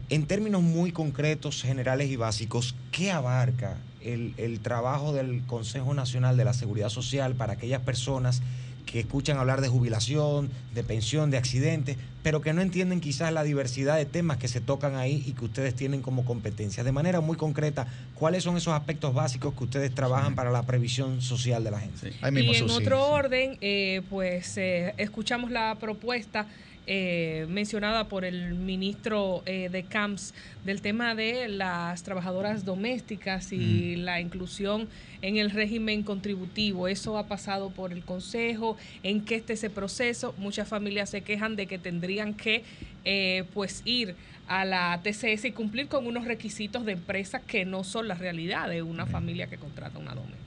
[0.09, 6.37] En términos muy concretos, generales y básicos, ¿qué abarca el, el trabajo del Consejo Nacional
[6.37, 8.41] de la Seguridad Social para aquellas personas
[8.87, 13.43] que escuchan hablar de jubilación, de pensión, de accidentes, pero que no entienden quizás la
[13.43, 16.83] diversidad de temas que se tocan ahí y que ustedes tienen como competencia?
[16.83, 17.85] De manera muy concreta,
[18.15, 22.13] ¿cuáles son esos aspectos básicos que ustedes trabajan para la previsión social de la gente?
[22.31, 26.47] y en otro orden, eh, pues eh, escuchamos la propuesta
[26.89, 30.33] eh, mencionada por el ministro eh, de CAMS
[30.63, 34.87] del tema de las trabajadoras domésticas y la inclusión
[35.21, 36.87] en el régimen contributivo.
[36.87, 40.33] Eso ha pasado por el Consejo, en qué está ese proceso.
[40.37, 42.63] Muchas familias se quejan de que tendrían que
[43.03, 44.15] eh, pues ir
[44.47, 48.69] a la TCS y cumplir con unos requisitos de empresa que no son la realidad
[48.69, 50.37] de una familia que contrata una doméstica.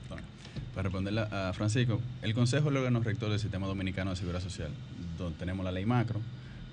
[0.73, 4.41] Para responderle a Francisco, el Consejo es el órgano rector del Sistema Dominicano de Seguridad
[4.41, 4.69] Social,
[5.17, 6.21] donde tenemos la ley macro,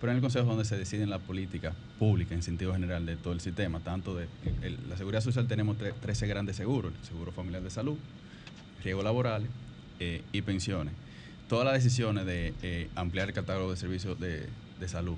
[0.01, 3.17] pero en el Consejo es donde se deciden las políticas públicas en sentido general de
[3.17, 4.29] todo el sistema, tanto de
[4.63, 7.97] el- la Seguridad Social tenemos tre- 13 grandes seguros, el Seguro Familiar de Salud,
[8.85, 9.49] riesgos laborales
[9.99, 10.95] eh, y pensiones.
[11.49, 14.49] Todas las decisiones de eh, ampliar el catálogo de servicios de,
[14.87, 15.17] salud,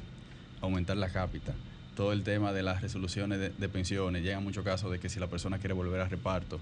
[0.63, 1.53] aumentar la cápita,
[1.97, 5.21] todo el tema de las resoluciones de, de pensiones, llega muchos casos de que si
[5.21, 6.59] la persona quiere volver a reparto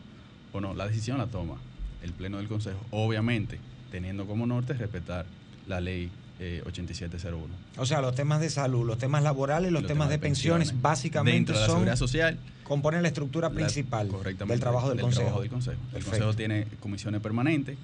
[0.52, 1.58] o no, la decisión la toma
[2.02, 3.58] el Pleno del Consejo, obviamente
[3.90, 5.26] teniendo como norte respetar
[5.66, 6.10] la ley
[6.40, 7.52] eh, 8701.
[7.78, 11.52] O sea, los temas de salud, los temas laborales y los, temas, de pensiones, básicamente
[11.52, 15.22] de la son social componen la estructura principal del trabajo del, consejo.
[15.22, 15.80] trabajo del Consejo.
[15.94, 16.04] El.
[16.04, 17.78] Consejo tiene comisiones permanentes,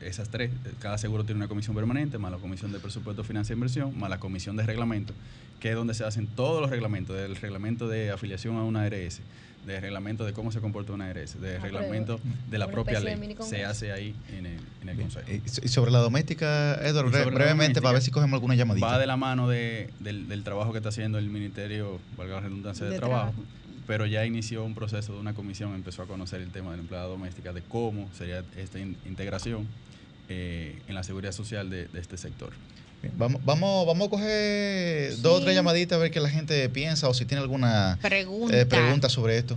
[0.00, 3.50] esas tres, eh, cada seguro tiene una comisión permanente, más la comisión de presupuesto, finanzas
[3.50, 5.12] e inversión, más la comisión de reglamento,
[5.60, 9.20] que es donde se hacen todos los reglamentos, del reglamento de afiliación a una ARS,
[9.74, 13.00] del reglamento de cómo se comporta una ARS, del pero reglamento de la una propia
[13.00, 15.26] de ley, se hace ahí en el, en el Consejo.
[15.30, 18.86] Y y sobre la doméstica, Edward, brevemente, para ver si cogemos alguna llamadita.
[18.86, 22.40] Va de la mano de- del, del trabajo que está haciendo el Ministerio, valga la
[22.40, 23.44] redundancia, de, De trabajo, trabajo.
[23.86, 26.82] pero ya inició un proceso de una comisión, empezó a conocer el tema de la
[26.82, 29.66] empleada doméstica, de cómo sería esta in- integración
[30.28, 32.52] eh, en la seguridad social de, de este sector.
[33.02, 36.68] Bien, Vamos, vamos, vamos a coger dos o tres llamaditas a ver qué la gente
[36.68, 38.58] piensa o si tiene alguna Pregunta.
[38.58, 39.56] eh, pregunta sobre esto.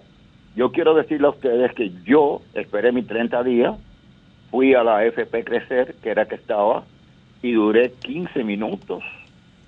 [0.53, 3.75] yo quiero decirle a ustedes que yo esperé mis 30 días,
[4.49, 6.83] fui a la FP Crecer, que era que estaba,
[7.41, 9.05] y duré 15 minutos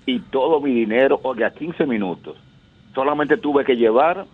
[0.04, 2.36] y todo mi dinero, oiga, 15 minutos.
[2.94, 4.24] Solamente tuve que llevar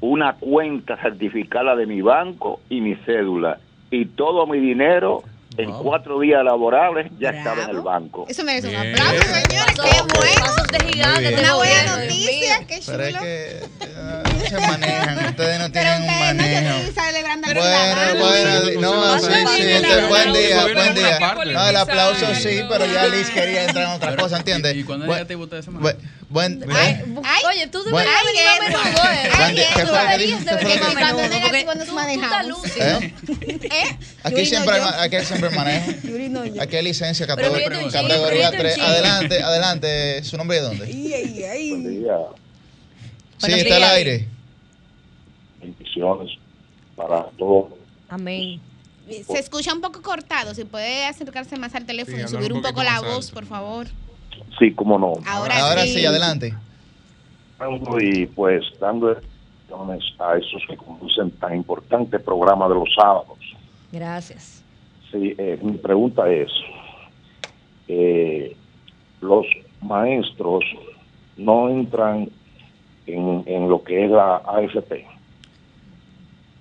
[0.00, 3.58] una cuenta certificada de mi banco y mi cédula.
[3.90, 5.22] Y todo mi dinero
[5.56, 8.26] en cuatro días laborables ya estaba en el banco.
[8.28, 9.74] Eso merece un aplauso, señores.
[9.74, 10.40] Qué bueno.
[10.40, 11.38] Pasos de gigante.
[11.38, 12.66] Una buena noticia.
[12.66, 14.29] Qué chulo.
[14.50, 16.76] Se manejan, ustedes no tienen un manejo.
[17.54, 21.18] Bueno, bueno, no, sí, sí, este, buen día, buen día.
[21.52, 24.76] No, el aplauso sí, pero ya Liz quería entrar en otra cosa, ¿entiendes?
[24.76, 25.82] ¿Y cuándo es Buen- negativo ustedes semana?
[26.28, 26.64] buen-
[27.48, 27.82] Oye, tú
[28.48, 29.30] a menudo, ¿eh?
[29.38, 29.66] Buen día.
[29.74, 30.38] ¿Qué fue lo que Deberías dijo?
[30.38, 31.52] ¿Qué de fue lo venir que a.
[32.80, 33.96] ¿Eh?
[34.24, 35.90] Aquí siempre, aquí siempre manejo.
[36.60, 38.74] Aquí hay licencia categoría, ríete un categoría chin, ríete un 3.
[38.74, 38.84] chin.
[38.84, 40.24] Adelante, adelante.
[40.24, 40.86] ¿Su nombre de dónde?
[43.38, 44.28] Sí, está al aire.
[45.94, 46.38] Bendiciones
[46.96, 47.72] para todos.
[48.08, 48.60] Amén.
[49.26, 50.54] Se escucha un poco cortado.
[50.54, 53.34] Si puede acercarse más al teléfono Sí, y subir un poco la voz, alto.
[53.34, 53.86] por favor.
[54.58, 55.14] Sí, cómo no.
[55.26, 55.94] Ahora, Ahora sí.
[55.94, 56.54] sí, adelante.
[58.00, 59.06] Y pues dando
[59.68, 63.38] bendiciones a esos que conducen tan importante programa de los sábados.
[63.92, 64.62] Gracias.
[65.10, 66.48] Sí, eh, mi pregunta es,
[67.88, 68.56] eh,
[69.20, 69.44] los
[69.82, 70.64] maestros
[71.36, 72.30] no entran
[73.06, 75.04] en, en lo que es la AFP.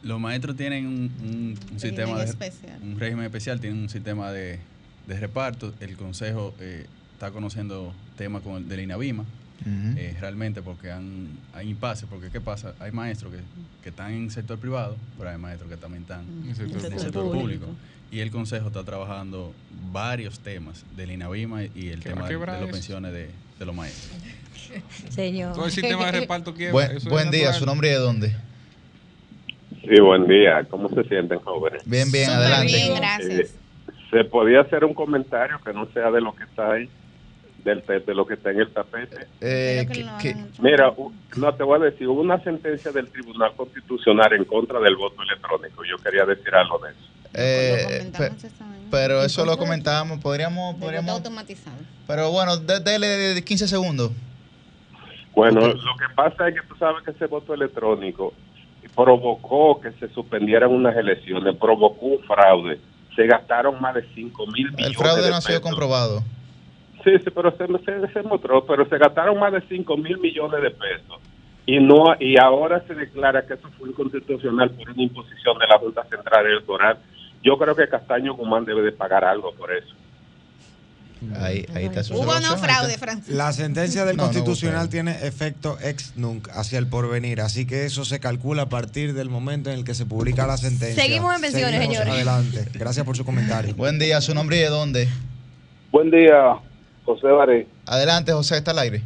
[0.03, 2.79] Los maestros tienen un, un- un sistema de especial.
[2.81, 4.59] un régimen especial, tienen un sistema de,
[5.07, 5.73] de reparto.
[5.79, 9.25] El consejo eh, está conociendo temas con el del INAVIMA,
[9.65, 12.73] eh, realmente porque han, hay impases, porque ¿qué pasa?
[12.79, 13.39] Hay maestros que,
[13.83, 16.77] que están en el sector privado, pero hay maestros que también están En el sector
[16.77, 16.99] en el público.
[17.03, 17.65] sector público.
[18.11, 19.53] Y el consejo está trabajando
[19.91, 23.29] varios temas del INAVIMA y el ¿Qué va tema de, de las pensiones de,
[23.59, 24.11] de los maestros.
[25.09, 25.53] Señor.
[25.53, 26.71] Todo el sistema de reparto quiebra.
[27.09, 27.53] Buen, día, natural.
[27.59, 28.35] ¿su nombre y de dónde?
[29.89, 30.63] Sí, buen día.
[30.69, 31.81] ¿Cómo se sienten, jóvenes?
[31.85, 32.65] Bien, bien, Súper adelante.
[32.73, 33.39] bien, gracias.
[33.39, 33.49] Eh,
[34.11, 36.87] ¿Se podía hacer un comentario que no sea de lo que está ahí,
[37.63, 39.27] del, de, de lo que está en el tapete?
[39.41, 40.35] Eh, que que-.
[40.61, 40.93] Mira,
[41.37, 45.23] no te voy a decir, hubo una sentencia del Tribunal Constitucional en contra del voto
[45.23, 45.83] electrónico.
[45.83, 46.99] Yo quería decir algo de eso.
[47.33, 48.87] eh, pe- mañana.
[48.91, 51.77] pero eso lo comentábamos, podríamos, podríamos, automatizado.
[52.07, 54.11] pero bueno, de 15 segundos.
[55.35, 58.33] Bueno, lo que pasa es que tú sabes que ese voto electrónico
[58.95, 62.79] provocó que se suspendieran unas elecciones, provocó un fraude.
[63.15, 65.69] Se gastaron más de 5 mil millones El fraude de no ha sido pesos.
[65.69, 66.23] comprobado.
[67.03, 70.61] Sí, sí, pero se, se, se mostró, pero se gastaron más de 5 mil millones
[70.61, 71.19] de pesos.
[71.65, 75.77] Y no y ahora se declara que eso fue inconstitucional por una imposición de la
[75.77, 76.97] Junta Central Electoral.
[77.43, 79.93] Yo creo que Castaño Guzmán debe de pagar algo por eso.
[81.37, 82.97] Ahí, ahí está su Hubo no fraude.
[82.97, 83.35] Francisco.
[83.35, 88.05] La sentencia del No, Constitucional tiene efecto ex nunc hacia el porvenir, así que eso
[88.05, 91.01] se calcula a partir del momento en el que se publica la sentencia.
[91.03, 92.13] Seguimos en pensiones, Seguimos señores.
[92.13, 92.65] Adelante.
[92.73, 93.75] Gracias por su comentario.
[93.75, 95.09] Buen día, ¿su nombre y de dónde?
[95.91, 96.55] Buen día,
[97.03, 97.67] José Baré.
[97.85, 99.01] Adelante, José, está al aire.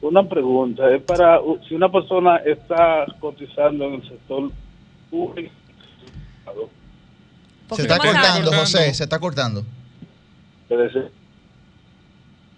[0.00, 4.50] Una pregunta, es para si una persona está cotizando en el sector
[5.10, 5.52] público,
[7.74, 8.52] Se está cortando.
[8.52, 9.64] José, se está cortando.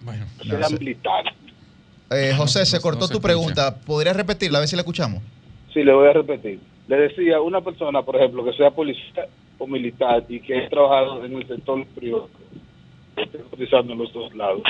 [0.06, 1.24] Bueno, No, militar.
[2.10, 3.74] Eh, José, se cortó no se tu pregunta.
[3.74, 4.58] ¿Podrías repetirla?
[4.58, 5.20] A ver si la escuchamos.
[5.74, 6.60] Sí, le voy a repetir.
[6.86, 9.26] Le decía, una persona, por ejemplo, que sea policía
[9.58, 12.30] o militar y que haya trabajado en el sector privado,
[13.16, 14.62] que esté cotizando en los dos lados.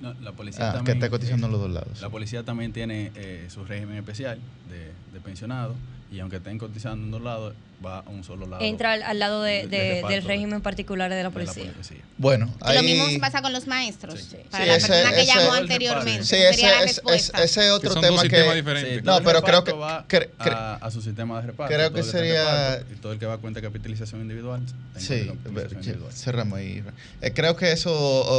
[0.00, 2.02] No, la policía Ah, que también, está cotizando eh, en los dos lados.
[2.02, 4.38] La policía también tiene eh, su régimen especial
[4.68, 5.74] de, de pensionado
[6.10, 7.54] y aunque estén cotizando en dos lados,
[7.84, 8.64] va a un solo lado.
[8.64, 11.18] Entra al, al lado de- de- de de- reparto del de- régimen particular de la
[11.18, 11.70] de la policía.
[11.72, 11.98] policía.
[12.16, 14.18] Bueno, Y lo mismo pasa con los maestros.
[14.20, 14.36] Sí.
[14.50, 16.24] Para Sí, la ese- persona que ese- llamó anteriormente.
[16.24, 19.00] Sí, esa ese, es- ese es otro Que tema que...
[19.04, 21.72] No, pero creo que- va cre- cre- a, a su sistema de reparto.
[21.72, 24.60] creo que sería- reparto, y todo el que va a cuenta de capitalización individual.
[24.96, 25.68] Sí, de
[26.12, 26.82] cerramos ahí.
[27.20, 27.92] Eh, creo que eso,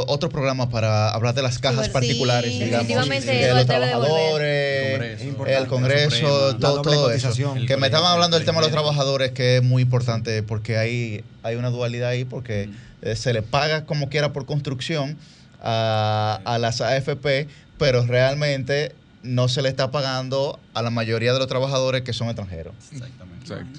[0.06, 5.20] otro programa para hablar de la las cajas Sí, particulares, digamos, definitivamente de los trabajadores,
[5.22, 7.32] el Congreso, todo eso.
[7.66, 11.24] Que me estaban hablando del tema de los trabajadores, que es muy importante porque hay,
[11.42, 12.70] hay una dualidad ahí, porque
[13.02, 15.16] eh, se le paga como quiera por construcción
[15.62, 17.48] a, a las AFP,
[17.78, 22.28] pero realmente no se le está pagando a la mayoría de los trabajadores que son
[22.28, 22.74] extranjeros.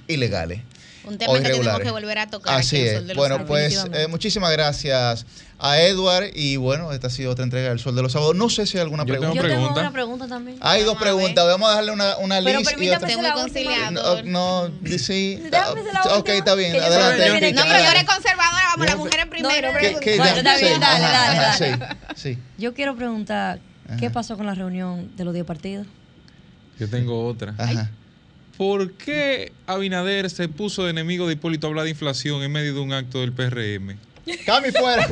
[0.07, 0.61] Ilegales.
[1.03, 2.59] Un o tema que tenemos que volver a tocar.
[2.59, 2.93] Así aquí es.
[2.97, 3.47] Sol de los Bueno, Sábados.
[3.49, 5.25] pues eh, muchísimas gracias
[5.57, 8.35] a Edward y bueno, esta ha sido otra entrega del Sol de los Sábados.
[8.35, 9.47] No sé si hay alguna Yo tengo pregunta.
[9.47, 10.57] Yo tengo una pregunta también.
[10.61, 11.45] Hay dos preguntas.
[11.45, 13.91] Vamos a darle una, una Pero lista y permítame última.
[13.91, 15.41] No, no, sí.
[16.15, 16.75] Ok, está bien.
[16.75, 17.53] Adelante.
[17.53, 19.69] No, pero yo eres conservadora, vamos, las mujeres primero.
[19.79, 21.95] ¿Qué- qué- Bueno, está bien, dale, dale, dale.
[22.15, 22.37] Sí, sí.
[22.57, 23.59] Yo quiero preguntar,
[23.99, 25.87] ¿qué pasó con la reunión de los 10 partidos?
[26.79, 27.53] Yo tengo otra.
[27.57, 27.89] Ajá.
[28.61, 32.79] ¿Por qué Abinader se puso de enemigo de Hipólito hablar de inflación en medio de
[32.79, 33.97] un acto del PRM?
[34.45, 35.07] Cami fuera.